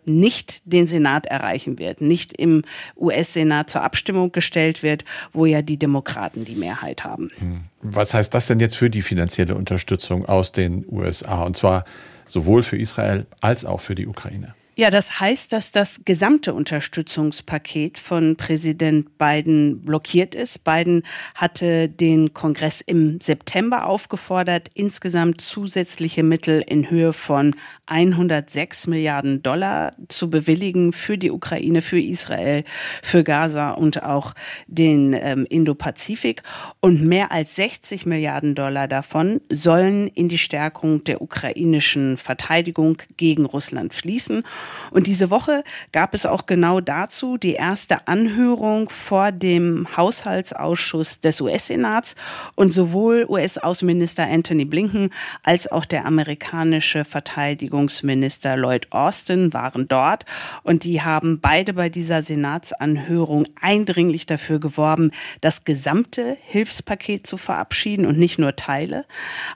nicht 0.04 0.62
den 0.64 0.86
Senat 0.86 1.26
erreichen 1.26 1.78
wird, 1.78 2.00
nicht 2.00 2.32
im 2.32 2.62
US-Senat 2.96 3.70
zur 3.70 3.82
Abstimmung 3.82 4.32
gestellt 4.32 4.82
wird, 4.82 5.04
wo 5.32 5.46
ja 5.46 5.62
die 5.62 5.78
Demokraten 5.78 6.44
die 6.44 6.56
Mehrheit 6.56 7.04
haben. 7.04 7.30
Hm. 7.38 7.52
Was 7.82 8.12
heißt 8.12 8.34
das 8.34 8.46
denn 8.46 8.60
jetzt 8.60 8.76
für 8.76 8.90
die 8.90 9.02
finanzielle 9.02 9.54
Unterstützung 9.54 10.26
aus 10.26 10.52
den 10.52 10.84
USA? 10.90 11.44
Und 11.44 11.56
zwar 11.56 11.84
sowohl 12.26 12.62
für 12.62 12.76
Israel 12.76 13.26
als 13.40 13.64
auch 13.64 13.80
für 13.80 13.94
die 13.94 14.06
Ukraine. 14.06 14.54
Ja, 14.80 14.88
das 14.88 15.20
heißt, 15.20 15.52
dass 15.52 15.72
das 15.72 16.06
gesamte 16.06 16.54
Unterstützungspaket 16.54 17.98
von 17.98 18.36
Präsident 18.36 19.18
Biden 19.18 19.82
blockiert 19.82 20.34
ist. 20.34 20.64
Biden 20.64 21.02
hatte 21.34 21.90
den 21.90 22.32
Kongress 22.32 22.80
im 22.80 23.20
September 23.20 23.84
aufgefordert, 23.84 24.68
insgesamt 24.72 25.42
zusätzliche 25.42 26.22
Mittel 26.22 26.64
in 26.66 26.88
Höhe 26.88 27.12
von 27.12 27.54
106 27.84 28.86
Milliarden 28.86 29.42
Dollar 29.42 29.90
zu 30.08 30.30
bewilligen 30.30 30.94
für 30.94 31.18
die 31.18 31.30
Ukraine, 31.30 31.82
für 31.82 32.00
Israel, 32.00 32.64
für 33.02 33.22
Gaza 33.22 33.72
und 33.72 34.02
auch 34.02 34.32
den 34.66 35.12
ähm, 35.12 35.44
Indo-Pazifik. 35.50 36.42
Und 36.80 37.02
mehr 37.02 37.32
als 37.32 37.54
60 37.56 38.06
Milliarden 38.06 38.54
Dollar 38.54 38.88
davon 38.88 39.42
sollen 39.52 40.06
in 40.06 40.28
die 40.28 40.38
Stärkung 40.38 41.04
der 41.04 41.20
ukrainischen 41.20 42.16
Verteidigung 42.16 42.96
gegen 43.18 43.44
Russland 43.44 43.92
fließen. 43.92 44.42
Und 44.90 45.06
diese 45.06 45.30
Woche 45.30 45.64
gab 45.92 46.14
es 46.14 46.26
auch 46.26 46.46
genau 46.46 46.80
dazu 46.80 47.36
die 47.36 47.54
erste 47.54 48.08
Anhörung 48.08 48.88
vor 48.88 49.32
dem 49.32 49.86
Haushaltsausschuss 49.96 51.20
des 51.20 51.40
US-Senats. 51.40 52.16
Und 52.54 52.70
sowohl 52.70 53.26
US-Außenminister 53.28 54.26
Anthony 54.26 54.64
Blinken 54.64 55.10
als 55.42 55.70
auch 55.70 55.84
der 55.84 56.06
amerikanische 56.06 57.04
Verteidigungsminister 57.04 58.56
Lloyd 58.56 58.88
Austin 58.90 59.52
waren 59.52 59.88
dort. 59.88 60.24
Und 60.62 60.84
die 60.84 61.02
haben 61.02 61.40
beide 61.40 61.72
bei 61.72 61.88
dieser 61.88 62.22
Senatsanhörung 62.22 63.46
eindringlich 63.60 64.26
dafür 64.26 64.60
geworben, 64.60 65.10
das 65.40 65.64
gesamte 65.64 66.36
Hilfspaket 66.42 67.26
zu 67.26 67.36
verabschieden 67.36 68.06
und 68.06 68.18
nicht 68.18 68.38
nur 68.38 68.56
Teile. 68.56 69.04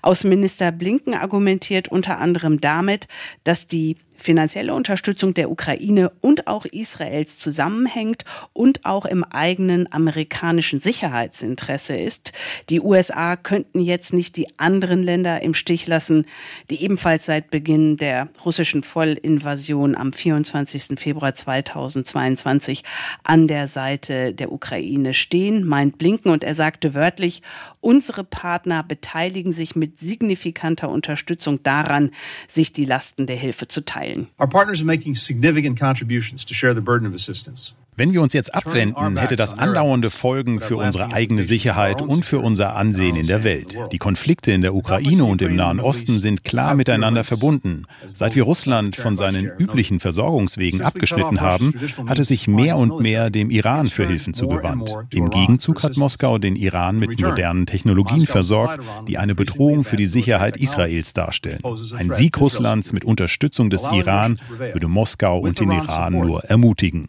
Außenminister 0.02 0.72
Blinken 0.72 1.14
argumentiert 1.14 1.88
unter 1.88 2.18
anderem 2.18 2.60
damit, 2.60 3.08
dass 3.44 3.66
die 3.66 3.96
finanzielle 4.16 4.74
Unterstützung 4.74 5.34
der 5.34 5.50
Ukraine 5.50 6.10
und 6.20 6.46
auch 6.46 6.64
Israels 6.64 7.38
zusammenhängt 7.38 8.24
und 8.52 8.84
auch 8.84 9.04
im 9.04 9.24
eigenen 9.24 9.90
amerikanischen 9.92 10.80
Sicherheitsinteresse 10.80 11.96
ist. 11.96 12.32
Die 12.70 12.80
USA 12.80 13.36
könnten 13.36 13.80
jetzt 13.80 14.12
nicht 14.12 14.36
die 14.36 14.58
anderen 14.58 15.02
Länder 15.02 15.42
im 15.42 15.54
Stich 15.54 15.86
lassen, 15.86 16.26
die 16.70 16.82
ebenfalls 16.82 17.26
seit 17.26 17.50
Beginn 17.50 17.96
der 17.96 18.28
russischen 18.44 18.82
Vollinvasion 18.82 19.96
am 19.96 20.12
24. 20.12 20.98
Februar 20.98 21.34
2022 21.34 22.84
an 23.24 23.48
der 23.48 23.66
Seite 23.66 24.32
der 24.32 24.52
Ukraine 24.52 25.14
stehen, 25.14 25.66
meint 25.66 25.98
Blinken 25.98 26.30
und 26.30 26.44
er 26.44 26.54
sagte 26.54 26.94
wörtlich, 26.94 27.42
unsere 27.80 28.24
Partner 28.24 28.82
beteiligen 28.82 29.52
sich 29.52 29.76
mit 29.76 29.98
signifikanter 29.98 30.88
Unterstützung 30.88 31.62
daran, 31.62 32.10
sich 32.48 32.72
die 32.72 32.84
Lasten 32.84 33.26
der 33.26 33.36
Hilfe 33.36 33.68
zu 33.68 33.84
teilen 33.84 34.03
Our 34.38 34.46
partners 34.46 34.80
are 34.80 34.84
making 34.84 35.14
significant 35.14 35.78
contributions 35.78 36.44
to 36.46 36.54
share 36.54 36.74
the 36.74 36.80
burden 36.80 37.06
of 37.06 37.14
assistance. 37.14 37.74
Wenn 37.96 38.12
wir 38.12 38.22
uns 38.22 38.32
jetzt 38.32 38.52
abwenden, 38.52 39.16
hätte 39.16 39.36
das 39.36 39.56
andauernde 39.56 40.10
Folgen 40.10 40.58
für 40.58 40.76
unsere 40.76 41.12
eigene 41.12 41.44
Sicherheit 41.44 42.02
und 42.02 42.24
für 42.24 42.40
unser 42.40 42.74
Ansehen 42.74 43.14
in 43.14 43.28
der 43.28 43.44
Welt. 43.44 43.78
Die 43.92 43.98
Konflikte 43.98 44.50
in 44.50 44.62
der 44.62 44.74
Ukraine 44.74 45.24
und 45.24 45.40
im 45.42 45.54
Nahen 45.54 45.78
Osten 45.78 46.18
sind 46.18 46.42
klar 46.42 46.74
miteinander 46.74 47.22
verbunden. 47.22 47.84
Seit 48.12 48.34
wir 48.34 48.42
Russland 48.42 48.96
von 48.96 49.16
seinen 49.16 49.46
üblichen 49.58 50.00
Versorgungswegen 50.00 50.82
abgeschnitten 50.82 51.40
haben, 51.40 51.72
hat 52.06 52.18
es 52.18 52.28
sich 52.28 52.48
mehr 52.48 52.78
und 52.78 53.00
mehr 53.00 53.30
dem 53.30 53.50
Iran 53.50 53.86
für 53.86 54.06
Hilfen 54.06 54.34
zugewandt. 54.34 54.90
Im 55.10 55.30
Gegenzug 55.30 55.84
hat 55.84 55.96
Moskau 55.96 56.38
den 56.38 56.56
Iran 56.56 56.98
mit 56.98 57.20
modernen 57.20 57.66
Technologien 57.66 58.26
versorgt, 58.26 58.80
die 59.06 59.18
eine 59.18 59.36
Bedrohung 59.36 59.84
für 59.84 59.96
die 59.96 60.06
Sicherheit 60.06 60.56
Israels 60.56 61.12
darstellen. 61.12 61.60
Ein 61.96 62.10
Sieg 62.12 62.40
Russlands 62.40 62.92
mit 62.92 63.04
Unterstützung 63.04 63.70
des 63.70 63.82
Iran 63.92 64.40
würde 64.72 64.88
Moskau 64.88 65.38
und 65.38 65.60
den 65.60 65.70
Iran 65.70 66.14
nur 66.14 66.44
ermutigen 66.44 67.08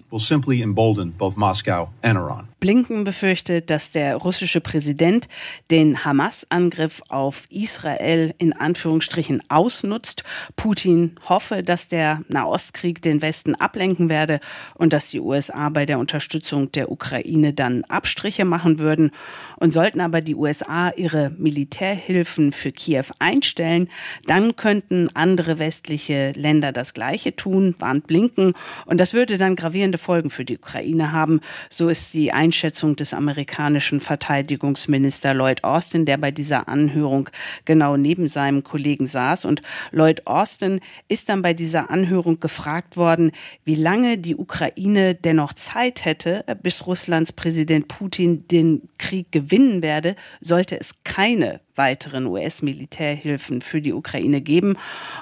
embolden 0.75 1.11
both 1.11 1.37
Moscow 1.37 1.87
and 2.03 2.17
Iran. 2.17 2.49
Blinken 2.65 3.03
befürchtet, 3.03 3.69
dass 3.69 3.91
der 3.91 4.15
russische 4.15 4.59
Präsident 4.59 5.27
den 5.69 6.03
Hamas-Angriff 6.03 7.03
auf 7.09 7.45
Israel 7.51 8.33
in 8.39 8.53
Anführungsstrichen 8.53 9.43
ausnutzt. 9.49 10.23
Putin 10.55 11.11
hoffe, 11.29 11.61
dass 11.61 11.89
der 11.89 12.23
Nahostkrieg 12.27 13.03
den 13.03 13.21
Westen 13.21 13.53
ablenken 13.53 14.09
werde 14.09 14.39
und 14.73 14.93
dass 14.93 15.11
die 15.11 15.19
USA 15.19 15.69
bei 15.69 15.85
der 15.85 15.99
Unterstützung 15.99 16.71
der 16.71 16.91
Ukraine 16.91 17.53
dann 17.53 17.83
Abstriche 17.83 18.45
machen 18.45 18.79
würden. 18.79 19.11
Und 19.57 19.71
sollten 19.71 20.01
aber 20.01 20.21
die 20.21 20.33
USA 20.33 20.89
ihre 20.89 21.29
Militärhilfen 21.37 22.51
für 22.51 22.71
Kiew 22.71 23.05
einstellen, 23.19 23.89
dann 24.25 24.55
könnten 24.55 25.15
andere 25.15 25.59
westliche 25.59 26.31
Länder 26.31 26.71
das 26.71 26.95
Gleiche 26.95 27.35
tun, 27.35 27.75
warnt 27.77 28.07
Blinken. 28.07 28.53
Und 28.87 28.99
das 28.99 29.13
würde 29.13 29.37
dann 29.37 29.55
gravierende 29.55 29.99
Folgen 29.99 30.31
für 30.31 30.45
die 30.45 30.57
Ukraine 30.57 31.11
haben. 31.11 31.41
So 31.69 31.89
ist 31.89 32.11
die 32.15 32.31
Einschätzung 32.55 32.95
des 32.95 33.13
amerikanischen 33.13 33.99
Verteidigungsminister 33.99 35.33
Lloyd 35.33 35.65
Austin, 35.65 36.05
der 36.05 36.15
bei 36.15 36.31
dieser 36.31 36.69
Anhörung 36.69 37.29
genau 37.65 37.97
neben 37.97 38.29
seinem 38.29 38.63
Kollegen 38.63 39.07
saß. 39.07 39.43
Und 39.43 39.61
Lloyd 39.91 40.25
Austin 40.25 40.79
ist 41.09 41.27
dann 41.27 41.41
bei 41.41 41.53
dieser 41.53 41.89
Anhörung 41.89 42.39
gefragt 42.39 42.95
worden, 42.95 43.33
wie 43.65 43.75
lange 43.75 44.17
die 44.17 44.37
Ukraine 44.37 45.15
dennoch 45.15 45.51
Zeit 45.51 46.05
hätte, 46.05 46.45
bis 46.63 46.87
Russlands 46.87 47.33
Präsident 47.33 47.89
Putin 47.89 48.47
den 48.47 48.87
Krieg 48.99 49.33
gewinnen 49.33 49.83
werde, 49.83 50.15
sollte 50.39 50.79
es 50.79 51.03
keine 51.03 51.59
weiteren 51.75 52.25
US-Militärhilfen 52.25 53.61
für 53.61 53.81
die 53.81 53.93
Ukraine 53.93 54.41
geben. 54.41 54.77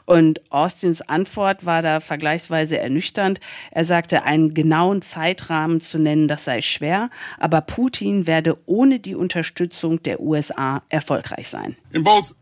Und 0.05 0.41
Austins 0.51 1.01
Antwort 1.01 1.65
war 1.65 1.81
da 1.81 1.99
vergleichsweise 1.99 2.77
ernüchternd. 2.77 3.39
Er 3.71 3.85
sagte, 3.85 4.23
einen 4.23 4.53
genauen 4.53 5.01
Zeitrahmen 5.01 5.81
zu 5.81 5.99
nennen, 5.99 6.27
das 6.27 6.45
sei 6.45 6.61
schwer, 6.61 7.09
aber 7.39 7.61
Putin 7.61 8.27
werde 8.27 8.57
ohne 8.65 8.99
die 8.99 9.15
Unterstützung 9.15 10.01
der 10.03 10.19
USA 10.19 10.81
erfolgreich 10.89 11.47
sein. 11.47 11.75
In 11.91 12.03
both 12.03 12.35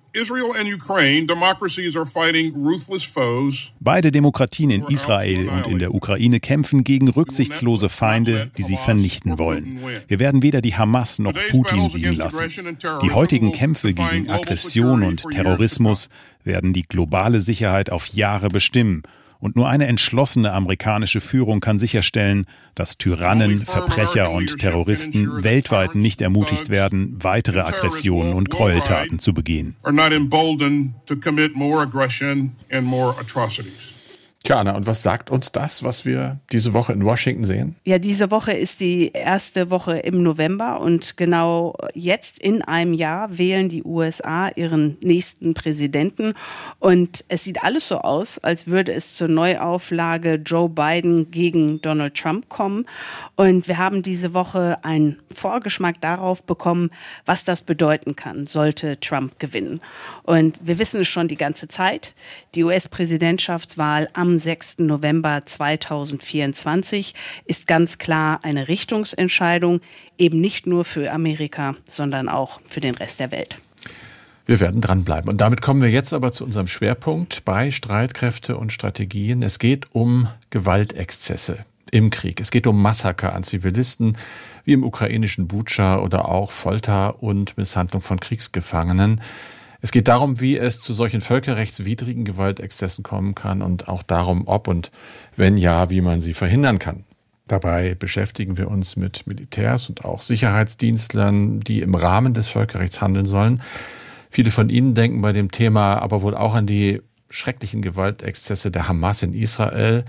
Beide 3.79 4.11
Demokratien 4.11 4.69
in 4.69 4.83
Israel 4.85 5.47
und 5.47 5.67
in 5.67 5.79
der 5.79 5.93
Ukraine 5.93 6.41
kämpfen 6.41 6.83
gegen 6.83 7.07
rücksichtslose 7.07 7.87
Feinde, 7.87 8.51
die 8.57 8.63
sie 8.63 8.75
vernichten 8.75 9.37
wollen. 9.37 9.79
Wir 10.07 10.19
werden 10.19 10.43
weder 10.43 10.61
die 10.61 10.75
Hamas 10.75 11.19
noch 11.19 11.33
Putin 11.49 11.89
siegen 11.89 12.15
lassen. 12.15 12.49
Die 13.03 13.11
heutigen 13.11 13.53
Kämpfe 13.53 13.93
gegen 13.93 14.29
Aggression 14.29 15.03
und 15.03 15.23
Terrorismus 15.31 16.09
werden 16.43 16.73
die 16.73 16.83
globale 16.83 17.39
Sicherheit 17.39 17.89
auf 17.89 18.07
Jahre 18.07 18.49
bestimmen 18.49 19.03
und 19.41 19.55
nur 19.55 19.67
eine 19.67 19.87
entschlossene 19.87 20.53
amerikanische 20.53 21.19
Führung 21.19 21.59
kann 21.59 21.79
sicherstellen, 21.79 22.45
dass 22.75 22.97
Tyrannen, 22.97 23.57
Verbrecher 23.57 24.31
und 24.31 24.57
Terroristen 24.59 25.43
weltweit 25.43 25.95
nicht 25.95 26.21
ermutigt 26.21 26.69
werden, 26.69 27.17
weitere 27.19 27.59
Aggressionen 27.61 28.33
und 28.33 28.49
Gräueltaten 28.49 29.19
zu 29.19 29.33
begehen. 29.33 29.75
Tja, 34.43 34.59
Anna, 34.59 34.75
und 34.75 34.87
was 34.87 35.03
sagt 35.03 35.29
uns 35.29 35.51
das, 35.51 35.83
was 35.83 36.03
wir 36.03 36.39
diese 36.51 36.73
Woche 36.73 36.93
in 36.93 37.05
Washington 37.05 37.43
sehen? 37.43 37.75
Ja, 37.83 37.99
diese 37.99 38.31
Woche 38.31 38.53
ist 38.53 38.79
die 38.79 39.11
erste 39.11 39.69
Woche 39.69 39.99
im 39.99 40.23
November 40.23 40.81
und 40.81 41.15
genau 41.15 41.75
jetzt 41.93 42.39
in 42.39 42.63
einem 42.63 42.93
Jahr 42.93 43.37
wählen 43.37 43.69
die 43.69 43.83
USA 43.83 44.49
ihren 44.49 44.97
nächsten 45.03 45.53
Präsidenten. 45.53 46.33
Und 46.79 47.23
es 47.27 47.43
sieht 47.43 47.63
alles 47.63 47.87
so 47.87 47.99
aus, 47.99 48.39
als 48.39 48.65
würde 48.65 48.93
es 48.93 49.15
zur 49.15 49.27
Neuauflage 49.27 50.41
Joe 50.43 50.69
Biden 50.69 51.29
gegen 51.29 51.79
Donald 51.81 52.15
Trump 52.15 52.49
kommen. 52.49 52.87
Und 53.35 53.67
wir 53.67 53.77
haben 53.77 54.01
diese 54.01 54.33
Woche 54.33 54.83
einen 54.83 55.19
Vorgeschmack 55.41 55.99
darauf 56.01 56.43
bekommen, 56.43 56.91
was 57.25 57.43
das 57.43 57.61
bedeuten 57.61 58.15
kann, 58.15 58.45
sollte 58.45 58.99
Trump 58.99 59.39
gewinnen. 59.39 59.81
Und 60.21 60.59
wir 60.61 60.77
wissen 60.77 61.01
es 61.01 61.07
schon 61.07 61.27
die 61.27 61.35
ganze 61.35 61.67
Zeit. 61.67 62.13
Die 62.53 62.63
US-Präsidentschaftswahl 62.63 64.07
am 64.13 64.37
6. 64.37 64.79
November 64.79 65.41
2024 65.43 67.15
ist 67.45 67.65
ganz 67.65 67.97
klar 67.97 68.39
eine 68.43 68.67
Richtungsentscheidung, 68.67 69.81
eben 70.19 70.39
nicht 70.39 70.67
nur 70.67 70.85
für 70.85 71.11
Amerika, 71.11 71.75
sondern 71.85 72.29
auch 72.29 72.61
für 72.69 72.79
den 72.79 72.93
Rest 72.93 73.19
der 73.19 73.31
Welt. 73.31 73.57
Wir 74.45 74.59
werden 74.59 74.81
dranbleiben. 74.81 75.29
Und 75.29 75.41
damit 75.41 75.63
kommen 75.63 75.81
wir 75.81 75.89
jetzt 75.89 76.13
aber 76.13 76.31
zu 76.31 76.43
unserem 76.43 76.67
Schwerpunkt 76.67 77.45
bei 77.45 77.71
Streitkräfte 77.71 78.57
und 78.57 78.71
Strategien. 78.71 79.41
Es 79.41 79.57
geht 79.57 79.87
um 79.93 80.27
Gewaltexzesse 80.51 81.65
im 81.91 82.09
Krieg. 82.09 82.39
Es 82.39 82.51
geht 82.51 82.65
um 82.67 82.81
Massaker 82.81 83.33
an 83.33 83.43
Zivilisten, 83.43 84.17
wie 84.63 84.73
im 84.73 84.83
ukrainischen 84.83 85.47
Butscha 85.47 85.99
oder 85.99 86.27
auch 86.29 86.51
Folter 86.51 87.21
und 87.21 87.57
Misshandlung 87.57 88.01
von 88.01 88.19
Kriegsgefangenen. 88.19 89.21
Es 89.81 89.91
geht 89.91 90.07
darum, 90.07 90.39
wie 90.39 90.57
es 90.57 90.79
zu 90.79 90.93
solchen 90.93 91.21
völkerrechtswidrigen 91.21 92.23
Gewaltexzessen 92.23 93.03
kommen 93.03 93.35
kann 93.35 93.61
und 93.61 93.87
auch 93.87 94.03
darum, 94.03 94.47
ob 94.47 94.67
und 94.67 94.91
wenn 95.35 95.57
ja, 95.57 95.89
wie 95.89 96.01
man 96.01 96.21
sie 96.21 96.33
verhindern 96.33 96.79
kann. 96.79 97.03
Dabei 97.47 97.95
beschäftigen 97.95 98.57
wir 98.57 98.69
uns 98.69 98.95
mit 98.95 99.27
Militärs 99.27 99.89
und 99.89 100.05
auch 100.05 100.21
Sicherheitsdienstlern, 100.21 101.59
die 101.59 101.81
im 101.81 101.95
Rahmen 101.95 102.33
des 102.33 102.47
Völkerrechts 102.47 103.01
handeln 103.01 103.25
sollen. 103.25 103.61
Viele 104.29 104.51
von 104.51 104.69
ihnen 104.69 104.93
denken 104.93 105.19
bei 105.19 105.33
dem 105.33 105.51
Thema 105.51 105.95
aber 105.95 106.21
wohl 106.21 106.35
auch 106.35 106.53
an 106.53 106.67
die 106.67 107.01
schrecklichen 107.29 107.81
Gewaltexzesse 107.81 108.71
der 108.71 108.87
Hamas 108.87 109.23
in 109.23 109.33
Israel. 109.33 110.05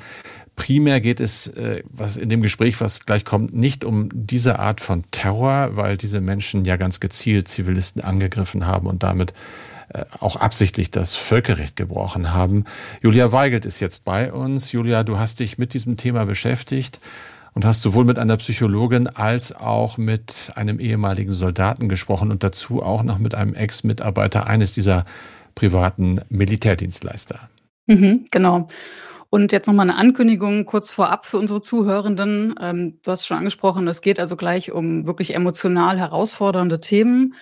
Primär 0.56 1.00
geht 1.00 1.20
es 1.20 1.46
äh, 1.48 1.82
was 1.90 2.16
in 2.16 2.28
dem 2.28 2.42
Gespräch, 2.42 2.80
was 2.80 3.06
gleich 3.06 3.24
kommt, 3.24 3.54
nicht 3.54 3.84
um 3.84 4.08
diese 4.12 4.58
Art 4.58 4.80
von 4.80 5.04
Terror, 5.10 5.76
weil 5.76 5.96
diese 5.96 6.20
Menschen 6.20 6.64
ja 6.64 6.76
ganz 6.76 7.00
gezielt 7.00 7.48
Zivilisten 7.48 8.02
angegriffen 8.02 8.66
haben 8.66 8.86
und 8.86 9.02
damit 9.02 9.32
äh, 9.88 10.04
auch 10.20 10.36
absichtlich 10.36 10.90
das 10.90 11.16
Völkerrecht 11.16 11.76
gebrochen 11.76 12.32
haben. 12.32 12.64
Julia 13.02 13.32
Weigelt 13.32 13.64
ist 13.64 13.80
jetzt 13.80 14.04
bei 14.04 14.32
uns. 14.32 14.72
Julia, 14.72 15.04
du 15.04 15.18
hast 15.18 15.40
dich 15.40 15.58
mit 15.58 15.74
diesem 15.74 15.96
Thema 15.96 16.24
beschäftigt 16.26 17.00
und 17.54 17.64
hast 17.64 17.82
sowohl 17.82 18.04
mit 18.04 18.18
einer 18.18 18.36
Psychologin 18.36 19.06
als 19.06 19.54
auch 19.54 19.98
mit 19.98 20.50
einem 20.54 20.80
ehemaligen 20.80 21.32
Soldaten 21.32 21.88
gesprochen 21.88 22.30
und 22.30 22.42
dazu 22.42 22.82
auch 22.82 23.02
noch 23.02 23.18
mit 23.18 23.34
einem 23.34 23.54
Ex-Mitarbeiter 23.54 24.46
eines 24.46 24.72
dieser 24.72 25.04
privaten 25.54 26.20
Militärdienstleister. 26.28 27.40
Mhm, 27.86 28.26
genau. 28.30 28.68
Und 29.34 29.50
jetzt 29.50 29.66
nochmal 29.66 29.88
eine 29.88 29.98
Ankündigung 29.98 30.66
kurz 30.66 30.90
vorab 30.90 31.24
für 31.24 31.38
unsere 31.38 31.62
Zuhörenden. 31.62 32.54
Ähm, 32.60 32.98
du 33.02 33.10
hast 33.10 33.26
schon 33.26 33.38
angesprochen, 33.38 33.88
es 33.88 34.02
geht 34.02 34.20
also 34.20 34.36
gleich 34.36 34.72
um 34.72 35.06
wirklich 35.06 35.34
emotional 35.34 35.98
herausfordernde 35.98 36.80
Themen. 36.80 37.34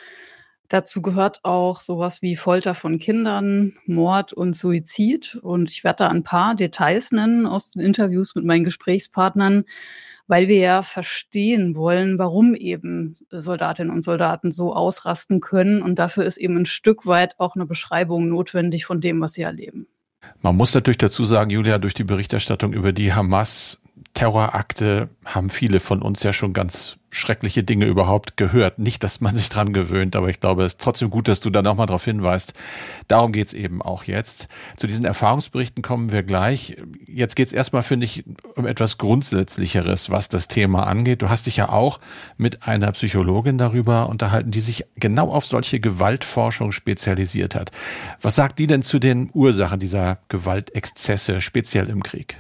Dazu 0.69 1.03
gehört 1.03 1.41
auch 1.43 1.81
sowas 1.81 2.23
wie 2.23 2.37
Folter 2.37 2.75
von 2.75 3.01
Kindern, 3.01 3.77
Mord 3.87 4.33
und 4.33 4.55
Suizid. 4.55 5.41
Und 5.43 5.69
ich 5.73 5.83
werde 5.83 6.05
da 6.05 6.11
ein 6.11 6.23
paar 6.23 6.55
Details 6.55 7.11
nennen 7.11 7.45
aus 7.45 7.73
den 7.73 7.83
Interviews 7.83 8.37
mit 8.37 8.45
meinen 8.45 8.63
Gesprächspartnern, 8.63 9.65
weil 10.29 10.47
wir 10.47 10.61
ja 10.61 10.83
verstehen 10.85 11.75
wollen, 11.75 12.21
warum 12.21 12.55
eben 12.55 13.17
Soldatinnen 13.33 13.93
und 13.93 14.03
Soldaten 14.03 14.53
so 14.53 14.77
ausrasten 14.77 15.41
können. 15.41 15.83
Und 15.83 15.99
dafür 15.99 16.23
ist 16.23 16.37
eben 16.37 16.57
ein 16.57 16.67
Stück 16.67 17.05
weit 17.07 17.35
auch 17.41 17.57
eine 17.57 17.67
Beschreibung 17.67 18.29
notwendig 18.29 18.87
von 18.87 19.01
dem, 19.01 19.21
was 19.21 19.33
sie 19.33 19.43
erleben. 19.43 19.89
Man 20.43 20.57
muss 20.57 20.75
natürlich 20.75 20.99
dazu 20.99 21.25
sagen, 21.25 21.51
Julia, 21.51 21.79
durch 21.79 21.95
die 21.95 22.05
Berichterstattung 22.05 22.73
über 22.73 22.93
die 22.93 23.13
Hamas 23.13 23.81
Terrorakte 24.15 25.09
haben 25.25 25.51
viele 25.51 25.81
von 25.81 26.03
uns 26.03 26.23
ja 26.23 26.33
schon 26.33 26.53
ganz 26.53 26.99
schreckliche 27.11 27.63
Dinge 27.63 27.87
überhaupt 27.87 28.37
gehört. 28.37 28.79
Nicht, 28.79 29.03
dass 29.03 29.21
man 29.21 29.35
sich 29.35 29.49
dran 29.49 29.73
gewöhnt, 29.73 30.15
aber 30.15 30.29
ich 30.29 30.41
glaube, 30.41 30.65
es 30.65 30.75
ist 30.75 30.81
trotzdem 30.81 31.11
gut, 31.11 31.29
dass 31.29 31.41
du 31.41 31.51
da 31.51 31.63
nochmal 31.63 31.87
darauf 31.87 32.05
hinweist. 32.05 32.55
Darum 33.09 33.33
geht's 33.33 33.53
eben 33.53 33.83
auch 33.83 34.05
jetzt. 34.05 34.49
Zu 34.77 34.87
diesen 34.87 35.05
Erfahrungsberichten 35.05 35.83
kommen 35.83 36.13
wir 36.13 36.23
gleich. 36.23 36.77
Jetzt 37.07 37.35
geht's 37.35 37.53
erstmal, 37.53 37.83
finde 37.83 38.05
ich, 38.05 38.25
um 38.55 38.67
etwas 38.67 38.99
Grundsätzlicheres, 38.99 40.11
was 40.11 40.29
das 40.29 40.49
Thema 40.49 40.87
angeht. 40.87 41.23
Du 41.23 41.29
hast 41.29 41.47
dich 41.47 41.57
ja 41.57 41.69
auch 41.69 42.01
mit 42.37 42.67
einer 42.67 42.93
Psychologin 42.93 43.59
darüber 43.59 44.09
unterhalten, 44.09 44.51
die 44.51 44.61
sich 44.61 44.87
genau 44.97 45.33
auf 45.33 45.47
solche 45.47 45.81
Gewaltforschung 45.81 46.73
spezialisiert 46.73 47.55
hat. 47.55 47.71
Was 48.21 48.37
sagt 48.37 48.59
die 48.59 48.67
denn 48.67 48.83
zu 48.83 48.99
den 48.99 49.31
Ursachen 49.33 49.81
dieser 49.81 50.19
Gewaltexzesse, 50.29 51.41
speziell 51.41 51.89
im 51.91 52.03
Krieg? 52.03 52.37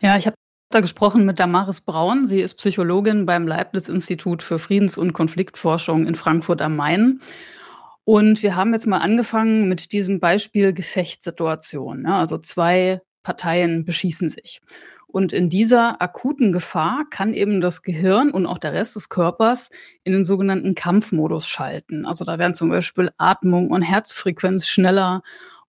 Ja, 0.00 0.16
ich 0.16 0.26
habe 0.26 0.36
da 0.74 0.80
gesprochen 0.80 1.24
mit 1.24 1.38
Damaris 1.38 1.80
Braun. 1.80 2.26
Sie 2.26 2.40
ist 2.40 2.54
Psychologin 2.54 3.26
beim 3.26 3.46
Leibniz-Institut 3.46 4.42
für 4.42 4.58
Friedens- 4.58 4.98
und 4.98 5.12
Konfliktforschung 5.12 6.06
in 6.06 6.14
Frankfurt 6.14 6.62
am 6.62 6.76
Main. 6.76 7.20
Und 8.04 8.42
wir 8.42 8.56
haben 8.56 8.72
jetzt 8.72 8.86
mal 8.86 8.98
angefangen 8.98 9.68
mit 9.68 9.92
diesem 9.92 10.20
Beispiel 10.20 10.72
Gefechtssituation. 10.72 12.04
Ja, 12.06 12.18
also 12.18 12.38
zwei 12.38 13.00
Parteien 13.22 13.84
beschießen 13.84 14.30
sich. 14.30 14.60
Und 15.06 15.32
in 15.32 15.48
dieser 15.48 16.00
akuten 16.00 16.52
Gefahr 16.52 17.04
kann 17.10 17.34
eben 17.34 17.60
das 17.60 17.82
Gehirn 17.82 18.30
und 18.30 18.46
auch 18.46 18.58
der 18.58 18.72
Rest 18.72 18.96
des 18.96 19.10
Körpers 19.10 19.70
in 20.04 20.12
den 20.12 20.24
sogenannten 20.24 20.74
Kampfmodus 20.74 21.46
schalten. 21.46 22.06
Also 22.06 22.24
da 22.24 22.38
werden 22.38 22.54
zum 22.54 22.70
Beispiel 22.70 23.10
Atmung 23.18 23.70
und 23.70 23.82
Herzfrequenz 23.82 24.66
schneller 24.66 25.22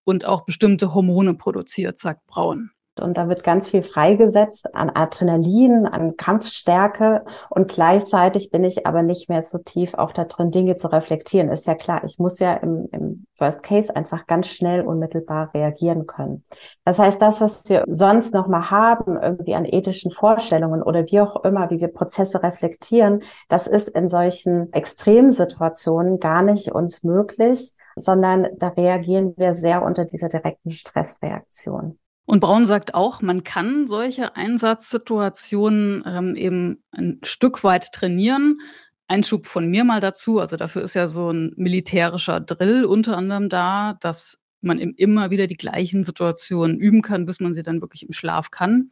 und 0.06 0.26
auch 0.26 0.46
bestimmte 0.46 0.94
Hormone 0.94 1.34
produziert, 1.34 2.00
sagt 2.00 2.26
Braun. 2.26 2.72
Und 3.02 3.18
da 3.18 3.28
wird 3.28 3.44
ganz 3.44 3.68
viel 3.68 3.84
freigesetzt 3.84 4.76
an 4.76 4.90
Adrenalin, 4.90 5.88
an 5.88 6.16
Kampfstärke. 6.16 7.26
Und 7.50 7.68
gleichzeitig 7.70 8.52
bin 8.52 8.64
ich 8.64 8.86
aber 8.86 9.02
nicht 9.02 9.30
mehr 9.30 9.42
so 9.42 9.58
tief 9.58 9.96
auch 9.96 10.12
da 10.12 10.26
drin, 10.26 10.52
Dinge 10.52 10.76
zu 10.76 10.92
reflektieren. 10.92 11.50
Ist 11.50 11.66
ja 11.66 11.76
klar, 11.76 12.04
ich 12.04 12.20
muss 12.20 12.40
ja 12.40 12.54
im, 12.54 12.88
im 12.92 13.26
Worst 13.40 13.64
Case 13.64 13.96
einfach 13.96 14.28
ganz 14.28 14.48
schnell 14.48 14.82
unmittelbar 14.82 15.52
reagieren 15.54 16.06
können. 16.06 16.44
Das 16.86 17.00
heißt, 17.00 17.22
das, 17.22 17.42
was 17.42 17.64
wir 17.68 17.84
sonst 17.88 18.34
noch 18.34 18.48
mal 18.48 18.70
haben, 18.70 19.18
irgendwie 19.20 19.56
an 19.56 19.66
ethischen 19.66 20.12
Vorstellungen 20.12 20.84
oder 20.84 21.06
wie 21.06 21.20
auch 21.20 21.44
immer, 21.44 21.72
wie 21.72 21.80
wir 21.80 21.88
Prozesse 21.88 22.44
reflektieren, 22.44 23.24
das 23.50 23.68
ist 23.68 23.90
in 23.90 24.08
solchen 24.08 24.72
Extremsituationen 24.72 26.20
gar 26.20 26.44
nicht 26.44 26.72
uns 26.72 27.04
möglich, 27.04 27.74
sondern 27.96 28.48
da 28.58 28.70
reagieren 28.70 29.34
wir 29.38 29.54
sehr 29.54 29.84
unter 29.84 30.06
dieser 30.06 30.30
direkten 30.30 30.72
Stressreaktion. 30.72 32.00
Und 32.26 32.40
Braun 32.40 32.66
sagt 32.66 32.96
auch, 32.96 33.22
man 33.22 33.44
kann 33.44 33.86
solche 33.86 34.36
Einsatzsituationen 34.36 36.04
ähm, 36.06 36.36
eben 36.36 36.84
ein 36.92 37.20
Stück 37.24 37.64
weit 37.64 37.92
trainieren. 37.92 38.62
Einschub 39.08 39.46
von 39.46 39.68
mir 39.68 39.84
mal 39.84 40.00
dazu, 40.00 40.40
also 40.40 40.56
dafür 40.56 40.84
ist 40.84 40.94
ja 40.94 41.08
so 41.08 41.32
ein 41.32 41.54
militärischer 41.58 42.40
Drill 42.40 42.86
unter 42.86 43.18
anderem 43.18 43.50
da, 43.50 43.98
dass 44.00 44.40
man 44.62 44.80
eben 44.80 44.94
immer 44.96 45.30
wieder 45.30 45.48
die 45.48 45.58
gleichen 45.58 46.04
Situationen 46.04 46.80
üben 46.80 47.02
kann, 47.02 47.26
bis 47.26 47.42
man 47.42 47.54
sie 47.54 47.64
dann 47.64 47.82
wirklich 47.82 48.04
im 48.04 48.14
Schlaf 48.14 48.50
kann. 48.50 48.90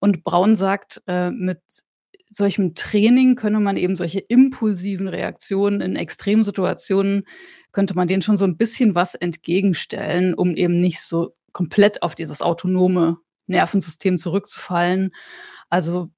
Und 0.00 0.24
Braun 0.24 0.56
sagt, 0.56 1.02
äh, 1.06 1.30
mit 1.30 1.60
solchem 2.30 2.74
Training 2.74 3.34
könne 3.34 3.60
man 3.60 3.76
eben 3.76 3.96
solche 3.96 4.20
impulsiven 4.20 5.08
Reaktionen 5.08 5.80
in 5.80 5.96
Extremsituationen, 5.96 7.24
könnte 7.72 7.94
man 7.94 8.08
denen 8.08 8.22
schon 8.22 8.36
so 8.36 8.44
ein 8.44 8.56
bisschen 8.56 8.94
was 8.94 9.14
entgegenstellen, 9.14 10.34
um 10.34 10.54
eben 10.54 10.80
nicht 10.80 11.00
so 11.00 11.34
komplett 11.52 12.02
auf 12.02 12.14
dieses 12.14 12.40
autonome 12.40 13.18
Nervensystem 13.46 14.16
zurückzufallen. 14.16 15.10
Also 15.68 16.10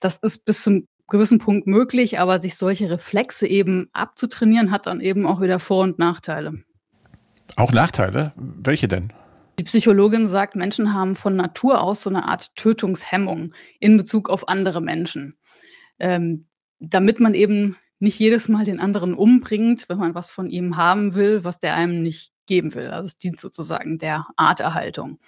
das 0.00 0.18
ist 0.18 0.44
bis 0.44 0.62
zum 0.62 0.86
gewissen 1.08 1.38
Punkt 1.38 1.66
möglich, 1.66 2.18
aber 2.18 2.38
sich 2.38 2.56
solche 2.56 2.90
Reflexe 2.90 3.46
eben 3.46 3.88
abzutrainieren, 3.92 4.70
hat 4.70 4.86
dann 4.86 5.00
eben 5.00 5.26
auch 5.26 5.40
wieder 5.40 5.60
Vor- 5.60 5.84
und 5.84 5.98
Nachteile. 5.98 6.54
Auch 7.56 7.72
Nachteile? 7.72 8.32
Welche 8.36 8.88
denn? 8.88 9.12
Die 9.58 9.64
Psychologin 9.64 10.26
sagt, 10.26 10.54
Menschen 10.54 10.92
haben 10.92 11.16
von 11.16 11.34
Natur 11.34 11.80
aus 11.80 12.02
so 12.02 12.10
eine 12.10 12.26
Art 12.26 12.54
Tötungshemmung 12.56 13.54
in 13.80 13.96
Bezug 13.96 14.28
auf 14.28 14.48
andere 14.48 14.82
Menschen. 14.82 15.36
Ähm, 15.98 16.46
damit 16.78 17.20
man 17.20 17.34
eben 17.34 17.76
nicht 17.98 18.18
jedes 18.18 18.48
Mal 18.48 18.64
den 18.64 18.80
anderen 18.80 19.14
umbringt, 19.14 19.88
wenn 19.88 19.98
man 19.98 20.14
was 20.14 20.30
von 20.30 20.50
ihm 20.50 20.76
haben 20.76 21.14
will, 21.14 21.44
was 21.44 21.58
der 21.58 21.74
einem 21.74 22.02
nicht 22.02 22.32
geben 22.46 22.74
will. 22.74 22.88
Also 22.88 23.06
es 23.06 23.18
dient 23.18 23.40
sozusagen 23.40 23.98
der 23.98 24.26
Arterhaltung. 24.36 25.18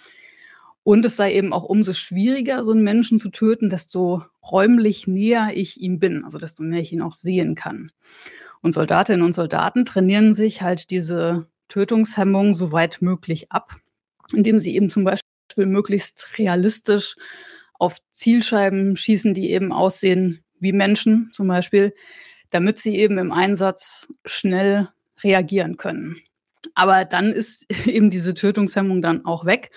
Und 0.82 1.04
es 1.04 1.16
sei 1.16 1.34
eben 1.34 1.52
auch 1.52 1.64
umso 1.64 1.92
schwieriger, 1.92 2.64
so 2.64 2.72
einen 2.72 2.82
Menschen 2.82 3.18
zu 3.18 3.30
töten, 3.30 3.68
desto 3.68 4.22
räumlich 4.42 5.06
näher 5.06 5.50
ich 5.54 5.80
ihm 5.80 5.98
bin, 5.98 6.24
also 6.24 6.38
desto 6.38 6.62
mehr 6.62 6.80
ich 6.80 6.92
ihn 6.92 7.02
auch 7.02 7.12
sehen 7.12 7.54
kann. 7.54 7.92
Und 8.60 8.72
Soldatinnen 8.72 9.22
und 9.22 9.34
Soldaten 9.34 9.84
trainieren 9.84 10.34
sich 10.34 10.62
halt 10.62 10.90
diese 10.90 11.46
Tötungshemmung 11.68 12.54
so 12.54 12.72
weit 12.72 13.02
möglich 13.02 13.52
ab, 13.52 13.74
indem 14.32 14.58
sie 14.58 14.74
eben 14.74 14.88
zum 14.88 15.04
Beispiel 15.04 15.66
möglichst 15.66 16.38
realistisch 16.38 17.16
auf 17.74 17.98
Zielscheiben 18.12 18.96
schießen, 18.96 19.34
die 19.34 19.50
eben 19.50 19.72
aussehen 19.72 20.42
wie 20.60 20.72
Menschen 20.72 21.30
zum 21.32 21.48
Beispiel, 21.48 21.94
damit 22.50 22.78
sie 22.78 22.96
eben 22.96 23.18
im 23.18 23.32
Einsatz 23.32 24.08
schnell 24.24 24.88
reagieren 25.22 25.76
können. 25.76 26.16
Aber 26.74 27.04
dann 27.04 27.32
ist 27.32 27.66
eben 27.86 28.10
diese 28.10 28.34
Tötungshemmung 28.34 29.02
dann 29.02 29.24
auch 29.24 29.44
weg 29.44 29.70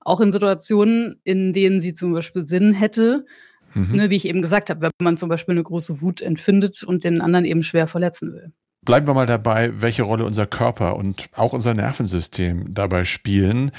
auch 0.00 0.20
in 0.20 0.32
Situationen, 0.32 1.20
in 1.24 1.52
denen 1.52 1.80
sie 1.80 1.92
zum 1.92 2.12
Beispiel 2.12 2.44
Sinn 2.44 2.72
hätte, 2.72 3.26
mhm. 3.74 3.96
ne, 3.96 4.10
wie 4.10 4.16
ich 4.16 4.26
eben 4.26 4.42
gesagt 4.42 4.70
habe, 4.70 4.82
wenn 4.82 4.90
man 5.00 5.16
zum 5.16 5.28
Beispiel 5.28 5.54
eine 5.54 5.62
große 5.62 6.00
Wut 6.00 6.22
empfindet 6.22 6.82
und 6.82 7.04
den 7.04 7.20
anderen 7.20 7.44
eben 7.44 7.62
schwer 7.62 7.86
verletzen 7.86 8.32
will. 8.32 8.52
Bleiben 8.90 9.06
wir 9.06 9.14
mal 9.14 9.24
dabei, 9.24 9.70
welche 9.80 10.02
Rolle 10.02 10.24
unser 10.24 10.46
Körper 10.46 10.96
und 10.96 11.28
auch 11.36 11.52
unser 11.52 11.74
Nervensystem 11.74 12.74
dabei 12.74 13.04
spielen. 13.04 13.70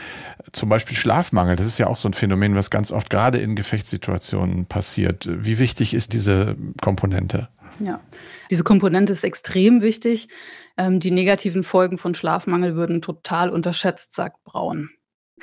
Zum 0.54 0.70
Beispiel 0.70 0.96
Schlafmangel, 0.96 1.58
das 1.58 1.68
ist 1.68 1.78
ja 1.78 1.88
auch 1.88 1.98
so 1.98 2.08
ein 2.08 2.14
Phänomen, 2.14 2.56
was 2.56 2.70
ganz 2.70 2.94
oft 2.94 3.10
gerade 3.10 3.38
in 3.38 3.58
Gefechtssituationen 3.58 4.68
passiert. 4.68 5.28
Wie 5.30 5.60
wichtig 5.60 5.94
ist 5.94 6.14
diese 6.14 6.56
Komponente? 6.82 7.50
Ja, 7.80 8.00
diese 8.50 8.64
Komponente 8.64 9.12
ist 9.12 9.26
extrem 9.26 9.82
wichtig. 9.82 10.30
Ähm, 10.78 11.02
die 11.02 11.12
negativen 11.12 11.64
Folgen 11.64 11.98
von 11.98 12.16
Schlafmangel 12.16 12.78
würden 12.78 13.02
total 13.02 13.50
unterschätzt, 13.50 14.16
sagt 14.16 14.42
Braun. 14.46 14.92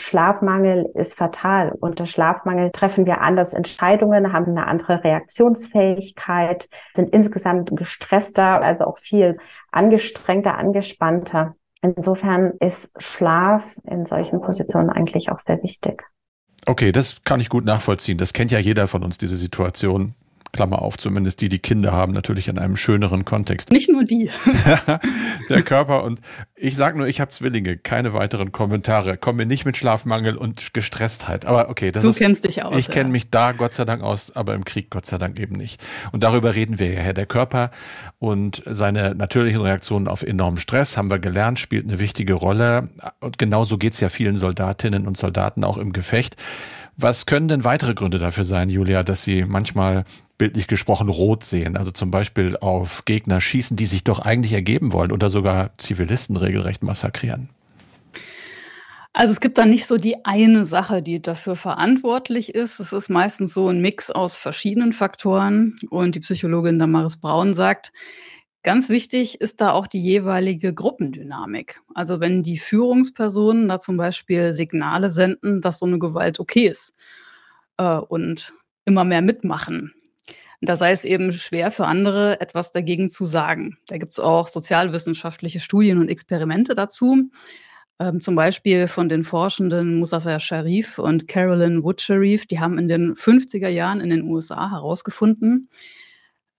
Schlafmangel 0.00 0.88
ist 0.94 1.16
fatal. 1.16 1.72
Unter 1.80 2.06
Schlafmangel 2.06 2.70
treffen 2.70 3.04
wir 3.04 3.20
anders 3.20 3.52
Entscheidungen, 3.52 4.32
haben 4.32 4.52
eine 4.52 4.66
andere 4.66 5.02
Reaktionsfähigkeit, 5.02 6.68
sind 6.94 7.10
insgesamt 7.10 7.70
gestresster, 7.74 8.62
also 8.62 8.84
auch 8.84 8.98
viel 8.98 9.34
angestrengter, 9.72 10.56
angespannter. 10.56 11.56
Insofern 11.82 12.52
ist 12.60 12.90
Schlaf 12.98 13.76
in 13.84 14.06
solchen 14.06 14.40
Positionen 14.40 14.90
eigentlich 14.90 15.30
auch 15.30 15.38
sehr 15.38 15.62
wichtig. 15.62 16.04
Okay, 16.66 16.92
das 16.92 17.22
kann 17.24 17.40
ich 17.40 17.48
gut 17.48 17.64
nachvollziehen. 17.64 18.18
Das 18.18 18.32
kennt 18.32 18.52
ja 18.52 18.58
jeder 18.58 18.86
von 18.86 19.02
uns, 19.02 19.18
diese 19.18 19.36
Situation. 19.36 20.14
Klammer 20.52 20.82
auf, 20.82 20.98
zumindest 20.98 21.40
die, 21.40 21.48
die 21.48 21.58
Kinder 21.58 21.92
haben, 21.92 22.12
natürlich 22.12 22.48
in 22.48 22.58
einem 22.58 22.76
schöneren 22.76 23.24
Kontext. 23.24 23.70
Nicht 23.70 23.90
nur 23.90 24.04
die. 24.04 24.30
der 25.48 25.62
Körper 25.62 26.04
und 26.04 26.20
ich 26.56 26.76
sage 26.76 26.98
nur, 26.98 27.06
ich 27.06 27.20
habe 27.20 27.30
Zwillinge, 27.30 27.76
keine 27.76 28.14
weiteren 28.14 28.52
Kommentare. 28.52 29.16
Komm 29.16 29.36
mir 29.36 29.46
nicht 29.46 29.64
mit 29.64 29.76
Schlafmangel 29.76 30.36
und 30.36 30.74
Gestresstheit. 30.74 31.46
Aber 31.46 31.68
okay, 31.68 31.92
das 31.92 32.02
du 32.02 32.10
ist. 32.10 32.20
Du 32.20 32.24
kennst 32.24 32.44
dich 32.44 32.62
aus. 32.62 32.76
Ich 32.76 32.88
ja. 32.88 32.94
kenne 32.94 33.10
mich 33.10 33.30
da 33.30 33.52
Gott 33.52 33.72
sei 33.72 33.84
Dank 33.84 34.02
aus, 34.02 34.34
aber 34.34 34.54
im 34.54 34.64
Krieg 34.64 34.90
Gott 34.90 35.06
sei 35.06 35.18
Dank 35.18 35.38
eben 35.38 35.54
nicht. 35.54 35.80
Und 36.12 36.24
darüber 36.24 36.54
reden 36.54 36.78
wir 36.78 36.92
ja. 36.92 37.12
Der 37.12 37.26
Körper 37.26 37.70
und 38.18 38.62
seine 38.66 39.14
natürlichen 39.14 39.60
Reaktionen 39.60 40.08
auf 40.08 40.22
enormen 40.22 40.58
Stress, 40.58 40.96
haben 40.96 41.10
wir 41.10 41.18
gelernt, 41.18 41.58
spielt 41.58 41.86
eine 41.86 41.98
wichtige 41.98 42.34
Rolle. 42.34 42.90
Und 43.20 43.38
genauso 43.38 43.78
geht's 43.78 44.00
ja 44.00 44.08
vielen 44.08 44.36
Soldatinnen 44.36 45.06
und 45.06 45.16
Soldaten 45.16 45.64
auch 45.64 45.78
im 45.78 45.92
Gefecht. 45.92 46.36
Was 46.96 47.26
können 47.26 47.46
denn 47.46 47.64
weitere 47.64 47.94
Gründe 47.94 48.18
dafür 48.18 48.44
sein, 48.44 48.68
Julia, 48.68 49.04
dass 49.04 49.22
sie 49.22 49.44
manchmal 49.44 50.04
bildlich 50.38 50.68
gesprochen 50.68 51.08
rot 51.08 51.44
sehen. 51.44 51.76
Also 51.76 51.90
zum 51.90 52.10
Beispiel 52.10 52.56
auf 52.56 53.04
Gegner 53.04 53.40
schießen, 53.40 53.76
die 53.76 53.86
sich 53.86 54.04
doch 54.04 54.20
eigentlich 54.20 54.52
ergeben 54.52 54.92
wollen 54.92 55.12
oder 55.12 55.30
sogar 55.30 55.76
Zivilisten 55.78 56.36
regelrecht 56.36 56.82
massakrieren. 56.82 57.50
Also 59.12 59.32
es 59.32 59.40
gibt 59.40 59.58
da 59.58 59.66
nicht 59.66 59.86
so 59.86 59.96
die 59.96 60.24
eine 60.24 60.64
Sache, 60.64 61.02
die 61.02 61.20
dafür 61.20 61.56
verantwortlich 61.56 62.54
ist. 62.54 62.78
Es 62.78 62.92
ist 62.92 63.08
meistens 63.08 63.52
so 63.52 63.68
ein 63.68 63.80
Mix 63.80 64.10
aus 64.12 64.36
verschiedenen 64.36 64.92
Faktoren. 64.92 65.76
Und 65.90 66.14
die 66.14 66.20
Psychologin 66.20 66.78
Damaris 66.78 67.16
Braun 67.16 67.52
sagt, 67.52 67.92
ganz 68.62 68.88
wichtig 68.88 69.40
ist 69.40 69.60
da 69.60 69.72
auch 69.72 69.88
die 69.88 70.00
jeweilige 70.00 70.72
Gruppendynamik. 70.72 71.80
Also 71.94 72.20
wenn 72.20 72.44
die 72.44 72.58
Führungspersonen 72.58 73.66
da 73.66 73.80
zum 73.80 73.96
Beispiel 73.96 74.52
Signale 74.52 75.10
senden, 75.10 75.62
dass 75.62 75.80
so 75.80 75.86
eine 75.86 75.98
Gewalt 75.98 76.38
okay 76.38 76.68
ist 76.68 76.92
äh, 77.78 77.96
und 77.96 78.54
immer 78.84 79.02
mehr 79.02 79.22
mitmachen, 79.22 79.94
da 80.60 80.76
sei 80.76 80.90
es 80.90 81.04
eben 81.04 81.32
schwer 81.32 81.70
für 81.70 81.86
andere, 81.86 82.40
etwas 82.40 82.72
dagegen 82.72 83.08
zu 83.08 83.24
sagen. 83.24 83.78
Da 83.86 83.96
gibt 83.96 84.12
es 84.12 84.18
auch 84.18 84.48
sozialwissenschaftliche 84.48 85.60
Studien 85.60 85.98
und 85.98 86.08
Experimente 86.08 86.74
dazu. 86.74 87.30
Ähm, 88.00 88.20
zum 88.20 88.34
Beispiel 88.34 88.86
von 88.88 89.08
den 89.08 89.24
Forschenden 89.24 89.98
Musafer 89.98 90.38
Sharif 90.40 90.98
und 90.98 91.28
Carolyn 91.28 91.82
Wood 91.82 92.00
Sharif. 92.00 92.46
Die 92.46 92.60
haben 92.60 92.78
in 92.78 92.88
den 92.88 93.14
50er 93.14 93.68
Jahren 93.68 94.00
in 94.00 94.10
den 94.10 94.22
USA 94.22 94.70
herausgefunden, 94.70 95.68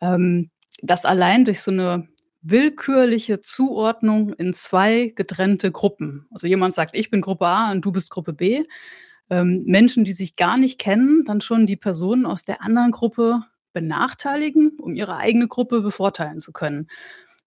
ähm, 0.01 0.49
dass 0.81 1.05
allein 1.05 1.45
durch 1.45 1.61
so 1.61 1.71
eine 1.71 2.07
willkürliche 2.41 3.41
Zuordnung 3.41 4.33
in 4.33 4.53
zwei 4.53 5.11
getrennte 5.15 5.71
Gruppen, 5.71 6.25
also 6.31 6.47
jemand 6.47 6.73
sagt, 6.73 6.95
ich 6.95 7.09
bin 7.09 7.19
Gruppe 7.21 7.47
A 7.47 7.71
und 7.71 7.81
du 7.81 7.91
bist 7.91 8.09
Gruppe 8.11 8.31
B, 8.31 8.63
ähm, 9.29 9.63
Menschen, 9.65 10.05
die 10.05 10.13
sich 10.13 10.35
gar 10.35 10.57
nicht 10.57 10.79
kennen, 10.79 11.23
dann 11.25 11.41
schon 11.41 11.65
die 11.65 11.75
Personen 11.75 12.25
aus 12.25 12.45
der 12.45 12.61
anderen 12.63 12.91
Gruppe 12.91 13.43
benachteiligen, 13.73 14.77
um 14.79 14.95
ihre 14.95 15.17
eigene 15.17 15.47
Gruppe 15.47 15.81
bevorteilen 15.81 16.39
zu 16.39 16.51
können. 16.51 16.87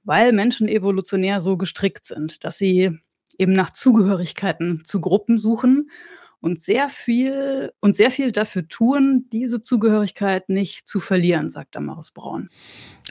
Weil 0.05 0.33
Menschen 0.33 0.69
evolutionär 0.69 1.41
so 1.41 1.57
gestrickt 1.57 2.05
sind, 2.05 2.45
dass 2.45 2.59
sie 2.59 2.99
eben 3.39 3.53
nach 3.53 3.71
Zugehörigkeiten 3.71 4.85
zu 4.85 5.01
Gruppen 5.01 5.39
suchen 5.39 5.91
und 6.41 6.61
sehr 6.61 6.89
viel 6.89 7.73
und 7.81 7.97
sehr 7.97 8.11
viel 8.11 8.33
dafür 8.33 8.67
tun, 8.69 9.27
diese 9.33 9.63
Zugehörigkeit 9.63 10.49
nicht 10.49 10.89
zu 10.89 11.01
verlieren, 11.01 11.51
sagt 11.51 11.77
Damaris 11.77 12.11
Braun. 12.11 12.51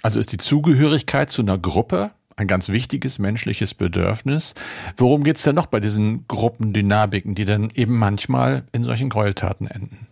Also 0.03 0.19
ist 0.19 0.31
die 0.31 0.37
Zugehörigkeit 0.37 1.29
zu 1.29 1.41
einer 1.41 1.57
Gruppe 1.57 2.11
ein 2.35 2.47
ganz 2.47 2.69
wichtiges 2.69 3.19
menschliches 3.19 3.73
Bedürfnis. 3.73 4.53
Worum 4.97 5.23
geht 5.23 5.37
es 5.37 5.43
denn 5.43 5.55
noch 5.55 5.67
bei 5.67 5.79
diesen 5.79 6.27
Gruppendynamiken, 6.27 7.35
die 7.35 7.45
dann 7.45 7.69
eben 7.73 7.97
manchmal 7.97 8.63
in 8.73 8.83
solchen 8.83 9.09
Gräueltaten 9.09 9.67
enden? 9.67 10.07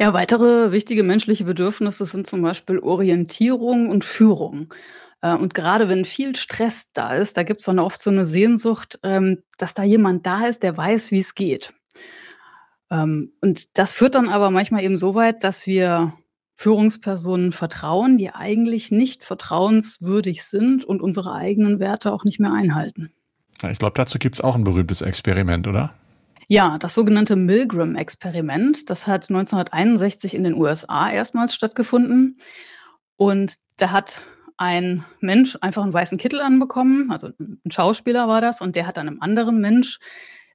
Ja, 0.00 0.12
weitere 0.12 0.70
wichtige 0.70 1.02
menschliche 1.02 1.44
Bedürfnisse 1.44 2.04
sind 2.04 2.26
zum 2.26 2.42
Beispiel 2.42 2.78
Orientierung 2.78 3.88
und 3.88 4.04
Führung. 4.04 4.72
Äh, 5.22 5.34
und 5.34 5.54
gerade 5.54 5.88
wenn 5.88 6.04
viel 6.04 6.36
Stress 6.36 6.92
da 6.92 7.14
ist, 7.14 7.36
da 7.36 7.42
gibt 7.42 7.60
es 7.60 7.66
dann 7.66 7.80
oft 7.80 8.00
so 8.00 8.10
eine 8.10 8.24
Sehnsucht, 8.24 9.00
ähm, 9.02 9.42
dass 9.58 9.74
da 9.74 9.82
jemand 9.82 10.24
da 10.24 10.46
ist, 10.46 10.62
der 10.62 10.76
weiß, 10.76 11.10
wie 11.10 11.18
es 11.18 11.34
geht. 11.34 11.74
Ähm, 12.90 13.32
und 13.40 13.76
das 13.76 13.92
führt 13.92 14.14
dann 14.14 14.28
aber 14.28 14.50
manchmal 14.50 14.84
eben 14.84 14.96
so 14.96 15.16
weit, 15.16 15.42
dass 15.42 15.66
wir 15.66 16.12
Führungspersonen 16.56 17.52
vertrauen, 17.52 18.18
die 18.18 18.30
eigentlich 18.30 18.90
nicht 18.90 19.24
vertrauenswürdig 19.24 20.44
sind 20.44 20.84
und 20.84 21.02
unsere 21.02 21.32
eigenen 21.32 21.78
Werte 21.80 22.12
auch 22.12 22.24
nicht 22.24 22.40
mehr 22.40 22.52
einhalten. 22.52 23.12
Ich 23.68 23.78
glaube, 23.78 23.94
dazu 23.96 24.18
gibt 24.18 24.36
es 24.36 24.40
auch 24.40 24.54
ein 24.54 24.64
berühmtes 24.64 25.00
Experiment, 25.00 25.66
oder? 25.66 25.94
Ja, 26.50 26.78
das 26.78 26.94
sogenannte 26.94 27.36
Milgram-Experiment, 27.36 28.88
das 28.88 29.06
hat 29.06 29.28
1961 29.28 30.34
in 30.34 30.44
den 30.44 30.54
USA 30.54 31.10
erstmals 31.10 31.54
stattgefunden. 31.54 32.40
Und 33.16 33.56
da 33.76 33.90
hat 33.90 34.22
ein 34.56 35.04
Mensch 35.20 35.58
einfach 35.60 35.82
einen 35.82 35.92
weißen 35.92 36.16
Kittel 36.16 36.40
anbekommen, 36.40 37.10
also 37.10 37.28
ein 37.38 37.70
Schauspieler 37.70 38.28
war 38.28 38.40
das, 38.40 38.62
und 38.62 38.76
der 38.76 38.86
hat 38.86 38.96
einem 38.96 39.20
anderen 39.20 39.60
Mensch, 39.60 39.98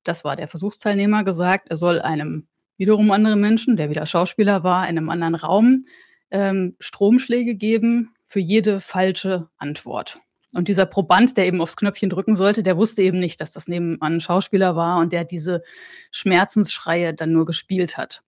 das 0.04 0.26
war 0.26 0.36
der 0.36 0.48
Versuchsteilnehmer, 0.48 1.24
gesagt, 1.24 1.70
er 1.70 1.78
soll 1.78 2.02
einem 2.02 2.48
wiederum 2.78 3.12
anderen 3.12 3.40
Menschen, 3.40 3.78
der 3.78 3.92
wieder 3.92 4.08
Schauspieler 4.08 4.64
war, 4.64 4.90
in 4.90 4.98
einem 4.98 5.12
anderen 5.12 5.36
Raum 5.36 5.86
ähm, 6.32 6.76
Stromschläge 6.80 7.54
geben 7.54 8.16
für 8.26 8.40
jede 8.40 8.80
falsche 8.80 9.48
Antwort. 9.58 10.18
Und 10.54 10.68
dieser 10.68 10.86
Proband, 10.86 11.36
der 11.36 11.48
eben 11.48 11.62
aufs 11.62 11.76
Knöpfchen 11.76 12.10
drücken 12.10 12.36
sollte, 12.36 12.62
der 12.62 12.78
wusste 12.78 13.02
eben 13.02 13.20
nicht, 13.20 13.42
dass 13.42 13.52
das 13.52 13.68
nebenan 13.68 14.02
ein 14.02 14.22
Schauspieler 14.22 14.76
war 14.76 15.00
und 15.00 15.12
der 15.12 15.26
diese 15.26 15.64
Schmerzensschreie 16.12 17.14
dann 17.14 17.32
nur 17.32 17.46
gespielt 17.46 17.98
hat. 17.98 18.22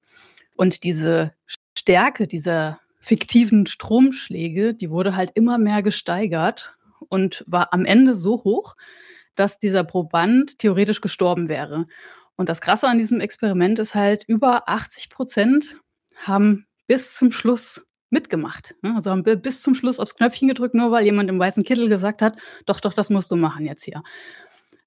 Und 0.56 0.84
diese 0.84 1.34
Stärke 1.78 2.28
dieser 2.28 2.80
fiktiven 3.00 3.68
Stromschläge, 3.68 4.74
die 4.74 4.90
wurde 4.90 5.16
halt 5.16 5.32
immer 5.36 5.60
mehr 5.60 5.84
gesteigert 5.84 6.76
und 7.10 7.44
war 7.48 7.72
am 7.74 7.86
Ende 7.86 8.16
so 8.16 8.44
hoch, 8.44 8.76
dass 9.36 9.60
dieser 9.60 9.84
Proband 9.84 10.58
theoretisch 10.58 11.02
gestorben 11.02 11.50
wäre. 11.50 11.86
Und 12.36 12.50
das 12.50 12.62
Krasse 12.62 12.88
an 12.88 12.98
diesem 12.98 13.22
Experiment 13.22 13.78
ist 13.80 13.94
halt, 13.94 14.24
über 14.28 14.68
80 14.68 15.10
Prozent 15.10 15.78
haben 16.18 16.66
bis 16.88 17.16
zum 17.16 17.32
Schluss 17.32 17.86
mitgemacht. 18.16 18.76
Also 18.82 19.12
haben 19.12 19.24
bis 19.24 19.62
zum 19.62 19.76
Schluss 19.76 20.00
aufs 20.00 20.16
Knöpfchen 20.16 20.48
gedrückt, 20.48 20.74
nur 20.74 20.90
weil 20.90 21.04
jemand 21.04 21.30
im 21.30 21.38
weißen 21.38 21.64
Kittel 21.64 21.90
gesagt 21.90 22.22
hat, 22.22 22.38
doch, 22.66 22.80
doch, 22.80 22.94
das 22.94 23.10
musst 23.10 23.30
du 23.30 23.36
machen 23.36 23.66
jetzt 23.66 23.84
hier. 23.84 24.02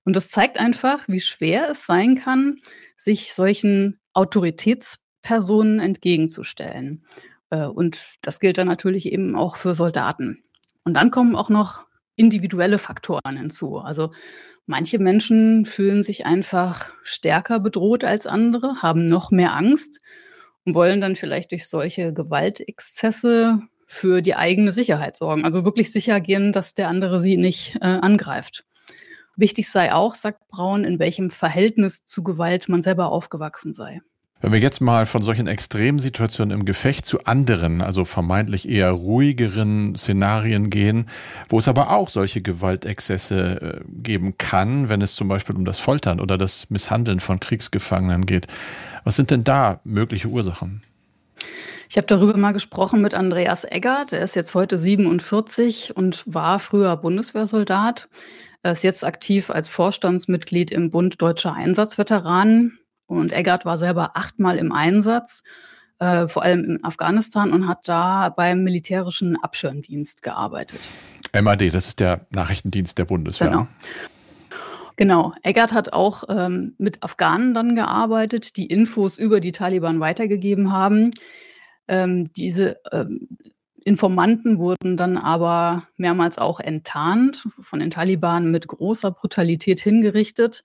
Und 0.04 0.16
das 0.16 0.30
zeigt 0.30 0.58
einfach, 0.58 1.06
wie 1.06 1.20
schwer 1.20 1.68
es 1.70 1.84
sein 1.84 2.16
kann, 2.16 2.60
sich 2.96 3.34
solchen 3.34 4.00
Autoritätspersonen 4.14 5.80
entgegenzustellen. 5.80 7.04
Äh, 7.50 7.66
und 7.66 8.00
das 8.22 8.40
gilt 8.40 8.56
dann 8.56 8.68
natürlich 8.68 9.12
eben 9.12 9.36
auch 9.36 9.56
für 9.56 9.74
Soldaten. 9.74 10.38
Und 10.84 10.94
dann 10.94 11.10
kommen 11.10 11.36
auch 11.36 11.50
noch 11.50 11.86
individuelle 12.16 12.78
Faktoren 12.78 13.36
hinzu. 13.36 13.78
Also 13.78 14.12
manche 14.64 14.98
Menschen 14.98 15.66
fühlen 15.66 16.02
sich 16.02 16.24
einfach 16.24 16.92
stärker 17.02 17.60
bedroht 17.60 18.02
als 18.02 18.26
andere, 18.26 18.82
haben 18.82 19.04
noch 19.04 19.30
mehr 19.30 19.54
Angst 19.54 20.00
wollen 20.74 21.00
dann 21.00 21.16
vielleicht 21.16 21.50
durch 21.50 21.68
solche 21.68 22.12
Gewaltexzesse 22.12 23.60
für 23.86 24.20
die 24.20 24.34
eigene 24.34 24.72
Sicherheit 24.72 25.16
sorgen. 25.16 25.44
Also 25.44 25.64
wirklich 25.64 25.92
sicher 25.92 26.20
gehen, 26.20 26.52
dass 26.52 26.74
der 26.74 26.88
andere 26.88 27.20
sie 27.20 27.36
nicht 27.36 27.76
äh, 27.76 27.86
angreift. 27.86 28.64
Wichtig 29.36 29.70
sei 29.70 29.92
auch, 29.92 30.14
sagt 30.14 30.48
Braun, 30.48 30.84
in 30.84 30.98
welchem 30.98 31.30
Verhältnis 31.30 32.04
zu 32.04 32.22
Gewalt 32.22 32.68
man 32.68 32.82
selber 32.82 33.10
aufgewachsen 33.10 33.72
sei. 33.72 34.00
Wenn 34.40 34.52
wir 34.52 34.60
jetzt 34.60 34.80
mal 34.80 35.04
von 35.04 35.20
solchen 35.20 35.48
Extremsituationen 35.48 36.56
im 36.56 36.64
Gefecht 36.64 37.06
zu 37.06 37.24
anderen, 37.24 37.82
also 37.82 38.04
vermeintlich 38.04 38.68
eher 38.68 38.92
ruhigeren 38.92 39.96
Szenarien 39.96 40.70
gehen, 40.70 41.06
wo 41.48 41.58
es 41.58 41.66
aber 41.66 41.90
auch 41.90 42.08
solche 42.08 42.40
Gewaltexzesse 42.40 43.80
äh, 43.80 43.80
geben 43.88 44.38
kann, 44.38 44.88
wenn 44.88 45.02
es 45.02 45.16
zum 45.16 45.26
Beispiel 45.26 45.56
um 45.56 45.64
das 45.64 45.80
Foltern 45.80 46.20
oder 46.20 46.38
das 46.38 46.70
Misshandeln 46.70 47.18
von 47.18 47.40
Kriegsgefangenen 47.40 48.26
geht. 48.26 48.46
Was 49.02 49.16
sind 49.16 49.32
denn 49.32 49.42
da 49.42 49.80
mögliche 49.82 50.28
Ursachen? 50.28 50.82
Ich 51.88 51.96
habe 51.96 52.06
darüber 52.06 52.36
mal 52.36 52.52
gesprochen 52.52 53.00
mit 53.00 53.14
Andreas 53.14 53.64
Eggert. 53.64 54.12
Er 54.12 54.20
ist 54.20 54.36
jetzt 54.36 54.54
heute 54.54 54.78
47 54.78 55.96
und 55.96 56.22
war 56.26 56.60
früher 56.60 56.96
Bundeswehrsoldat. 56.96 58.08
Er 58.62 58.72
ist 58.72 58.84
jetzt 58.84 59.04
aktiv 59.04 59.50
als 59.50 59.68
Vorstandsmitglied 59.68 60.70
im 60.70 60.90
Bund 60.90 61.20
Deutscher 61.20 61.54
Einsatzveteranen. 61.54 62.78
Und 63.08 63.32
Eggert 63.32 63.64
war 63.64 63.78
selber 63.78 64.16
achtmal 64.16 64.58
im 64.58 64.70
Einsatz, 64.70 65.42
äh, 65.98 66.28
vor 66.28 66.42
allem 66.42 66.64
in 66.64 66.84
Afghanistan 66.84 67.52
und 67.52 67.66
hat 67.66 67.88
da 67.88 68.28
beim 68.28 68.62
militärischen 68.62 69.36
Abschirmdienst 69.36 70.22
gearbeitet. 70.22 70.80
MAD, 71.32 71.72
das 71.72 71.88
ist 71.88 72.00
der 72.00 72.26
Nachrichtendienst 72.30 72.98
der 72.98 73.06
Bundeswehr. 73.06 73.48
Genau. 73.48 73.66
Genau. 74.96 75.32
Eggert 75.42 75.72
hat 75.72 75.92
auch 75.92 76.24
ähm, 76.28 76.74
mit 76.76 77.02
Afghanen 77.02 77.54
dann 77.54 77.74
gearbeitet, 77.76 78.56
die 78.56 78.66
Infos 78.66 79.16
über 79.16 79.40
die 79.40 79.52
Taliban 79.52 80.00
weitergegeben 80.00 80.72
haben. 80.72 81.12
Ähm, 81.86 82.32
diese 82.32 82.78
ähm, 82.92 83.28
Informanten 83.84 84.58
wurden 84.58 84.96
dann 84.96 85.16
aber 85.16 85.84
mehrmals 85.96 86.36
auch 86.36 86.60
enttarnt, 86.60 87.48
von 87.60 87.78
den 87.78 87.90
Taliban 87.90 88.50
mit 88.50 88.66
großer 88.66 89.12
Brutalität 89.12 89.80
hingerichtet 89.80 90.62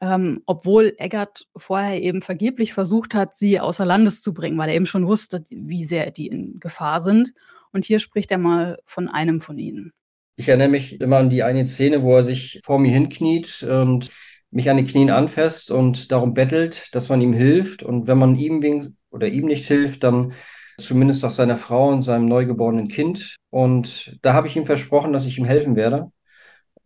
ähm, 0.00 0.42
obwohl 0.46 0.94
Eggert 0.98 1.46
vorher 1.56 2.00
eben 2.00 2.22
vergeblich 2.22 2.72
versucht 2.72 3.14
hat, 3.14 3.34
sie 3.34 3.60
außer 3.60 3.84
Landes 3.84 4.22
zu 4.22 4.32
bringen, 4.32 4.58
weil 4.58 4.68
er 4.68 4.76
eben 4.76 4.86
schon 4.86 5.06
wusste, 5.06 5.44
wie 5.50 5.84
sehr 5.84 6.10
die 6.10 6.28
in 6.28 6.60
Gefahr 6.60 7.00
sind. 7.00 7.32
Und 7.72 7.84
hier 7.84 7.98
spricht 7.98 8.30
er 8.30 8.38
mal 8.38 8.78
von 8.84 9.08
einem 9.08 9.40
von 9.40 9.58
ihnen. 9.58 9.92
Ich 10.36 10.48
erinnere 10.48 10.68
mich 10.68 11.00
immer 11.00 11.18
an 11.18 11.30
die 11.30 11.42
eine 11.42 11.66
Szene, 11.66 12.02
wo 12.02 12.16
er 12.16 12.22
sich 12.22 12.60
vor 12.64 12.78
mir 12.78 12.92
hinkniet 12.92 13.62
und 13.64 14.10
mich 14.50 14.70
an 14.70 14.76
den 14.76 14.86
Knien 14.86 15.10
anfasst 15.10 15.70
und 15.70 16.12
darum 16.12 16.32
bettelt, 16.32 16.94
dass 16.94 17.08
man 17.08 17.20
ihm 17.20 17.32
hilft. 17.32 17.82
Und 17.82 18.06
wenn 18.06 18.18
man 18.18 18.36
ihm 18.36 18.94
oder 19.10 19.26
ihm 19.26 19.46
nicht 19.46 19.66
hilft, 19.66 20.04
dann 20.04 20.32
zumindest 20.78 21.24
auch 21.24 21.32
seiner 21.32 21.56
Frau 21.56 21.88
und 21.88 22.02
seinem 22.02 22.26
neugeborenen 22.26 22.88
Kind. 22.88 23.36
Und 23.50 24.16
da 24.22 24.32
habe 24.32 24.46
ich 24.46 24.56
ihm 24.56 24.64
versprochen, 24.64 25.12
dass 25.12 25.26
ich 25.26 25.38
ihm 25.38 25.44
helfen 25.44 25.76
werde. 25.76 26.10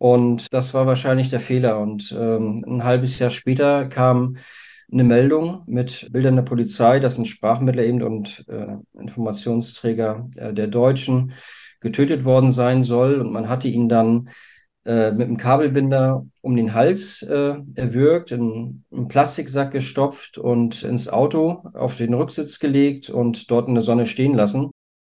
Und 0.03 0.53
das 0.53 0.73
war 0.73 0.85
wahrscheinlich 0.85 1.29
der 1.29 1.39
Fehler. 1.39 1.79
Und 1.79 2.13
ähm, 2.19 2.61
ein 2.67 2.83
halbes 2.83 3.19
Jahr 3.19 3.29
später 3.29 3.85
kam 3.85 4.35
eine 4.91 5.05
Meldung 5.05 5.63
mit 5.65 6.09
Bildern 6.11 6.35
der 6.35 6.43
Polizei, 6.43 6.99
dass 6.99 7.17
ein 7.17 7.25
Sprachmittler 7.25 7.85
eben 7.85 8.03
und 8.03 8.43
äh, 8.49 8.75
Informationsträger 8.99 10.29
äh, 10.35 10.53
der 10.53 10.67
Deutschen 10.67 11.31
getötet 11.79 12.25
worden 12.25 12.49
sein 12.49 12.83
soll. 12.83 13.21
Und 13.21 13.31
man 13.31 13.47
hatte 13.47 13.69
ihn 13.69 13.87
dann 13.87 14.27
äh, 14.83 15.11
mit 15.11 15.27
einem 15.27 15.37
Kabelbinder 15.37 16.25
um 16.41 16.57
den 16.57 16.73
Hals 16.73 17.21
äh, 17.21 17.55
erwürgt, 17.75 18.31
in 18.33 18.83
einen 18.91 19.07
Plastiksack 19.07 19.71
gestopft 19.71 20.37
und 20.37 20.83
ins 20.83 21.07
Auto 21.07 21.63
auf 21.75 21.95
den 21.95 22.13
Rücksitz 22.13 22.59
gelegt 22.59 23.09
und 23.09 23.49
dort 23.49 23.69
in 23.69 23.75
der 23.75 23.83
Sonne 23.83 24.05
stehen 24.05 24.33
lassen. 24.33 24.69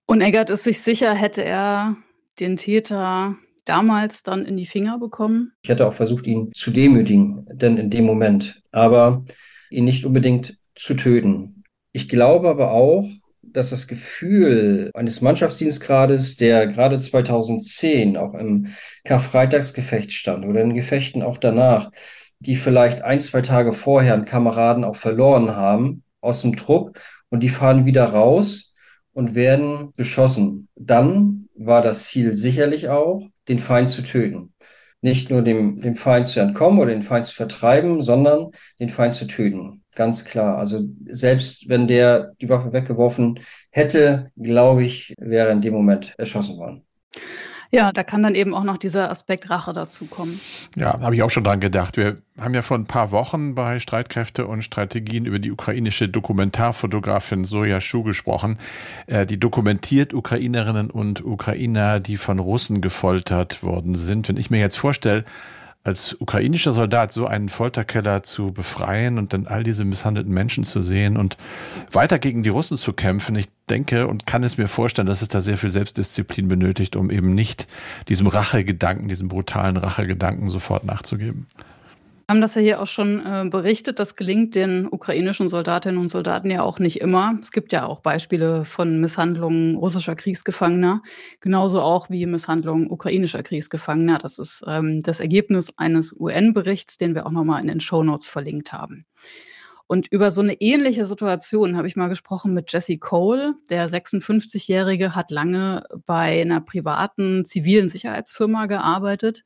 Und 0.08 0.22
Eggert 0.22 0.50
ist 0.50 0.64
sich 0.64 0.82
sicher, 0.82 1.14
hätte 1.14 1.44
er 1.44 1.96
den 2.40 2.58
Täter 2.58 3.38
damals 3.70 4.24
dann 4.24 4.46
in 4.46 4.58
die 4.58 4.66
Finger 4.66 4.98
bekommen? 4.98 5.54
Ich 5.62 5.70
hätte 5.70 5.88
auch 5.88 5.94
versucht, 5.94 6.26
ihn 6.28 6.52
zu 6.54 6.72
demütigen, 6.72 7.46
denn 7.52 7.78
in 7.78 7.90
dem 7.90 8.06
Moment, 8.06 8.62
aber 8.72 9.24
ihn 9.70 9.86
nicht 9.86 10.06
unbedingt 10.06 10.58
zu 10.76 10.96
töten. 10.96 11.64
Ich 11.92 12.10
glaube 12.10 12.50
aber 12.50 12.72
auch, 12.72 13.08
dass 13.42 13.70
das 13.70 13.88
Gefühl 13.88 14.92
eines 14.94 15.22
Mannschaftsdienstgrades, 15.22 16.38
der 16.38 16.68
gerade 16.68 17.00
2010 17.00 18.18
auch 18.18 18.34
im 18.34 18.68
Karfreitagsgefecht 19.06 20.14
stand 20.14 20.46
oder 20.46 20.62
in 20.62 20.74
Gefechten 20.74 21.22
auch 21.22 21.38
danach, 21.38 21.92
die 22.40 22.56
vielleicht 22.56 23.02
ein, 23.02 23.20
zwei 23.20 23.42
Tage 23.42 23.74
vorher 23.74 24.14
einen 24.14 24.26
Kameraden 24.26 24.84
auch 24.84 24.96
verloren 24.96 25.56
haben 25.56 26.04
aus 26.22 26.42
dem 26.42 26.56
Trupp 26.56 27.00
und 27.30 27.42
die 27.42 27.50
fahren 27.50 27.86
wieder 27.86 28.06
raus 28.06 28.74
und 29.14 29.36
werden 29.36 29.94
beschossen. 29.96 30.70
Dann 30.76 31.50
war 31.56 31.82
das 31.82 32.06
Ziel 32.06 32.36
sicherlich 32.36 32.90
auch, 32.90 33.28
den 33.50 33.60
Feind 33.60 33.90
zu 33.90 34.02
töten. 34.04 34.54
Nicht 35.02 35.30
nur 35.30 35.42
dem, 35.42 35.80
dem 35.80 35.96
Feind 35.96 36.28
zu 36.28 36.40
entkommen 36.40 36.80
oder 36.80 36.92
den 36.92 37.04
Feind 37.04 37.26
zu 37.26 37.34
vertreiben, 37.34 38.02
sondern 38.02 38.52
den 38.80 38.90
Feind 38.90 39.14
zu 39.14 39.28
töten. 39.28 39.84
Ganz 39.96 40.26
klar. 40.26 40.58
Also 40.58 40.88
selbst 41.06 41.70
wenn 41.70 41.88
der 41.88 42.34
die 42.42 42.50
Waffe 42.50 42.74
weggeworfen 42.74 43.40
hätte, 43.72 44.32
glaube 44.38 44.84
ich, 44.84 45.14
wäre 45.18 45.52
in 45.52 45.62
dem 45.62 45.74
Moment 45.74 46.16
erschossen 46.18 46.58
worden. 46.58 46.86
Ja, 47.72 47.92
da 47.92 48.04
kann 48.04 48.24
dann 48.24 48.34
eben 48.34 48.56
auch 48.56 48.64
noch 48.64 48.78
dieser 48.78 49.12
Aspekt 49.12 49.50
Rache 49.50 49.74
dazukommen. 49.74 50.40
Ja, 50.76 51.00
habe 51.02 51.14
ich 51.14 51.22
auch 51.22 51.30
schon 51.30 51.44
dran 51.44 51.60
gedacht. 51.60 51.98
Wir 51.98 52.16
haben 52.40 52.54
ja 52.56 52.64
vor 52.64 52.78
ein 52.78 52.86
paar 52.86 53.12
Wochen 53.12 53.54
bei 53.54 53.78
Streitkräfte 53.78 54.48
und 54.48 54.64
Strategien 54.64 55.26
über 55.26 55.38
die 55.38 55.52
ukrainische 55.52 56.10
Dokumentarfotografin 56.10 57.44
Soja 57.44 57.80
Schuh 57.80 58.02
gesprochen. 58.02 58.58
Äh, 59.06 59.28
die 59.28 59.40
dokumentiert 59.40 60.16
Ukrainerinnen 60.16 60.90
und 60.90 61.24
Ukrainer, 61.24 62.00
die 62.00 62.18
von 62.18 62.40
Russen 62.40 62.82
gefoltert 62.82 63.62
worden 63.62 63.94
sind. 63.94 64.30
Wenn 64.30 64.38
ich 64.38 64.50
mir 64.50 64.60
jetzt 64.60 64.78
vorstelle, 64.78 65.24
als 65.90 66.16
ukrainischer 66.20 66.72
Soldat 66.72 67.12
so 67.12 67.26
einen 67.26 67.50
Folterkeller 67.50 68.22
zu 68.22 68.54
befreien 68.54 69.18
und 69.18 69.34
dann 69.34 69.48
all 69.48 69.64
diese 69.64 69.86
misshandelten 69.86 70.32
Menschen 70.32 70.64
zu 70.64 70.82
sehen 70.82 71.18
und 71.18 71.36
weiter 71.92 72.20
gegen 72.20 72.44
die 72.44 72.50
Russen 72.50 72.78
zu 72.78 72.94
kämpfen. 72.94 73.36
Ich 73.36 73.48
denke 73.70 74.08
und 74.08 74.28
kann 74.28 74.44
es 74.44 74.60
mir 74.60 74.68
vorstellen, 74.68 75.08
dass 75.08 75.24
es 75.24 75.30
da 75.30 75.42
sehr 75.42 75.58
viel 75.58 75.72
Selbstdisziplin 75.72 76.48
benötigt, 76.48 76.96
um 76.96 77.10
eben 77.10 77.34
nicht 77.34 77.68
diesem 78.08 78.28
Rachegedanken, 78.28 79.08
diesem 79.08 79.30
brutalen 79.30 79.78
Rachegedanken 79.78 80.48
sofort 80.48 80.84
nachzugeben 80.86 81.48
haben 82.30 82.42
das 82.42 82.56
ja 82.56 82.62
hier 82.62 82.82
auch 82.82 82.88
schon 82.88 83.26
äh, 83.26 83.50
berichtet. 83.50 84.00
Das 84.00 84.16
gelingt 84.16 84.56
den 84.56 84.88
ukrainischen 84.88 85.48
Soldatinnen 85.48 86.00
und 86.00 86.08
Soldaten 86.08 86.52
ja 86.52 86.62
auch 86.62 86.80
nicht 86.80 87.02
immer. 87.02 87.38
Es 87.42 87.52
gibt 87.52 87.74
ja 87.74 87.86
auch 87.86 88.02
Beispiele 88.02 88.66
von 88.66 89.02
Misshandlungen 89.02 89.76
russischer 89.76 90.16
Kriegsgefangener, 90.16 91.02
genauso 91.42 91.82
auch 91.82 92.10
wie 92.10 92.26
Misshandlungen 92.28 92.90
ukrainischer 92.90 93.42
Kriegsgefangener. 93.42 94.20
Das 94.20 94.38
ist 94.38 94.64
ähm, 94.68 95.02
das 95.02 95.20
Ergebnis 95.20 95.74
eines 95.78 96.14
UN-Berichts, 96.18 96.98
den 96.98 97.16
wir 97.16 97.26
auch 97.26 97.32
nochmal 97.32 97.62
in 97.62 97.68
den 97.68 97.80
Show 97.80 98.04
Notes 98.04 98.28
verlinkt 98.28 98.72
haben. 98.72 99.06
Und 99.88 100.08
über 100.12 100.30
so 100.30 100.42
eine 100.42 100.54
ähnliche 100.62 101.06
Situation 101.06 101.76
habe 101.76 101.88
ich 101.88 101.96
mal 101.96 102.10
gesprochen 102.10 102.54
mit 102.54 102.72
Jesse 102.72 103.00
Cole. 103.00 103.56
Der 103.72 103.90
56-Jährige 103.90 105.16
hat 105.16 105.32
lange 105.32 105.84
bei 106.06 106.42
einer 106.42 106.62
privaten 106.62 107.44
zivilen 107.44 107.90
Sicherheitsfirma 107.90 108.68
gearbeitet 108.68 109.44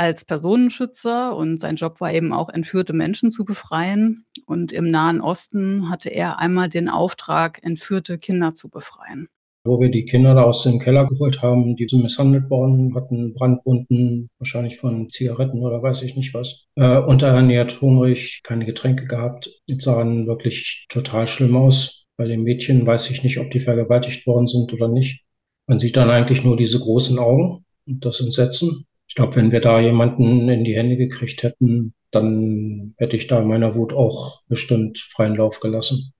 als 0.00 0.24
Personenschützer 0.24 1.36
und 1.36 1.60
sein 1.60 1.76
Job 1.76 2.00
war 2.00 2.10
eben 2.10 2.32
auch, 2.32 2.48
entführte 2.48 2.94
Menschen 2.94 3.30
zu 3.30 3.44
befreien. 3.44 4.24
Und 4.46 4.72
im 4.72 4.90
Nahen 4.90 5.20
Osten 5.20 5.90
hatte 5.90 6.08
er 6.08 6.38
einmal 6.38 6.70
den 6.70 6.88
Auftrag, 6.88 7.62
entführte 7.62 8.16
Kinder 8.16 8.54
zu 8.54 8.70
befreien. 8.70 9.28
Wo 9.62 9.78
wir 9.78 9.90
die 9.90 10.06
Kinder 10.06 10.34
da 10.34 10.44
aus 10.44 10.62
dem 10.62 10.78
Keller 10.78 11.06
geholt 11.06 11.42
haben, 11.42 11.76
die 11.76 11.86
sind 11.86 12.02
misshandelt 12.02 12.48
worden, 12.48 12.94
hatten 12.94 13.34
Brandwunden, 13.34 14.30
wahrscheinlich 14.38 14.78
von 14.78 15.10
Zigaretten 15.10 15.60
oder 15.60 15.82
weiß 15.82 16.00
ich 16.00 16.16
nicht 16.16 16.32
was. 16.32 16.64
Äh, 16.76 16.96
unterernährt, 17.00 17.82
hungrig, 17.82 18.40
keine 18.42 18.64
Getränke 18.64 19.06
gehabt, 19.06 19.50
sahen 19.80 20.26
wirklich 20.26 20.86
total 20.88 21.26
schlimm 21.26 21.54
aus. 21.58 22.06
Bei 22.16 22.26
den 22.26 22.42
Mädchen 22.42 22.86
weiß 22.86 23.10
ich 23.10 23.22
nicht, 23.22 23.38
ob 23.38 23.50
die 23.50 23.60
vergewaltigt 23.60 24.26
worden 24.26 24.48
sind 24.48 24.72
oder 24.72 24.88
nicht. 24.88 25.24
Man 25.66 25.78
sieht 25.78 25.98
dann 25.98 26.08
eigentlich 26.08 26.42
nur 26.42 26.56
diese 26.56 26.78
großen 26.78 27.18
Augen 27.18 27.66
und 27.86 28.02
das 28.06 28.22
Entsetzen. 28.22 28.86
Ich 29.20 29.22
glaube, 29.22 29.36
wenn 29.36 29.52
wir 29.52 29.60
da 29.60 29.78
jemanden 29.78 30.48
in 30.48 30.64
die 30.64 30.74
Hände 30.74 30.96
gekriegt 30.96 31.42
hätten, 31.42 31.92
dann 32.10 32.94
hätte 32.96 33.18
ich 33.18 33.26
da 33.26 33.44
meiner 33.44 33.74
Wut 33.74 33.92
auch 33.92 34.40
bestimmt 34.48 34.98
freien 34.98 35.36
Lauf 35.36 35.60
gelassen. 35.60 36.14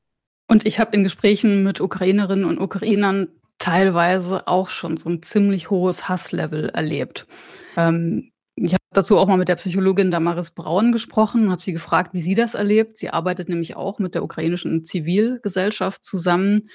Und 0.48 0.66
ich 0.66 0.78
habe 0.78 0.94
in 0.94 1.02
Gesprächen 1.02 1.62
mit 1.62 1.80
Ukrainerinnen 1.80 2.44
und 2.44 2.60
Ukrainern 2.60 3.28
teilweise 3.58 4.46
auch 4.48 4.68
schon 4.68 4.98
so 4.98 5.08
ein 5.08 5.22
ziemlich 5.22 5.70
hohes 5.70 6.10
Hasslevel 6.10 6.68
erlebt. 6.68 7.26
Ähm, 7.74 8.32
ich 8.54 8.74
habe 8.74 8.82
dazu 8.92 9.16
auch 9.16 9.28
mal 9.28 9.38
mit 9.38 9.48
der 9.48 9.56
Psychologin 9.56 10.10
Damaris 10.10 10.50
Braun 10.50 10.92
gesprochen, 10.92 11.50
habe 11.50 11.62
sie 11.62 11.72
gefragt, 11.72 12.12
wie 12.12 12.20
sie 12.20 12.34
das 12.34 12.52
erlebt. 12.52 12.98
Sie 12.98 13.08
arbeitet 13.08 13.48
nämlich 13.48 13.76
auch 13.76 13.98
mit 13.98 14.14
der 14.14 14.22
ukrainischen 14.22 14.84
Zivilgesellschaft 14.84 16.04
zusammen. 16.04 16.68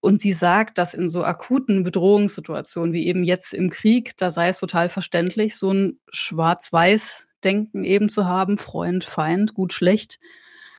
Und 0.00 0.20
sie 0.20 0.32
sagt, 0.32 0.78
dass 0.78 0.94
in 0.94 1.08
so 1.08 1.24
akuten 1.24 1.82
Bedrohungssituationen 1.82 2.92
wie 2.92 3.06
eben 3.06 3.22
jetzt 3.22 3.52
im 3.52 3.68
Krieg, 3.68 4.16
da 4.16 4.30
sei 4.30 4.48
es 4.48 4.58
total 4.58 4.88
verständlich, 4.88 5.56
so 5.56 5.72
ein 5.72 6.00
Schwarz-Weiß-Denken 6.10 7.84
eben 7.84 8.08
zu 8.08 8.26
haben, 8.26 8.56
Freund, 8.56 9.04
Feind, 9.04 9.52
gut, 9.52 9.74
schlecht, 9.74 10.18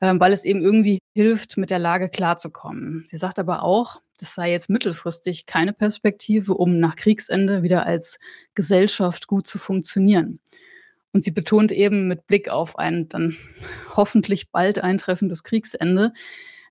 äh, 0.00 0.12
weil 0.18 0.32
es 0.32 0.44
eben 0.44 0.60
irgendwie 0.60 0.98
hilft, 1.14 1.56
mit 1.56 1.70
der 1.70 1.78
Lage 1.78 2.08
klarzukommen. 2.08 3.04
Sie 3.06 3.16
sagt 3.16 3.38
aber 3.38 3.62
auch, 3.62 4.00
das 4.18 4.34
sei 4.34 4.50
jetzt 4.50 4.70
mittelfristig 4.70 5.46
keine 5.46 5.72
Perspektive, 5.72 6.54
um 6.54 6.78
nach 6.78 6.96
Kriegsende 6.96 7.62
wieder 7.62 7.86
als 7.86 8.18
Gesellschaft 8.54 9.28
gut 9.28 9.46
zu 9.46 9.58
funktionieren. 9.58 10.40
Und 11.12 11.22
sie 11.22 11.30
betont 11.30 11.72
eben 11.72 12.08
mit 12.08 12.26
Blick 12.26 12.48
auf 12.48 12.78
ein 12.78 13.08
dann 13.08 13.36
hoffentlich 13.96 14.50
bald 14.50 14.78
eintreffendes 14.78 15.44
Kriegsende, 15.44 16.12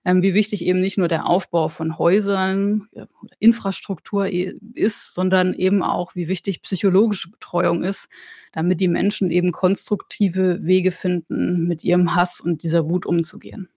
wie 0.04 0.34
wichtig 0.34 0.64
eben 0.64 0.80
nicht 0.80 0.98
nur 0.98 1.08
der 1.08 1.26
Aufbau 1.26 1.68
von 1.68 1.98
Häusern, 1.98 2.88
ja, 2.92 3.06
Infrastruktur 3.38 4.28
ist, 4.28 5.14
sondern 5.14 5.54
eben 5.54 5.82
auch, 5.82 6.14
wie 6.14 6.28
wichtig 6.28 6.62
psychologische 6.62 7.30
Betreuung 7.30 7.84
ist, 7.84 8.08
damit 8.52 8.80
die 8.80 8.88
Menschen 8.88 9.30
eben 9.30 9.52
konstruktive 9.52 10.64
Wege 10.64 10.90
finden, 10.90 11.66
mit 11.68 11.84
ihrem 11.84 12.14
Hass 12.14 12.40
und 12.40 12.62
dieser 12.62 12.88
Wut 12.88 13.06
umzugehen. 13.06 13.68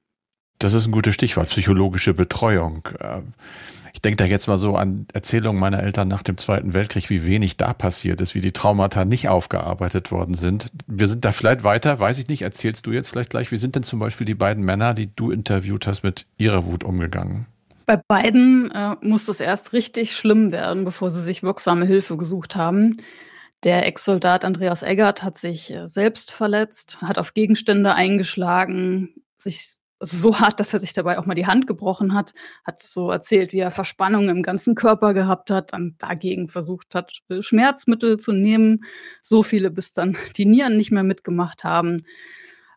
Das 0.66 0.74
ist 0.74 0.88
ein 0.88 0.92
gutes 0.92 1.14
Stichwort, 1.14 1.50
psychologische 1.50 2.16
Betreuung. 2.16 2.90
Ähm, 3.00 3.34
ich 3.94 4.02
denke 4.02 4.18
da 4.18 4.26
jetzt 4.26 4.48
mal 4.48 4.58
so 4.58 4.76
an 4.76 5.06
Erzählungen 5.14 5.60
meiner 5.60 5.84
Eltern 5.84 6.08
nach 6.08 6.24
dem 6.24 6.40
Zweiten 6.40 6.74
Weltkrieg, 6.74 7.12
wie 7.12 7.24
wenig 7.24 7.56
da 7.58 7.72
passiert 7.72 8.20
ist, 8.20 8.34
wie 8.34 8.42
die 8.42 8.52
Traumata 8.52 9.06
nicht 9.06 9.30
aufgearbeitet 9.30 10.12
worden 10.12 10.34
sind. 10.34 10.72
Wir 10.88 11.08
sind 11.08 11.24
da 11.24 11.34
vielleicht 11.34 11.64
weiter, 11.64 12.00
weiß 12.00 12.18
ich 12.18 12.30
nicht, 12.30 12.42
erzählst 12.42 12.88
du 12.88 12.92
jetzt 12.94 13.10
vielleicht 13.10 13.30
gleich, 13.30 13.52
wie 13.52 13.58
sind 13.58 13.76
denn 13.76 13.84
zum 13.84 14.00
Beispiel 14.00 14.26
die 14.26 14.34
beiden 14.34 14.66
Männer, 14.66 14.96
die 14.96 15.16
du 15.16 15.30
interviewt 15.30 15.86
hast, 15.86 16.02
mit 16.02 16.26
ihrer 16.40 16.66
Wut 16.66 16.84
umgegangen? 16.84 17.46
Bei 17.86 17.98
beiden 17.98 18.72
äh, 18.72 18.96
muss 19.02 19.28
es 19.28 19.40
erst 19.40 19.72
richtig 19.72 20.16
schlimm 20.16 20.52
werden, 20.52 20.84
bevor 20.84 21.12
sie 21.12 21.22
sich 21.22 21.44
wirksame 21.44 21.86
Hilfe 21.86 22.18
gesucht 22.18 22.56
haben. 22.56 22.98
Der 23.62 23.86
Ex-Soldat 23.86 24.44
Andreas 24.44 24.82
Eggert 24.82 25.22
hat 25.22 25.38
sich 25.38 25.72
äh, 25.72 25.88
selbst 25.88 26.32
verletzt, 26.32 27.04
hat 27.04 27.20
auf 27.20 27.36
Gegenstände 27.36 27.94
eingeschlagen, 27.94 29.14
sich 29.38 29.78
also 30.06 30.18
so 30.18 30.40
hart, 30.40 30.60
dass 30.60 30.72
er 30.72 30.80
sich 30.80 30.94
dabei 30.94 31.18
auch 31.18 31.26
mal 31.26 31.34
die 31.34 31.48
Hand 31.48 31.66
gebrochen 31.66 32.14
hat, 32.14 32.34
hat 32.64 32.80
so 32.80 33.10
erzählt, 33.10 33.54
wie 33.54 33.60
er 33.60 33.72
Verspannungen 33.72 34.30
im 34.30 34.44
ganzen 34.44 34.76
Körper 34.76 35.16
gehabt 35.16 35.50
hat, 35.50 35.74
dann 35.74 35.96
dagegen 35.98 36.48
versucht 36.48 36.94
hat, 36.94 37.12
Schmerzmittel 37.40 38.18
zu 38.18 38.32
nehmen, 38.32 38.84
so 39.22 39.42
viele, 39.42 39.72
bis 39.72 39.94
dann 39.94 40.16
die 40.38 40.46
Nieren 40.46 40.78
nicht 40.78 40.92
mehr 40.92 41.04
mitgemacht 41.04 41.64
haben. 41.64 42.04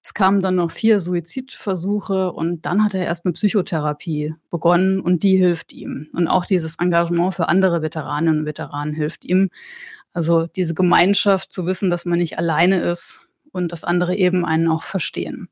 Es 0.02 0.14
kamen 0.14 0.40
dann 0.40 0.54
noch 0.54 0.70
vier 0.70 1.00
Suizidversuche 1.00 2.32
und 2.32 2.64
dann 2.64 2.82
hat 2.82 2.94
er 2.94 3.04
erst 3.04 3.26
eine 3.26 3.34
Psychotherapie 3.34 4.34
begonnen 4.50 5.00
und 5.00 5.22
die 5.22 5.36
hilft 5.36 5.74
ihm. 5.74 6.08
Und 6.14 6.28
auch 6.28 6.46
dieses 6.46 6.76
Engagement 6.76 7.34
für 7.34 7.50
andere 7.50 7.82
Veteraninnen 7.82 8.40
und 8.40 8.46
Veteranen 8.46 8.94
hilft 8.94 9.26
ihm. 9.26 9.50
Also 10.14 10.46
diese 10.46 10.72
Gemeinschaft 10.72 11.52
zu 11.52 11.66
wissen, 11.66 11.90
dass 11.90 12.06
man 12.06 12.20
nicht 12.20 12.38
alleine 12.38 12.80
ist 12.80 13.20
und 13.52 13.70
dass 13.70 13.84
andere 13.84 14.16
eben 14.16 14.46
einen 14.46 14.68
auch 14.68 14.82
verstehen. 14.82 15.50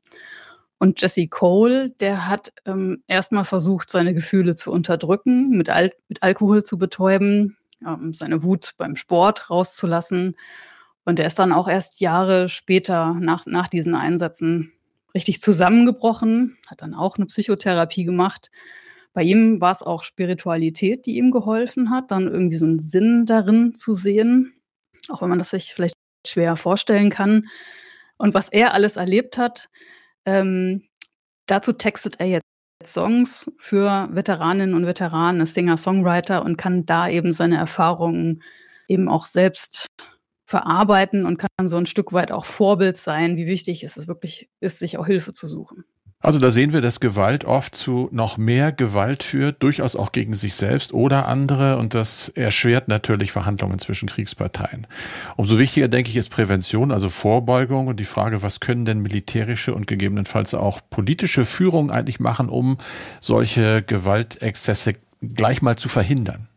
Und 0.79 1.01
Jesse 1.01 1.27
Cole, 1.27 1.89
der 1.89 2.27
hat 2.27 2.53
ähm, 2.65 3.03
erstmal 3.07 3.45
versucht, 3.45 3.89
seine 3.89 4.13
Gefühle 4.13 4.55
zu 4.55 4.71
unterdrücken, 4.71 5.49
mit, 5.49 5.69
Al 5.69 5.91
mit 6.07 6.21
Alkohol 6.21 6.63
zu 6.63 6.77
betäuben, 6.77 7.57
ähm, 7.85 8.13
seine 8.13 8.43
Wut 8.43 8.73
beim 8.77 8.95
Sport 8.95 9.49
rauszulassen. 9.49 10.35
Und 11.03 11.19
er 11.19 11.25
ist 11.25 11.39
dann 11.39 11.51
auch 11.51 11.67
erst 11.67 11.99
Jahre 11.99 12.47
später 12.49 13.15
nach, 13.15 13.45
nach 13.45 13.67
diesen 13.67 13.95
Einsätzen 13.95 14.73
richtig 15.15 15.41
zusammengebrochen, 15.41 16.57
hat 16.69 16.81
dann 16.81 16.93
auch 16.93 17.17
eine 17.17 17.25
Psychotherapie 17.25 18.03
gemacht. 18.03 18.51
Bei 19.13 19.23
ihm 19.23 19.59
war 19.59 19.71
es 19.71 19.81
auch 19.81 20.03
Spiritualität, 20.03 21.07
die 21.07 21.17
ihm 21.17 21.31
geholfen 21.31 21.89
hat, 21.89 22.11
dann 22.11 22.27
irgendwie 22.27 22.57
so 22.57 22.67
einen 22.67 22.77
Sinn 22.77 23.25
darin 23.25 23.73
zu 23.73 23.95
sehen, 23.95 24.53
auch 25.09 25.23
wenn 25.23 25.29
man 25.29 25.39
das 25.39 25.49
sich 25.49 25.73
vielleicht 25.73 25.95
schwer 26.25 26.55
vorstellen 26.55 27.09
kann. 27.09 27.47
Und 28.17 28.35
was 28.35 28.49
er 28.49 28.73
alles 28.75 28.95
erlebt 28.97 29.39
hat, 29.39 29.69
ähm, 30.27 30.83
dazu 31.47 31.73
textet 31.73 32.19
er 32.19 32.27
jetzt 32.27 32.45
Songs 32.83 33.51
für 33.57 34.09
Veteraninnen 34.11 34.75
und 34.75 34.85
Veteranen, 34.85 35.41
ist 35.41 35.55
Singer-Songwriter 35.55 36.43
und 36.45 36.57
kann 36.57 36.85
da 36.85 37.09
eben 37.09 37.33
seine 37.33 37.57
Erfahrungen 37.57 38.43
eben 38.87 39.09
auch 39.09 39.25
selbst 39.25 39.87
verarbeiten 40.45 41.25
und 41.25 41.37
kann 41.37 41.67
so 41.67 41.77
ein 41.77 41.85
Stück 41.87 42.13
weit 42.13 42.31
auch 42.31 42.45
Vorbild 42.45 42.97
sein, 42.97 43.35
wie 43.35 43.47
wichtig 43.47 43.83
es 43.83 44.07
wirklich 44.07 44.49
ist, 44.59 44.79
sich 44.79 44.97
auch 44.97 45.05
Hilfe 45.07 45.33
zu 45.33 45.47
suchen. 45.47 45.85
Also 46.19 46.39
da 46.39 46.49
sehen 46.49 46.73
wir, 46.73 46.81
dass 46.81 46.99
Gewalt 46.99 47.45
oft 47.45 47.75
zu 47.75 48.09
noch 48.11 48.37
mehr 48.37 48.71
Gewalt 48.71 49.21
führt, 49.21 49.61
durchaus 49.61 49.95
auch 49.95 50.11
gegen 50.11 50.33
sich 50.33 50.55
selbst 50.55 50.91
oder 50.91 51.27
andere 51.27 51.77
und 51.77 51.93
das 51.93 52.29
erschwert 52.29 52.87
natürlich 52.87 53.31
Verhandlungen 53.31 53.77
zwischen 53.77 54.09
Kriegsparteien. 54.09 54.87
Umso 55.35 55.59
wichtiger, 55.59 55.87
denke 55.87 56.09
ich, 56.09 56.17
ist 56.17 56.29
Prävention, 56.29 56.91
also 56.91 57.09
Vorbeugung 57.09 57.85
und 57.85 57.99
die 57.99 58.05
Frage, 58.05 58.41
was 58.41 58.59
können 58.59 58.83
denn 58.83 58.99
militärische 59.03 59.75
und 59.75 59.85
gegebenenfalls 59.85 60.55
auch 60.55 60.81
politische 60.89 61.45
Führung 61.45 61.91
eigentlich 61.91 62.19
machen, 62.19 62.49
um 62.49 62.79
solche 63.21 63.83
Gewaltexzesse 63.83 64.95
gleich 65.21 65.61
mal 65.61 65.75
zu 65.75 65.87
verhindern? 65.87 66.47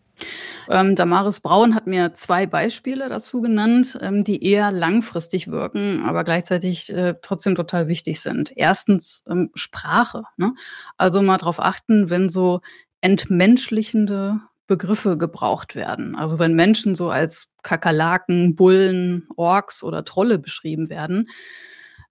Ähm, 0.71 0.95
Damaris 0.95 1.41
Braun 1.41 1.75
hat 1.75 1.89
mir 1.89 2.15
zwei 2.15 2.47
Beispiele 2.47 3.09
dazu 3.09 3.41
genannt, 3.41 3.99
ähm, 4.01 4.23
die 4.23 4.45
eher 4.45 4.71
langfristig 4.71 5.51
wirken, 5.51 6.05
aber 6.05 6.23
gleichzeitig 6.23 6.93
äh, 6.93 7.15
trotzdem 7.23 7.57
total 7.57 7.89
wichtig 7.89 8.21
sind. 8.21 8.53
Erstens 8.55 9.25
ähm, 9.29 9.51
Sprache. 9.55 10.23
Ne? 10.37 10.55
Also 10.97 11.23
mal 11.23 11.39
darauf 11.39 11.59
achten, 11.59 12.09
wenn 12.09 12.29
so 12.29 12.61
entmenschlichende 13.01 14.41
Begriffe 14.69 15.19
gebraucht 15.19 15.75
werden. 15.75 16.15
Also 16.15 16.39
wenn 16.39 16.55
Menschen 16.55 16.95
so 16.95 17.11
als 17.11 17.49
Kakerlaken, 17.65 18.55
Bullen, 18.55 19.27
Orks 19.37 19.83
oder 19.83 20.05
Trolle 20.05 20.39
beschrieben 20.39 20.89
werden, 20.89 21.29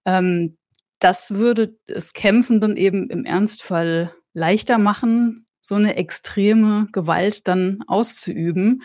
ähm, 0.04 0.58
das 0.98 1.34
würde 1.34 1.78
es 1.86 2.12
Kämpfenden 2.12 2.76
eben 2.76 3.08
im 3.08 3.24
Ernstfall 3.24 4.14
leichter 4.34 4.76
machen, 4.76 5.46
so 5.70 5.76
eine 5.76 5.94
extreme 5.94 6.88
Gewalt 6.90 7.46
dann 7.46 7.84
auszuüben, 7.86 8.82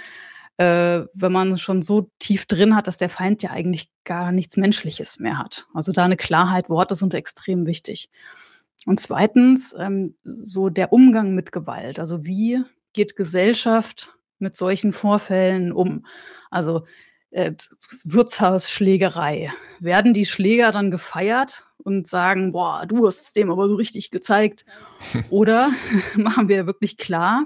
äh, 0.58 1.02
wenn 1.14 1.32
man 1.32 1.58
schon 1.58 1.82
so 1.82 2.12
tief 2.20 2.46
drin 2.46 2.76
hat, 2.76 2.86
dass 2.86 3.00
der 3.00 3.10
Feind 3.10 3.42
ja 3.42 3.50
eigentlich 3.50 3.90
gar 4.04 4.32
nichts 4.32 4.56
Menschliches 4.56 5.20
mehr 5.20 5.40
hat. 5.40 5.66
Also 5.74 5.92
da 5.92 6.06
eine 6.06 6.16
Klarheit, 6.16 6.70
Worte 6.70 6.94
sind 6.94 7.16
extrem 7.16 7.66
wichtig. 7.66 8.12
Und 8.86 9.00
zweitens, 9.00 9.76
ähm, 9.78 10.16
so 10.24 10.70
der 10.70 10.94
Umgang 10.94 11.34
mit 11.34 11.52
Gewalt. 11.52 12.00
Also 12.00 12.24
wie 12.24 12.62
geht 12.94 13.16
Gesellschaft 13.16 14.14
mit 14.38 14.56
solchen 14.56 14.94
Vorfällen 14.94 15.72
um? 15.72 16.06
Also 16.52 16.86
äh, 17.32 17.54
Wirtshausschlägerei. 18.04 19.50
Werden 19.80 20.14
die 20.14 20.28
Schläger 20.28 20.72
dann 20.72 20.92
gefeiert 20.92 21.65
und 21.86 22.08
sagen, 22.08 22.52
boah, 22.52 22.86
du 22.86 23.06
hast 23.06 23.22
es 23.22 23.34
dem 23.34 23.50
aber 23.50 23.70
so 23.70 23.76
richtig 23.76 24.12
gezeigt? 24.12 24.66
Oder 25.30 25.70
machen 26.16 26.50
wir 26.50 26.66
wirklich 26.66 26.98
klar, 26.98 27.46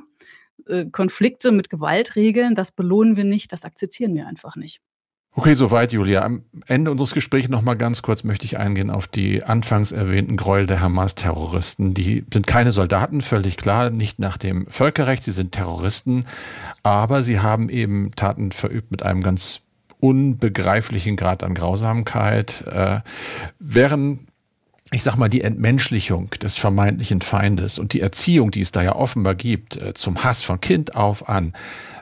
äh, 0.66 0.86
Konflikte 0.86 1.52
mit 1.52 1.70
Gewaltregeln, 1.70 2.56
das 2.56 2.72
belohnen 2.72 3.16
wir 3.18 3.26
nicht, 3.26 3.52
das 3.52 3.66
akzeptieren 3.66 4.16
wir 4.16 4.28
einfach 4.28 4.56
nicht. 4.56 4.82
Okay, 5.36 5.54
soweit, 5.54 5.94
Julia. 5.94 6.24
Am 6.24 6.44
Ende 6.66 6.90
unseres 6.90 7.14
Gesprächs 7.14 7.50
noch 7.50 7.62
mal 7.62 7.76
ganz 7.76 8.02
kurz 8.02 8.24
möchte 8.24 8.46
ich 8.46 8.58
eingehen 8.58 8.90
auf 8.90 9.08
die 9.08 9.44
anfangs 9.44 9.92
erwähnten 9.92 10.38
Gräuel 10.38 10.66
der 10.66 10.82
Hamas-Terroristen. 10.82 11.94
Die 11.94 12.26
sind 12.34 12.48
keine 12.48 12.72
Soldaten, 12.72 13.22
völlig 13.22 13.56
klar, 13.56 13.90
nicht 13.90 14.20
nach 14.20 14.38
dem 14.38 14.66
Völkerrecht. 14.68 15.24
Sie 15.24 15.32
sind 15.32 15.52
Terroristen, 15.52 16.26
aber 16.82 17.22
sie 17.24 17.40
haben 17.40 17.70
eben 17.70 18.12
Taten 18.16 18.52
verübt 18.52 18.90
mit 18.90 19.04
einem 19.04 19.22
ganz 19.22 19.62
unbegreiflichen 20.00 21.16
Grad 21.16 21.44
an 21.44 21.54
Grausamkeit, 21.54 22.64
äh, 22.68 23.02
wären 23.60 24.29
ich 24.92 25.04
sag 25.04 25.18
mal, 25.18 25.30
die 25.30 25.42
Entmenschlichung 25.42 26.32
des 26.42 26.58
vermeintlichen 26.58 27.22
Feindes 27.22 27.78
und 27.78 27.94
die 27.94 28.02
Erziehung, 28.02 28.52
die 28.52 28.62
es 28.62 28.72
da 28.72 28.82
ja 28.82 28.96
offenbar 28.96 29.36
gibt, 29.36 29.78
äh, 29.78 29.94
zum 29.94 30.24
Hass 30.24 30.42
von 30.42 30.60
Kind 30.60 30.96
auf 30.96 31.30
an, 31.30 31.54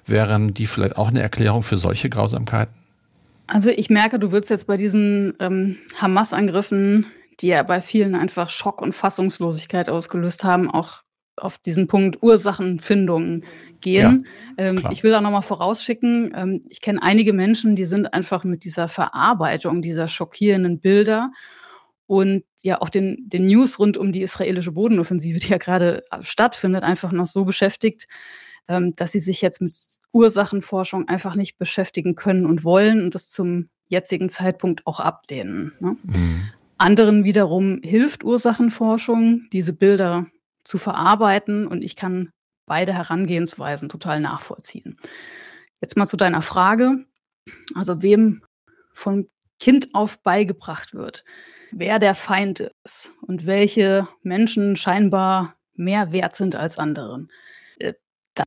wären 0.05 0.53
die 0.53 0.67
vielleicht 0.67 0.97
auch 0.97 1.09
eine 1.09 1.21
Erklärung 1.21 1.63
für 1.63 1.77
solche 1.77 2.09
Grausamkeiten? 2.09 2.73
Also 3.47 3.69
ich 3.69 3.89
merke, 3.89 4.19
du 4.19 4.31
würdest 4.31 4.49
jetzt 4.49 4.67
bei 4.67 4.77
diesen 4.77 5.33
ähm, 5.39 5.77
Hamas-Angriffen, 5.97 7.07
die 7.39 7.47
ja 7.47 7.63
bei 7.63 7.81
vielen 7.81 8.15
einfach 8.15 8.49
Schock 8.49 8.81
und 8.81 8.93
Fassungslosigkeit 8.93 9.89
ausgelöst 9.89 10.43
haben, 10.43 10.69
auch 10.69 11.03
auf 11.35 11.57
diesen 11.57 11.88
Punkt 11.88 12.23
Ursachenfindung 12.23 13.43
gehen. 13.79 14.27
Ja, 14.57 14.65
ähm, 14.65 14.83
ich 14.91 15.03
will 15.03 15.11
da 15.11 15.21
nochmal 15.21 15.43
vorausschicken, 15.43 16.33
ähm, 16.35 16.61
ich 16.67 16.81
kenne 16.81 17.01
einige 17.01 17.31
Menschen, 17.31 17.75
die 17.75 17.85
sind 17.85 18.13
einfach 18.13 18.43
mit 18.43 18.63
dieser 18.63 18.88
Verarbeitung 18.88 19.81
dieser 19.81 20.07
schockierenden 20.07 20.79
Bilder 20.79 21.31
und 22.08 22.43
ja 22.62 22.82
auch 22.82 22.89
den, 22.89 23.30
den 23.30 23.47
News 23.47 23.80
rund 23.80 23.97
um 23.97 24.12
die 24.12 24.22
israelische 24.22 24.72
Bodenoffensive, 24.72 25.39
die 25.39 25.49
ja 25.49 25.58
gerade 25.58 26.03
stattfindet, 26.22 26.84
einfach 26.84 27.12
noch 27.12 27.28
so 27.28 27.45
beschäftigt, 27.45 28.08
ähm, 28.68 28.95
dass 28.95 29.12
sie 29.12 29.20
sich 29.20 29.41
jetzt 29.41 29.62
mit 29.62 29.76
Ursachenforschung 30.12 31.08
einfach 31.08 31.36
nicht 31.36 31.58
beschäftigen 31.58 32.16
können 32.16 32.45
und 32.45 32.64
wollen 32.64 33.03
und 33.03 33.14
das 33.16 33.30
zum 33.30 33.70
jetzigen 33.88 34.30
Zeitpunkt 34.30 34.86
auch 34.88 34.99
ablehnen. 34.99 35.74
Ne? 35.80 35.97
Mhm. 36.03 36.41
Anderen 36.78 37.24
wiederum 37.24 37.82
hilft 37.84 38.24
Ursachenforschung, 38.24 39.47
diese 39.51 39.74
Bilder 39.74 40.28
zu 40.64 40.78
verarbeiten 40.78 41.68
und 41.68 41.82
ich 41.82 41.95
kann 41.95 42.30
beide 42.66 42.93
Herangehensweisen 42.93 43.89
total 43.89 44.20
nachvollziehen. 44.20 44.97
Jetzt 45.82 45.95
mal 45.95 46.05
zu 46.05 46.18
deiner 46.18 46.41
Frage. 46.41 47.05
Also 47.74 48.01
wem 48.01 48.43
von 48.93 49.30
Kind 49.60 49.89
auf 49.93 50.22
beigebracht 50.22 50.93
wird, 50.93 51.24
wer 51.72 51.99
der 51.99 52.15
Feind 52.15 52.72
ist 52.84 53.11
und 53.22 53.45
welche 53.45 54.07
Menschen 54.24 54.76
scheinbar 54.76 55.55
mehr 55.74 56.11
wert 56.11 56.36
sind 56.36 56.55
als 56.55 56.78
andere. 56.78 57.28
Äh, 57.80 57.93
da 58.34 58.43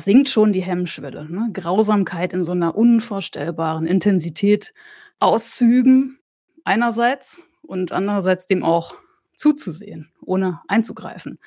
sinkt 0.00 0.28
schon 0.28 0.52
die 0.52 0.62
Hemmschwelle. 0.62 1.30
Ne? 1.30 1.50
Grausamkeit 1.52 2.32
in 2.32 2.44
so 2.44 2.52
einer 2.52 2.76
unvorstellbaren 2.76 3.86
Intensität 3.86 4.74
auszuüben, 5.18 6.20
einerseits, 6.64 7.44
und 7.62 7.92
andererseits 7.92 8.46
dem 8.46 8.64
auch 8.64 8.94
zuzusehen, 9.36 10.10
ohne 10.24 10.60
einzugreifen. 10.68 11.38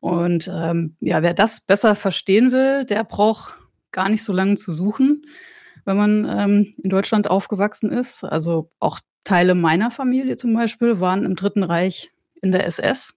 Und 0.00 0.50
ähm, 0.52 0.96
ja, 1.00 1.22
wer 1.22 1.34
das 1.34 1.60
besser 1.60 1.94
verstehen 1.94 2.50
will, 2.50 2.84
der 2.84 3.04
braucht 3.04 3.54
gar 3.92 4.08
nicht 4.08 4.24
so 4.24 4.32
lange 4.32 4.56
zu 4.56 4.72
suchen, 4.72 5.26
wenn 5.84 5.96
man 5.96 6.24
ähm, 6.24 6.74
in 6.82 6.90
Deutschland 6.90 7.28
aufgewachsen 7.30 7.92
ist. 7.92 8.24
Also 8.24 8.70
auch 8.80 9.00
Teile 9.24 9.54
meiner 9.54 9.90
Familie 9.90 10.36
zum 10.36 10.54
Beispiel 10.54 11.00
waren 11.00 11.24
im 11.24 11.36
Dritten 11.36 11.62
Reich 11.62 12.10
in 12.40 12.52
der 12.52 12.66
SS. 12.66 13.14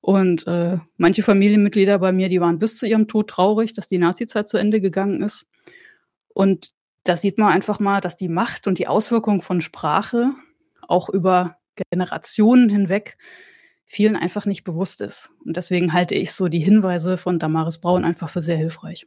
Und 0.00 0.46
äh, 0.46 0.78
manche 0.98 1.22
Familienmitglieder 1.22 1.98
bei 1.98 2.12
mir, 2.12 2.28
die 2.28 2.40
waren 2.40 2.58
bis 2.58 2.78
zu 2.78 2.86
ihrem 2.86 3.08
Tod 3.08 3.28
traurig, 3.28 3.74
dass 3.74 3.88
die 3.88 3.98
Nazizeit 3.98 4.48
zu 4.48 4.56
Ende 4.56 4.80
gegangen 4.80 5.22
ist. 5.22 5.46
Und 6.28 6.70
da 7.02 7.16
sieht 7.16 7.38
man 7.38 7.52
einfach 7.52 7.80
mal, 7.80 8.00
dass 8.00 8.14
die 8.14 8.28
Macht 8.28 8.66
und 8.66 8.78
die 8.78 8.88
Auswirkungen 8.88 9.40
von 9.40 9.60
Sprache 9.60 10.32
auch 10.86 11.08
über 11.08 11.56
Generationen 11.90 12.68
hinweg 12.68 13.16
vielen 13.84 14.16
einfach 14.16 14.46
nicht 14.46 14.64
bewusst 14.64 15.00
ist. 15.00 15.30
Und 15.44 15.56
deswegen 15.56 15.92
halte 15.92 16.14
ich 16.14 16.32
so 16.32 16.48
die 16.48 16.60
Hinweise 16.60 17.16
von 17.16 17.38
Damaris 17.38 17.78
Braun 17.78 18.04
einfach 18.04 18.28
für 18.28 18.40
sehr 18.40 18.56
hilfreich. 18.56 19.06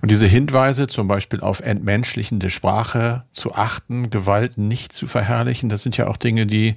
Und 0.00 0.10
diese 0.10 0.26
Hinweise, 0.26 0.86
zum 0.86 1.08
Beispiel 1.08 1.40
auf 1.40 1.60
entmenschlichende 1.60 2.50
Sprache 2.50 3.24
zu 3.32 3.54
achten, 3.54 4.10
Gewalt 4.10 4.58
nicht 4.58 4.92
zu 4.92 5.06
verherrlichen, 5.06 5.68
das 5.68 5.82
sind 5.82 5.96
ja 5.96 6.06
auch 6.06 6.16
Dinge, 6.16 6.46
die 6.46 6.74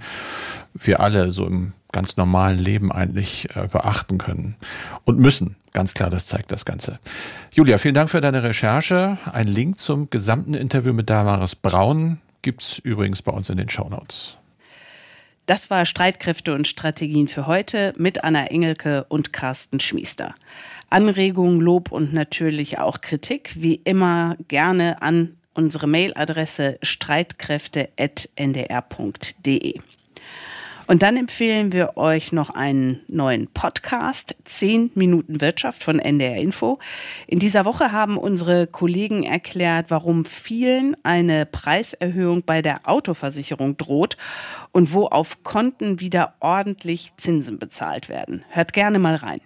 wir 0.74 1.00
alle 1.00 1.32
so 1.32 1.46
im 1.46 1.74
ganz 1.92 2.18
normalen 2.18 2.60
Leben 2.60 2.92
eigentlich 2.92 3.50
äh, 3.56 3.68
beachten 3.68 4.18
können 4.18 4.56
und 5.06 5.20
müssen. 5.20 5.56
Ganz 5.74 5.94
klar, 5.94 6.10
das 6.10 6.28
zeigt 6.28 6.52
das 6.52 6.66
Ganze. 6.66 7.00
Julia, 7.54 7.78
vielen 7.78 7.94
Dank 7.94 8.10
für 8.10 8.22
deine 8.22 8.44
Recherche. 8.44 9.18
Ein 9.32 9.48
Link 9.48 9.78
zum 9.78 10.10
gesamten 10.10 10.54
Interview 10.54 10.94
mit 10.94 11.10
Damaris 11.10 11.56
Braun 11.56 12.20
gibt's 12.42 12.80
übrigens 12.80 13.22
bei 13.22 13.32
uns 13.32 13.50
in 13.50 13.58
den 13.58 13.70
Show 13.70 13.88
Notes. 13.90 14.38
Das 15.46 15.70
war 15.70 15.86
Streitkräfte 15.86 16.54
und 16.54 16.68
Strategien 16.68 17.28
für 17.30 17.48
heute 17.48 17.94
mit 17.98 18.24
Anna 18.24 18.48
Engelke 18.48 19.06
und 19.06 19.32
Carsten 19.32 19.80
Schmiester. 19.80 20.36
Anregungen, 20.90 21.62
Lob 21.62 21.92
und 21.92 22.14
natürlich 22.14 22.80
auch 22.80 23.02
Kritik, 23.02 23.54
wie 23.58 23.76
immer 23.76 24.38
gerne 24.48 25.02
an 25.02 25.36
unsere 25.54 25.88
Mailadresse 25.88 26.80
streitkräfte.ndr.de. 26.82 29.80
Und 30.88 31.04
dann 31.04 31.18
empfehlen 31.18 31.74
wir 31.74 31.98
euch 31.98 32.32
noch 32.32 32.50
einen 32.50 33.02
neuen 33.10 33.48
Podcast, 33.48 34.36
10 34.46 34.92
Minuten 34.96 35.42
Wirtschaft 35.42 35.84
von 35.84 36.00
NDR 36.00 36.38
Info. 36.38 36.80
In 37.28 37.40
dieser 37.40 37.66
Woche 37.66 37.92
haben 37.92 38.18
unsere 38.18 38.68
Kollegen 38.68 39.24
erklärt, 39.24 39.88
warum 39.90 40.24
vielen 40.24 40.96
eine 41.04 41.46
Preiserhöhung 41.46 42.44
bei 42.46 42.62
der 42.62 42.88
Autoversicherung 42.88 43.76
droht 43.76 44.16
und 44.72 44.94
wo 44.94 45.08
auf 45.08 45.44
Konten 45.44 46.00
wieder 46.00 46.36
ordentlich 46.40 47.12
Zinsen 47.18 47.60
bezahlt 47.60 48.08
werden. 48.08 48.46
Hört 48.50 48.72
gerne 48.72 48.98
mal 48.98 49.16
rein. 49.16 49.42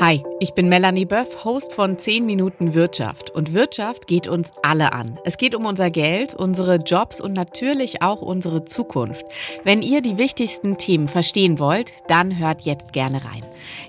Hi, 0.00 0.24
ich 0.38 0.54
bin 0.54 0.68
Melanie 0.68 1.06
Böff, 1.06 1.44
Host 1.44 1.72
von 1.72 1.98
10 1.98 2.24
Minuten 2.24 2.74
Wirtschaft. 2.74 3.30
Und 3.30 3.52
Wirtschaft 3.52 4.06
geht 4.06 4.28
uns 4.28 4.52
alle 4.62 4.92
an. 4.92 5.18
Es 5.24 5.38
geht 5.38 5.56
um 5.56 5.66
unser 5.66 5.90
Geld, 5.90 6.34
unsere 6.34 6.76
Jobs 6.76 7.20
und 7.20 7.32
natürlich 7.32 8.00
auch 8.00 8.22
unsere 8.22 8.64
Zukunft. 8.64 9.26
Wenn 9.64 9.82
ihr 9.82 10.00
die 10.00 10.16
wichtigsten 10.16 10.78
Themen 10.78 11.08
verstehen 11.08 11.58
wollt, 11.58 11.92
dann 12.06 12.38
hört 12.38 12.60
jetzt 12.60 12.92
gerne 12.92 13.24
rein. 13.24 13.42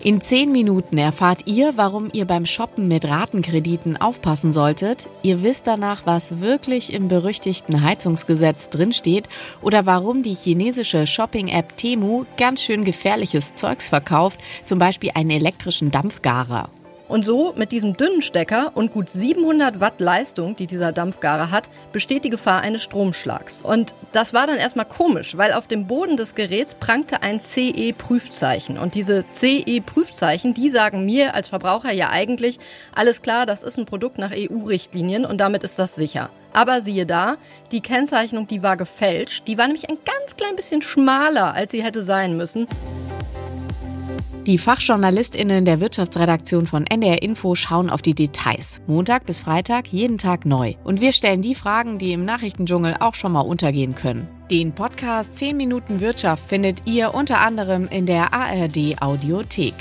In 0.03 0.19
10 0.19 0.51
Minuten 0.51 0.97
erfahrt 0.97 1.45
ihr, 1.45 1.73
warum 1.75 2.09
ihr 2.11 2.25
beim 2.25 2.47
Shoppen 2.47 2.87
mit 2.87 3.05
Ratenkrediten 3.05 3.95
aufpassen 3.95 4.51
solltet. 4.51 5.09
Ihr 5.21 5.43
wisst 5.43 5.67
danach, 5.67 6.07
was 6.07 6.41
wirklich 6.41 6.91
im 6.91 7.07
berüchtigten 7.07 7.83
Heizungsgesetz 7.83 8.71
drinsteht 8.71 9.29
oder 9.61 9.85
warum 9.85 10.23
die 10.23 10.33
chinesische 10.33 11.05
Shopping-App 11.05 11.77
Temu 11.77 12.25
ganz 12.35 12.63
schön 12.63 12.83
gefährliches 12.83 13.53
Zeugs 13.53 13.89
verkauft, 13.89 14.39
zum 14.65 14.79
Beispiel 14.79 15.11
einen 15.13 15.29
elektrischen 15.29 15.91
Dampfgarer. 15.99 16.69
Und 17.09 17.25
so 17.25 17.53
mit 17.57 17.71
diesem 17.73 17.97
dünnen 17.97 18.21
Stecker 18.21 18.71
und 18.75 18.93
gut 18.93 19.09
700 19.09 19.81
Watt 19.81 19.99
Leistung, 19.99 20.55
die 20.55 20.67
dieser 20.67 20.91
Dampfgarer 20.93 21.51
hat, 21.51 21.67
besteht 21.91 22.23
die 22.23 22.29
Gefahr 22.29 22.61
eines 22.61 22.83
Stromschlags. 22.83 23.61
Und 23.61 23.95
das 24.13 24.33
war 24.33 24.47
dann 24.47 24.57
erstmal 24.57 24.85
komisch, 24.85 25.35
weil 25.35 25.51
auf 25.51 25.67
dem 25.67 25.87
Boden 25.87 26.17
des 26.17 26.35
Geräts 26.35 26.75
prangte 26.75 27.21
ein 27.21 27.41
CE-Prüfzeichen. 27.41 28.77
Und 28.77 28.93
diese 28.93 29.25
CE-Prüfzeichen, 29.33 30.53
die 30.53 30.69
sagen 30.69 31.03
mir 31.03 31.33
als 31.33 31.49
Verbraucher 31.49 31.91
ja 31.91 32.11
eigentlich, 32.11 32.59
alles 32.95 33.23
klar, 33.23 33.45
das 33.45 33.63
ist 33.63 33.77
ein 33.77 33.87
Produkt 33.87 34.19
nach 34.19 34.31
EU-Richtlinien 34.31 35.25
und 35.25 35.39
damit 35.39 35.63
ist 35.63 35.79
das 35.79 35.95
sicher. 35.95 36.29
Aber 36.53 36.79
siehe 36.79 37.07
da, 37.07 37.37
die 37.71 37.81
Kennzeichnung, 37.81 38.47
die 38.47 38.63
war 38.63 38.77
gefälscht. 38.77 39.47
Die 39.47 39.57
war 39.57 39.65
nämlich 39.65 39.89
ein 39.89 39.97
ganz 40.05 40.37
klein 40.37 40.55
bisschen 40.55 40.83
schmaler, 40.83 41.55
als 41.55 41.71
sie 41.71 41.83
hätte 41.83 42.03
sein 42.03 42.37
müssen. 42.37 42.67
Die 44.49 44.57
FachjournalistInnen 44.57 45.63
der 45.63 45.79
Wirtschaftsredaktion 45.79 46.65
von 46.65 46.87
NDR 46.87 47.21
Info 47.21 47.53
schauen 47.53 47.91
auf 47.91 48.01
die 48.01 48.15
Details. 48.15 48.81
Montag 48.87 49.27
bis 49.27 49.41
Freitag 49.41 49.89
jeden 49.89 50.17
Tag 50.17 50.43
neu. 50.43 50.73
Und 50.83 51.01
wir 51.01 51.11
stellen 51.11 51.43
die 51.43 51.53
Fragen, 51.53 51.99
die 51.99 52.13
im 52.13 52.25
Nachrichtendschungel 52.25 52.95
auch 52.99 53.13
schon 53.13 53.31
mal 53.31 53.41
untergehen 53.41 53.93
können. 53.93 54.27
Den 54.49 54.71
Podcast 54.71 55.37
10 55.37 55.55
Minuten 55.55 55.99
Wirtschaft 55.99 56.49
findet 56.49 56.81
ihr 56.85 57.13
unter 57.13 57.41
anderem 57.41 57.87
in 57.89 58.07
der 58.07 58.33
ARD 58.33 58.99
Audiothek. 58.99 59.75